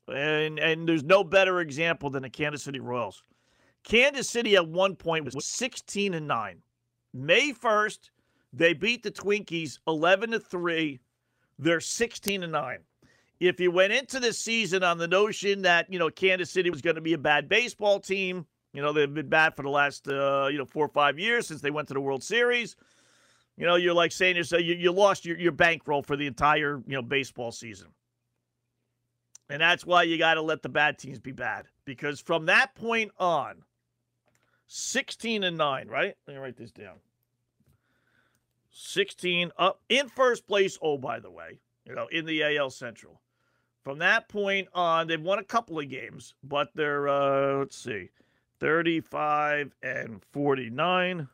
And 0.08 0.60
and 0.60 0.88
there's 0.88 1.04
no 1.04 1.24
better 1.24 1.60
example 1.60 2.10
than 2.10 2.24
the 2.24 2.30
Kansas 2.30 2.64
City 2.64 2.80
Royals. 2.80 3.24
Kansas 3.84 4.30
City 4.30 4.56
at 4.56 4.68
one 4.68 4.96
point 4.96 5.26
was 5.26 5.46
16 5.46 6.14
and 6.14 6.28
9. 6.28 6.62
May 7.14 7.54
1st, 7.54 8.10
they 8.54 8.74
beat 8.74 9.04
the 9.04 9.12
Twinkies 9.12 9.80
11 9.88 10.32
to 10.32 10.40
3. 10.40 11.00
They're 11.58 11.80
16 11.80 12.44
and 12.44 12.52
9. 12.52 12.80
If 13.40 13.60
you 13.60 13.72
went 13.72 13.94
into 13.94 14.20
this 14.20 14.38
season 14.38 14.84
on 14.84 14.98
the 14.98 15.08
notion 15.08 15.62
that, 15.62 15.92
you 15.92 15.98
know, 15.98 16.10
Kansas 16.10 16.52
City 16.52 16.70
was 16.70 16.82
going 16.82 16.96
to 16.96 17.02
be 17.02 17.14
a 17.14 17.18
bad 17.18 17.48
baseball 17.48 18.00
team, 18.00 18.46
you 18.74 18.82
know, 18.82 18.92
they've 18.92 19.14
been 19.14 19.30
bad 19.30 19.56
for 19.56 19.64
the 19.64 19.70
last, 19.70 20.08
uh, 20.08 20.50
you 20.52 20.58
know, 20.58 20.66
four 20.66 20.86
or 20.86 20.90
five 20.90 21.18
years 21.18 21.48
since 21.48 21.62
they 21.62 21.72
went 21.72 21.88
to 21.88 21.94
the 21.94 22.02
World 22.02 22.24
Series. 22.24 22.76
You 23.60 23.66
know, 23.66 23.76
you're 23.76 23.94
like 23.94 24.14
saying 24.14 24.38
yourself, 24.38 24.64
you, 24.64 24.74
you 24.74 24.94
lost 24.94 25.26
your, 25.26 25.38
your 25.38 25.52
bankroll 25.52 26.02
for 26.02 26.16
the 26.16 26.26
entire, 26.26 26.82
you 26.88 26.96
know, 26.96 27.02
baseball 27.02 27.52
season. 27.52 27.90
And 29.50 29.62
that's 29.62 29.86
why 29.86 30.04
you 30.04 30.18
got 30.18 30.36
to 30.36 30.42
let 30.42 30.62
the 30.62 30.70
bad 30.70 30.98
teams 30.98 31.20
be 31.20 31.34
bad. 31.34 31.66
Because 31.84 32.22
from 32.22 32.46
that 32.46 32.74
point 32.74 33.12
on, 33.20 33.64
16 34.68 35.44
and 35.44 35.58
9, 35.58 35.90
right? 35.90 36.16
Let 36.26 36.34
me 36.34 36.40
write 36.40 36.56
this 36.56 36.72
down. 36.72 36.96
16 38.72 39.52
up 39.58 39.82
in 39.90 40.08
first 40.08 40.48
place. 40.48 40.78
Oh, 40.82 40.98
by 40.98 41.20
the 41.20 41.32
way, 41.32 41.60
you 41.86 41.94
know, 41.94 42.08
in 42.14 42.26
the 42.26 42.44
AL 42.44 42.70
Central. 42.70 43.20
From 43.84 43.98
that 44.00 44.30
point 44.30 44.70
on, 44.74 45.08
they've 45.08 45.20
won 45.20 45.40
a 45.40 45.44
couple 45.44 45.80
of 45.80 45.90
games, 45.90 46.34
but 46.44 46.70
they're, 46.76 47.10
uh, 47.10 47.58
let's 47.58 47.78
see, 47.78 48.10
35 48.62 49.74
and 49.84 50.22
49. 50.32 51.28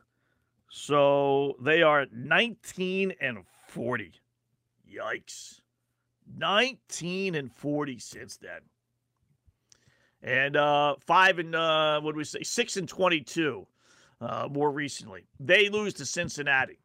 So 0.68 1.56
they 1.60 1.82
are 1.82 2.06
19 2.12 3.12
and 3.20 3.38
40. 3.68 4.12
Yikes. 4.92 5.60
19 6.36 7.34
and 7.34 7.52
40 7.52 7.98
since 7.98 8.36
then. 8.36 8.60
And 10.22 10.56
uh, 10.56 10.96
five 11.06 11.38
and 11.38 11.54
uh, 11.54 12.00
what 12.00 12.12
do 12.12 12.18
we 12.18 12.24
say? 12.24 12.42
Six 12.42 12.76
and 12.76 12.88
22 12.88 13.66
uh, 14.20 14.48
more 14.50 14.70
recently. 14.70 15.24
They 15.38 15.68
lose 15.68 15.94
to 15.94 16.06
Cincinnati. 16.06 16.78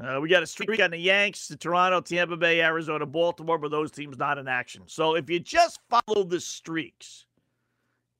Uh, 0.00 0.18
we 0.20 0.28
got 0.28 0.42
a 0.42 0.46
streak 0.46 0.80
on 0.80 0.92
the 0.92 0.98
Yanks, 0.98 1.48
the 1.48 1.56
Toronto, 1.56 2.00
Tampa 2.00 2.36
Bay, 2.36 2.62
Arizona, 2.62 3.04
Baltimore, 3.04 3.58
but 3.58 3.70
those 3.70 3.90
teams 3.90 4.16
not 4.16 4.38
in 4.38 4.48
action. 4.48 4.82
So 4.86 5.14
if 5.14 5.28
you 5.28 5.40
just 5.40 5.80
follow 5.90 6.24
the 6.24 6.40
streaks, 6.40 7.26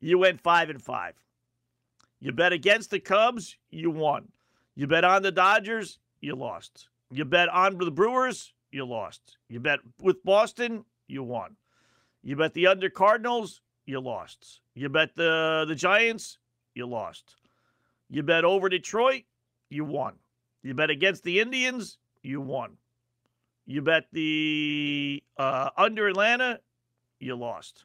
you 0.01 0.19
went 0.19 0.41
five 0.41 0.69
and 0.69 0.83
five. 0.83 1.15
You 2.21 2.33
bet 2.33 2.53
against 2.53 2.91
the 2.91 3.01
Cubs, 3.01 3.57
you 3.71 3.91
won. 3.91 4.29
You 4.75 4.87
bet 4.87 5.05
on 5.05 5.23
the 5.23 5.33
Dodgers, 5.33 5.99
you 6.21 6.35
lost. 6.35 6.89
You 7.11 7.25
bet 7.25 7.49
on 7.49 7.79
the 7.79 7.91
Brewers, 7.91 8.53
you 8.71 8.85
lost. 8.85 9.39
You 9.49 9.59
bet 9.59 9.81
with 10.01 10.23
Boston, 10.23 10.85
you 11.09 11.23
won. 11.23 11.57
You 12.23 12.37
bet 12.37 12.53
the 12.55 12.67
under 12.67 12.91
Cardinals, 12.91 13.63
you 13.87 14.01
lost. 14.01 14.61
You 14.75 14.89
bet 14.89 15.17
the 15.17 15.65
the 15.67 15.75
Giants, 15.75 16.39
you 16.75 16.87
lost. 16.87 17.37
You 18.11 18.23
bet 18.23 18.45
over 18.45 18.69
Detroit, 18.69 19.23
you 19.71 19.85
won. 19.85 20.15
You 20.63 20.75
bet 20.75 20.91
against 20.91 21.25
the 21.25 21.41
Indians, 21.41 21.97
you 22.23 22.41
won. 22.41 22.77
You 23.67 23.83
bet 23.83 24.05
the 24.13 25.23
uh, 25.37 25.71
under 25.77 26.09
Atlanta, 26.09 26.61
you 27.19 27.35
lost. 27.35 27.85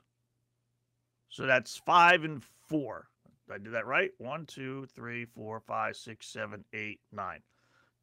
So 1.30 1.46
that's 1.46 1.78
five 1.78 2.24
and 2.24 2.44
four. 2.68 3.08
Did 3.48 3.54
I 3.54 3.58
do 3.60 3.72
that 3.72 3.86
right? 3.86 4.12
One, 4.18 4.46
two, 4.46 4.88
three, 4.96 5.26
four, 5.26 5.60
five, 5.60 5.96
six, 5.96 6.28
seven, 6.28 6.64
eight, 6.74 7.00
nine, 7.12 7.42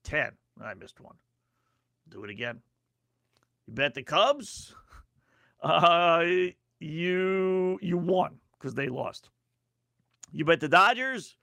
ten. 0.05 0.32
I 0.62 0.74
missed 0.74 1.01
one. 1.01 1.16
Do 2.09 2.24
it 2.24 2.30
again. 2.30 2.61
You 3.66 3.74
bet 3.74 3.95
the 3.95 4.03
Cubs. 4.03 4.74
Uh, 5.64 6.24
you 6.80 7.78
you 7.80 7.97
won 7.97 8.36
because 8.59 8.74
they 8.74 8.88
lost. 8.88 9.30
You 10.32 10.45
bet 10.45 10.59
the 10.59 10.68
Dodgers. 10.68 11.36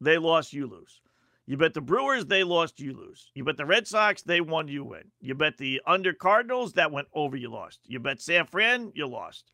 They 0.00 0.18
lost. 0.18 0.52
You 0.52 0.68
lose. 0.68 1.00
You 1.46 1.56
bet 1.56 1.74
the 1.74 1.80
Brewers, 1.80 2.26
they 2.26 2.42
lost, 2.42 2.80
you 2.80 2.92
lose. 2.92 3.30
You 3.34 3.44
bet 3.44 3.56
the 3.56 3.64
Red 3.64 3.86
Sox, 3.86 4.22
they 4.22 4.40
won, 4.40 4.66
you 4.66 4.84
win. 4.84 5.04
You 5.20 5.36
bet 5.36 5.56
the 5.58 5.80
under 5.86 6.12
Cardinals, 6.12 6.72
that 6.72 6.90
went 6.90 7.06
over, 7.14 7.36
you 7.36 7.50
lost. 7.50 7.78
You 7.84 8.00
bet 8.00 8.20
San 8.20 8.46
Fran, 8.46 8.90
you 8.96 9.06
lost. 9.06 9.52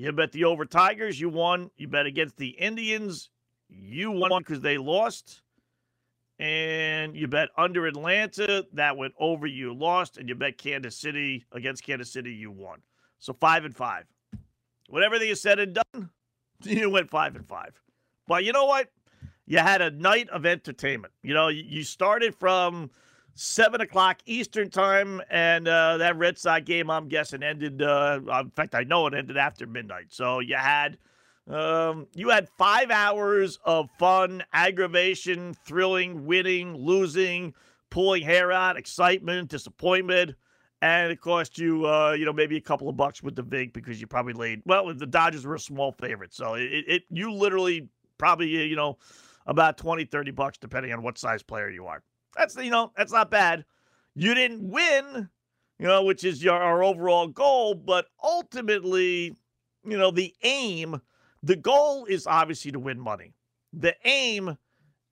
You 0.00 0.12
bet 0.12 0.32
the 0.32 0.44
over 0.44 0.64
Tigers, 0.64 1.20
you 1.20 1.28
won. 1.28 1.70
You 1.76 1.86
bet 1.86 2.06
against 2.06 2.36
the 2.38 2.48
Indians, 2.48 3.28
you 3.68 4.10
won 4.10 4.30
because 4.38 4.60
they 4.60 4.78
lost. 4.78 5.42
And 6.38 7.14
you 7.14 7.28
bet 7.28 7.50
under 7.58 7.86
Atlanta, 7.86 8.64
that 8.72 8.96
went 8.96 9.12
over, 9.18 9.46
you 9.46 9.74
lost. 9.74 10.16
And 10.16 10.26
you 10.26 10.34
bet 10.34 10.56
Kansas 10.56 10.96
City 10.96 11.44
against 11.52 11.84
Kansas 11.84 12.10
City, 12.10 12.32
you 12.32 12.50
won. 12.50 12.80
So 13.18 13.34
five 13.34 13.66
and 13.66 13.76
five. 13.76 14.06
When 14.88 15.02
everything 15.02 15.28
is 15.28 15.42
said 15.42 15.58
and 15.58 15.74
done, 15.74 16.10
you 16.62 16.88
went 16.88 17.10
five 17.10 17.36
and 17.36 17.46
five. 17.46 17.78
But 18.26 18.44
you 18.44 18.52
know 18.52 18.64
what? 18.64 18.88
you 19.50 19.58
had 19.58 19.82
a 19.82 19.90
night 19.90 20.28
of 20.30 20.46
entertainment. 20.46 21.12
You 21.24 21.34
know, 21.34 21.48
you 21.48 21.82
started 21.82 22.36
from 22.36 22.88
seven 23.34 23.80
o'clock 23.80 24.18
Eastern 24.26 24.70
time, 24.70 25.20
and 25.30 25.66
uh, 25.68 25.96
that 25.98 26.16
Red 26.16 26.38
Sox 26.38 26.64
game, 26.64 26.90
I'm 26.90 27.08
guessing, 27.08 27.42
ended. 27.42 27.82
Uh, 27.82 28.20
in 28.40 28.50
fact, 28.50 28.74
I 28.74 28.84
know 28.84 29.06
it 29.06 29.14
ended 29.14 29.36
after 29.36 29.66
midnight. 29.66 30.06
So 30.08 30.40
you 30.40 30.56
had. 30.56 30.98
Um, 31.48 32.06
you 32.14 32.28
had 32.28 32.48
five 32.58 32.92
hours 32.92 33.58
of 33.64 33.90
fun, 33.98 34.44
aggravation, 34.52 35.54
thrilling, 35.64 36.24
winning, 36.24 36.76
losing, 36.76 37.54
pulling 37.88 38.22
hair 38.22 38.52
out, 38.52 38.76
excitement, 38.76 39.48
disappointment, 39.48 40.36
and 40.80 41.10
it 41.10 41.20
cost 41.20 41.58
you, 41.58 41.86
uh, 41.86 42.12
you 42.12 42.24
know, 42.24 42.32
maybe 42.32 42.56
a 42.56 42.60
couple 42.60 42.88
of 42.88 42.96
bucks 42.96 43.22
with 43.22 43.34
the 43.34 43.42
vig 43.42 43.72
because 43.72 44.00
you 44.00 44.06
probably 44.06 44.32
laid. 44.32 44.62
Well, 44.64 44.94
the 44.94 45.06
Dodgers 45.06 45.44
were 45.44 45.56
a 45.56 45.60
small 45.60 45.90
favorite, 45.92 46.32
so 46.32 46.54
it, 46.54 46.84
it 46.86 47.02
you 47.10 47.32
literally 47.32 47.88
probably, 48.16 48.48
you 48.48 48.76
know, 48.76 48.98
about 49.46 49.76
20, 49.76 50.04
30 50.04 50.30
bucks, 50.30 50.58
depending 50.58 50.92
on 50.92 51.02
what 51.02 51.18
size 51.18 51.42
player 51.42 51.70
you 51.70 51.86
are. 51.86 52.02
That's, 52.36 52.56
you 52.56 52.70
know, 52.70 52.92
that's 52.96 53.12
not 53.12 53.30
bad. 53.30 53.64
You 54.14 54.34
didn't 54.34 54.68
win, 54.68 55.28
you 55.78 55.86
know, 55.86 56.04
which 56.04 56.24
is 56.24 56.42
your, 56.42 56.54
our 56.54 56.82
overall 56.82 57.28
goal, 57.28 57.74
but 57.74 58.06
ultimately, 58.22 59.36
you 59.84 59.98
know, 59.98 60.10
the 60.10 60.34
aim, 60.42 61.00
the 61.42 61.56
goal 61.56 62.04
is 62.04 62.26
obviously 62.26 62.72
to 62.72 62.78
win 62.78 63.00
money. 63.00 63.32
The 63.72 63.94
aim 64.04 64.56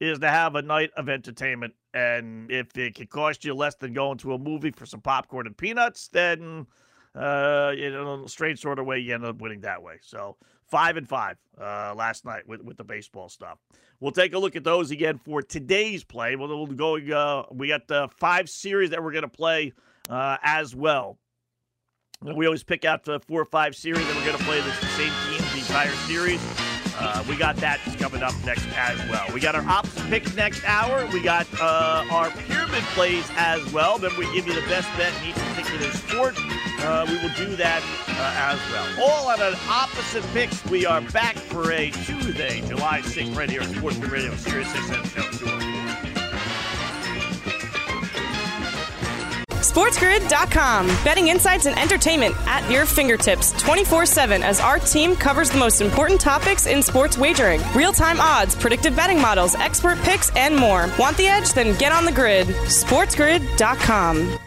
is 0.01 0.19
to 0.19 0.29
have 0.29 0.55
a 0.55 0.63
night 0.63 0.91
of 0.97 1.09
entertainment. 1.09 1.75
And 1.95 2.51
if 2.51 2.77
it 2.77 2.95
could 2.95 3.11
cost 3.11 3.45
you 3.45 3.55
less 3.55 3.75
than 3.77 3.93
going 3.93 4.19
to 4.19 4.35
a 4.35 4.39
movie 4.39 4.71
for 4.71 4.87
some 4.87 5.01
popcorn 5.01 5.47
and 5.47 5.57
peanuts, 5.57 6.09
then 6.09 6.67
uh, 7.15 7.73
in 7.77 7.95
a 7.95 8.29
strange 8.29 8.61
sort 8.61 8.79
of 8.79 8.87
way, 8.87 8.99
you 8.99 9.15
end 9.15 9.25
up 9.25 9.41
winning 9.41 9.63
that 9.63 9.83
way. 9.83 9.97
So 10.03 10.37
five 10.67 10.97
and 10.97 11.09
five 11.09 11.37
uh, 11.61 11.95
last 11.97 12.25
night 12.25 12.47
with, 12.47 12.63
with 12.63 12.77
the 12.77 12.85
baseball 12.85 13.29
stuff. 13.29 13.59
We'll 14.01 14.13
take 14.13 14.33
a 14.33 14.39
look 14.39 14.55
at 14.55 14.63
those 14.63 14.91
again 14.91 15.19
for 15.19 15.43
today's 15.43 16.05
play. 16.05 16.37
We'll, 16.37 16.49
we'll 16.49 16.67
go. 16.67 16.97
Uh, 16.97 17.47
we 17.51 17.69
got 17.69 17.89
the 17.89 18.09
five 18.17 18.49
series 18.49 18.91
that 18.91 19.03
we're 19.03 19.13
going 19.13 19.23
to 19.23 19.29
play 19.29 19.73
uh, 20.09 20.37
as 20.43 20.75
well. 20.75 21.19
We 22.21 22.47
always 22.47 22.65
pick 22.65 22.85
out 22.85 23.05
the 23.05 23.21
four 23.21 23.41
or 23.41 23.45
five 23.45 23.77
series 23.77 24.07
that 24.07 24.17
we're 24.17 24.25
going 24.25 24.39
to 24.39 24.45
play 24.45 24.61
the 24.61 24.73
same 24.73 25.13
team 25.29 25.39
the 25.53 25.59
entire 25.59 25.95
series. 26.07 26.41
Uh, 27.01 27.25
we 27.29 27.37
got 27.37 27.55
that 27.57 27.79
coming 28.01 28.25
up 28.25 28.35
next 28.45 28.67
as 28.77 28.99
well. 29.09 29.25
We 29.33 29.39
got 29.39 29.55
our 29.55 29.65
opposite 29.69 30.03
picks 30.11 30.35
next 30.35 30.65
hour. 30.65 31.07
We 31.13 31.23
got 31.23 31.47
uh, 31.61 32.05
our 32.11 32.31
pyramid 32.31 32.83
plays 32.95 33.25
as 33.37 33.73
well. 33.73 33.99
Then 33.99 34.11
we 34.19 34.25
give 34.35 34.49
you 34.49 34.55
the 34.55 34.67
best 34.67 34.89
bet 34.97 35.13
in 35.23 35.31
each 35.31 35.37
particular 35.37 35.93
sport. 35.93 36.37
Uh, 36.81 37.05
we 37.09 37.17
will 37.19 37.35
do 37.37 37.57
that 37.57 37.83
uh, 38.09 38.55
as 38.55 38.59
well. 38.73 39.11
All 39.11 39.29
on 39.29 39.41
an 39.41 39.59
opposite 39.69 40.25
picks. 40.33 40.65
We 40.67 40.87
are 40.87 41.01
back 41.01 41.37
for 41.37 41.73
a 41.73 41.91
Tuesday, 41.91 42.61
July 42.69 43.01
6th, 43.01 43.37
right 43.37 43.51
here 43.51 43.63
on 43.63 43.75
Sports 43.75 43.97
Radio, 43.99 44.35
Sirius 44.37 44.73
XM 44.73 45.41
Show 45.41 45.49
SportsGrid.com. 49.79 50.89
Betting 51.05 51.29
insights 51.29 51.67
and 51.67 51.79
entertainment 51.79 52.35
at 52.49 52.69
your 52.69 52.85
fingertips 52.85 53.53
24 53.63 54.07
7 54.07 54.43
as 54.43 54.59
our 54.59 54.81
team 54.81 55.15
covers 55.15 55.51
the 55.51 55.59
most 55.59 55.81
important 55.81 56.21
topics 56.21 56.67
in 56.67 56.83
sports 56.83 57.17
wagering 57.17 57.61
real 57.75 57.93
time 57.93 58.21
odds, 58.21 58.57
predictive 58.57 58.97
betting 58.97 59.21
models, 59.21 59.55
expert 59.55 59.97
picks, 59.99 60.35
and 60.35 60.57
more. 60.57 60.91
Want 60.99 61.17
the 61.17 61.29
edge? 61.29 61.53
Then 61.53 61.79
get 61.79 61.93
on 61.93 62.05
the 62.05 62.13
grid. 62.13 62.49
SportsGrid.com. 62.49 64.39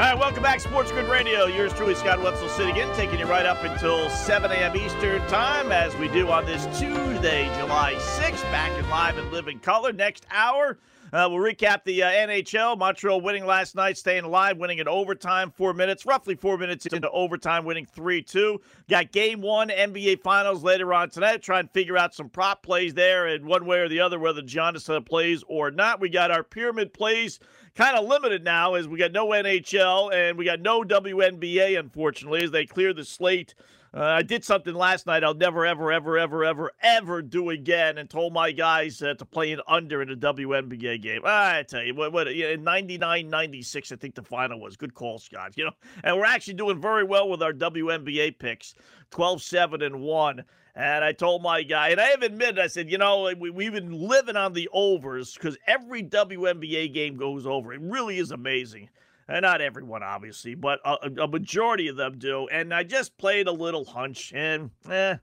All 0.00 0.06
right, 0.06 0.18
welcome 0.18 0.42
back, 0.42 0.60
Sports 0.60 0.90
Grid 0.90 1.10
Radio. 1.10 1.44
Yours 1.44 1.74
truly, 1.74 1.94
Scott 1.94 2.22
Wetzel, 2.22 2.48
sitting 2.48 2.74
in, 2.78 2.90
taking 2.96 3.18
you 3.18 3.26
right 3.26 3.44
up 3.44 3.62
until 3.62 4.08
7 4.08 4.50
a.m. 4.50 4.74
Eastern 4.74 5.20
Time, 5.28 5.70
as 5.72 5.94
we 5.96 6.08
do 6.08 6.30
on 6.30 6.46
this 6.46 6.64
Tuesday, 6.80 7.54
July 7.58 7.92
6th, 7.96 8.40
back 8.44 8.72
in 8.82 8.88
live 8.88 9.18
and 9.18 9.30
live 9.30 9.46
in 9.46 9.58
color. 9.58 9.92
Next 9.92 10.24
hour, 10.30 10.78
uh, 11.12 11.28
we'll 11.30 11.38
recap 11.38 11.84
the 11.84 12.02
uh, 12.02 12.10
NHL. 12.10 12.78
Montreal 12.78 13.20
winning 13.20 13.44
last 13.44 13.74
night, 13.74 13.98
staying 13.98 14.24
alive, 14.24 14.56
winning 14.56 14.78
in 14.78 14.88
overtime, 14.88 15.50
four 15.50 15.74
minutes, 15.74 16.06
roughly 16.06 16.34
four 16.34 16.56
minutes 16.56 16.86
into 16.86 17.10
overtime, 17.10 17.66
winning 17.66 17.84
3 17.84 18.22
2. 18.22 18.58
Got 18.88 19.12
game 19.12 19.42
one, 19.42 19.68
NBA 19.68 20.22
Finals 20.22 20.64
later 20.64 20.94
on 20.94 21.10
tonight. 21.10 21.42
Try 21.42 21.60
and 21.60 21.70
figure 21.72 21.98
out 21.98 22.14
some 22.14 22.30
prop 22.30 22.62
plays 22.62 22.94
there, 22.94 23.28
in 23.28 23.44
one 23.44 23.66
way 23.66 23.80
or 23.80 23.88
the 23.90 24.00
other, 24.00 24.18
whether 24.18 24.40
Giannis 24.40 25.04
plays 25.04 25.44
or 25.46 25.70
not. 25.70 26.00
We 26.00 26.08
got 26.08 26.30
our 26.30 26.42
pyramid 26.42 26.94
plays 26.94 27.38
kind 27.74 27.96
of 27.96 28.06
limited 28.06 28.44
now 28.44 28.74
as 28.74 28.88
we 28.88 28.98
got 28.98 29.12
no 29.12 29.28
NHL 29.28 30.12
and 30.12 30.36
we 30.36 30.44
got 30.44 30.60
no 30.60 30.82
WNBA, 30.82 31.78
unfortunately, 31.78 32.42
as 32.42 32.50
they 32.50 32.66
clear 32.66 32.92
the 32.92 33.04
slate 33.04 33.54
uh, 33.92 34.04
I 34.04 34.22
did 34.22 34.44
something 34.44 34.74
last 34.74 35.06
night 35.06 35.24
I'll 35.24 35.34
never, 35.34 35.66
ever, 35.66 35.90
ever, 35.90 36.16
ever, 36.16 36.44
ever, 36.44 36.70
ever 36.80 37.22
do 37.22 37.50
again 37.50 37.98
and 37.98 38.08
told 38.08 38.32
my 38.32 38.52
guys 38.52 39.02
uh, 39.02 39.14
to 39.14 39.24
play 39.24 39.50
an 39.50 39.60
under 39.66 40.00
in 40.00 40.10
a 40.10 40.16
WNBA 40.16 41.02
game. 41.02 41.22
I 41.24 41.64
tell 41.68 41.82
you, 41.82 41.94
what, 41.96 42.12
what 42.12 42.34
yeah, 42.34 42.54
99 42.54 43.28
96, 43.28 43.90
I 43.90 43.96
think 43.96 44.14
the 44.14 44.22
final 44.22 44.60
was. 44.60 44.76
Good 44.76 44.94
call, 44.94 45.18
Scott. 45.18 45.56
You 45.56 45.64
know, 45.64 45.72
and 46.04 46.16
we're 46.16 46.24
actually 46.24 46.54
doing 46.54 46.80
very 46.80 47.02
well 47.02 47.28
with 47.28 47.42
our 47.42 47.52
WNBA 47.52 48.38
picks 48.38 48.74
12 49.10 49.42
7 49.42 49.82
and 49.82 50.00
1. 50.00 50.44
And 50.74 51.04
I 51.04 51.12
told 51.12 51.42
my 51.42 51.62
guy, 51.62 51.88
and 51.88 52.00
I 52.00 52.06
have 52.08 52.22
admitted, 52.22 52.58
I 52.58 52.68
said, 52.68 52.90
you 52.90 52.98
know, 52.98 53.32
we, 53.38 53.50
we've 53.50 53.72
been 53.72 53.92
living 53.92 54.36
on 54.36 54.52
the 54.52 54.68
overs 54.72 55.34
because 55.34 55.58
every 55.66 56.02
WNBA 56.02 56.94
game 56.94 57.16
goes 57.16 57.46
over. 57.46 57.72
It 57.72 57.80
really 57.80 58.18
is 58.18 58.30
amazing 58.30 58.88
and 59.30 59.42
not 59.42 59.60
everyone, 59.60 60.02
obviously, 60.02 60.54
but 60.54 60.80
a, 60.84 61.22
a, 61.22 61.28
majority 61.28 61.86
of 61.88 61.96
them 61.96 62.18
do. 62.18 62.48
And 62.48 62.74
I 62.74 62.82
just 62.82 63.16
played 63.16 63.46
a 63.46 63.52
little 63.52 63.84
hunch, 63.84 64.32
and 64.34 64.70
eh. 64.90 65.16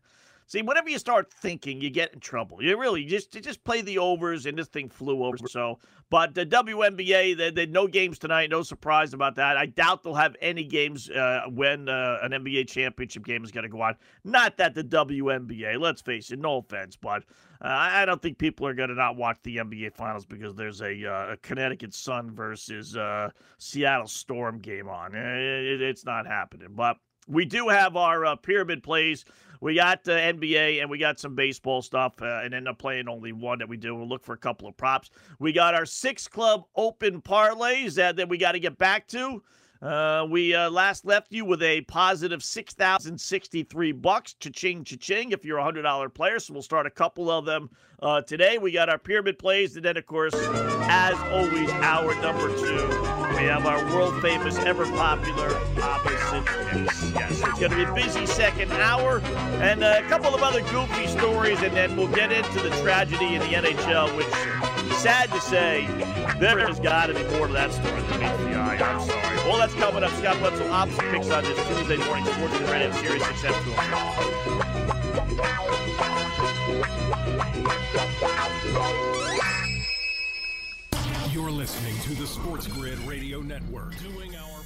See, 0.49 0.61
whenever 0.61 0.89
you 0.89 0.97
start 0.97 1.29
thinking, 1.33 1.81
you 1.81 1.89
get 1.89 2.13
in 2.13 2.21
trouble. 2.21 2.63
You 2.63 2.79
really 2.79 3.03
just 3.03 3.35
you 3.35 3.41
just 3.41 3.65
play 3.65 3.81
the 3.81 3.97
overs, 3.97 4.45
and 4.45 4.57
this 4.57 4.67
thing 4.67 4.87
flew 4.87 5.25
over. 5.25 5.37
So, 5.45 5.79
but 6.09 6.35
the 6.35 6.45
WNBA, 6.45 7.35
they, 7.37 7.51
they 7.51 7.65
no 7.65 7.85
games 7.85 8.17
tonight. 8.17 8.49
No 8.49 8.63
surprise 8.63 9.13
about 9.13 9.35
that. 9.35 9.57
I 9.57 9.65
doubt 9.65 10.03
they'll 10.03 10.13
have 10.13 10.37
any 10.41 10.63
games 10.63 11.09
uh, 11.09 11.41
when 11.49 11.89
uh, 11.89 12.19
an 12.21 12.31
NBA 12.31 12.69
championship 12.69 13.25
game 13.25 13.43
is 13.43 13.51
going 13.51 13.63
to 13.63 13.69
go 13.69 13.81
on. 13.81 13.95
Not 14.23 14.55
that 14.55 14.73
the 14.73 14.85
WNBA. 14.85 15.81
Let's 15.81 16.01
face 16.01 16.31
it. 16.31 16.39
No 16.39 16.59
offense, 16.59 16.95
but 16.95 17.23
uh, 17.61 17.67
I 17.67 18.05
don't 18.05 18.21
think 18.21 18.37
people 18.37 18.65
are 18.67 18.73
going 18.73 18.89
to 18.89 18.95
not 18.95 19.17
watch 19.17 19.39
the 19.43 19.57
NBA 19.57 19.95
Finals 19.95 20.25
because 20.25 20.55
there's 20.55 20.81
a, 20.81 21.05
uh, 21.05 21.33
a 21.33 21.37
Connecticut 21.37 21.93
Sun 21.93 22.31
versus 22.31 22.95
uh, 22.95 23.31
Seattle 23.57 24.07
Storm 24.07 24.59
game 24.59 24.87
on. 24.87 25.13
It, 25.13 25.81
it's 25.81 26.05
not 26.05 26.25
happening. 26.25 26.69
But 26.71 26.97
we 27.27 27.45
do 27.45 27.67
have 27.67 27.95
our 27.95 28.25
uh, 28.25 28.35
pyramid 28.35 28.83
plays. 28.83 29.25
We 29.59 29.75
got 29.75 30.03
the 30.03 30.11
NBA 30.11 30.81
and 30.81 30.89
we 30.89 30.97
got 30.97 31.19
some 31.19 31.35
baseball 31.35 31.81
stuff, 31.81 32.21
uh, 32.21 32.41
and 32.43 32.53
end 32.53 32.67
up 32.67 32.77
playing 32.77 33.07
only 33.07 33.31
one 33.31 33.59
that 33.59 33.67
we 33.67 33.77
do. 33.77 33.95
We'll 33.95 34.07
look 34.07 34.23
for 34.23 34.33
a 34.33 34.37
couple 34.37 34.67
of 34.67 34.77
props. 34.77 35.09
We 35.39 35.51
got 35.51 35.73
our 35.73 35.85
six 35.85 36.27
club 36.27 36.65
open 36.75 37.21
parlays 37.21 37.95
that, 37.95 38.15
that 38.17 38.29
we 38.29 38.37
got 38.37 38.51
to 38.51 38.59
get 38.59 38.77
back 38.77 39.07
to. 39.09 39.41
Uh, 39.81 40.25
we 40.29 40.55
uh, 40.55 40.69
last 40.69 41.05
left 41.05 41.31
you 41.31 41.45
with 41.45 41.61
a 41.61 41.81
positive 41.81 42.43
6,063 42.43 43.91
bucks. 43.91 44.33
Cha-ching, 44.33 44.83
cha-ching, 44.83 45.31
if 45.31 45.45
you're 45.45 45.59
a 45.59 45.63
$100 45.63 46.13
player. 46.13 46.39
So 46.39 46.53
we'll 46.53 46.63
start 46.63 46.87
a 46.87 46.91
couple 46.91 47.29
of 47.29 47.45
them 47.45 47.69
uh, 48.01 48.21
today. 48.21 48.57
We 48.57 48.71
got 48.71 48.89
our 48.89 48.97
pyramid 48.97 49.37
plays. 49.37 49.75
And 49.75 49.85
then, 49.85 49.97
of 49.97 50.05
course, 50.05 50.33
as 50.33 51.15
always, 51.31 51.69
our 51.69 52.15
number 52.21 52.47
two, 52.57 52.87
we 53.35 53.43
have 53.43 53.65
our 53.65 53.83
world 53.93 54.19
famous, 54.21 54.57
ever 54.57 54.85
popular. 54.85 55.49
Yes, 55.75 56.16
it's 57.59 57.73
going 57.73 57.87
to 57.87 57.91
be 57.91 58.01
a 58.01 58.05
busy 58.05 58.27
second 58.27 58.71
hour 58.73 59.19
and 59.61 59.83
a 59.83 60.03
couple 60.03 60.33
of 60.35 60.43
other 60.43 60.61
goofy 60.69 61.07
stories. 61.07 61.59
And 61.63 61.75
then 61.75 61.97
we'll 61.97 62.07
get 62.07 62.31
into 62.31 62.59
the 62.61 62.69
tragedy 62.81 63.33
in 63.33 63.41
the 63.41 63.47
NHL, 63.47 64.15
which, 64.15 64.27
sad 64.97 65.31
to 65.31 65.41
say, 65.41 65.87
there 66.39 66.59
has 66.59 66.79
got 66.79 67.07
to 67.07 67.15
be 67.15 67.23
more 67.35 67.47
to 67.47 67.53
that 67.53 67.71
story 67.71 67.99
than 68.01 68.19
meets 68.19 68.37
the 68.43 68.53
eye. 68.53 68.77
I'm 68.77 68.99
sorry. 69.01 69.37
Well, 69.37 69.57
that's 69.57 69.73
coming 69.73 70.03
up. 70.03 70.11
Scott 70.11 70.39
Wetzel, 70.39 70.71
opposite 70.71 71.09
picks 71.09 71.31
on 71.31 71.43
this 71.43 71.57
Tuesday 71.67 71.97
morning 72.05 72.25
Sports 72.25 72.53
and 72.59 72.69
Radio 72.69 72.91
Series 72.91 73.25
6 73.25 73.57
You're 81.33 81.49
listening 81.49 81.97
to 82.01 82.21
the 82.21 82.27
Sports 82.27 82.67
Grid 82.67 82.99
Radio 82.99 83.41
Network, 83.41 83.95
doing 83.99 84.35
our 84.35 84.56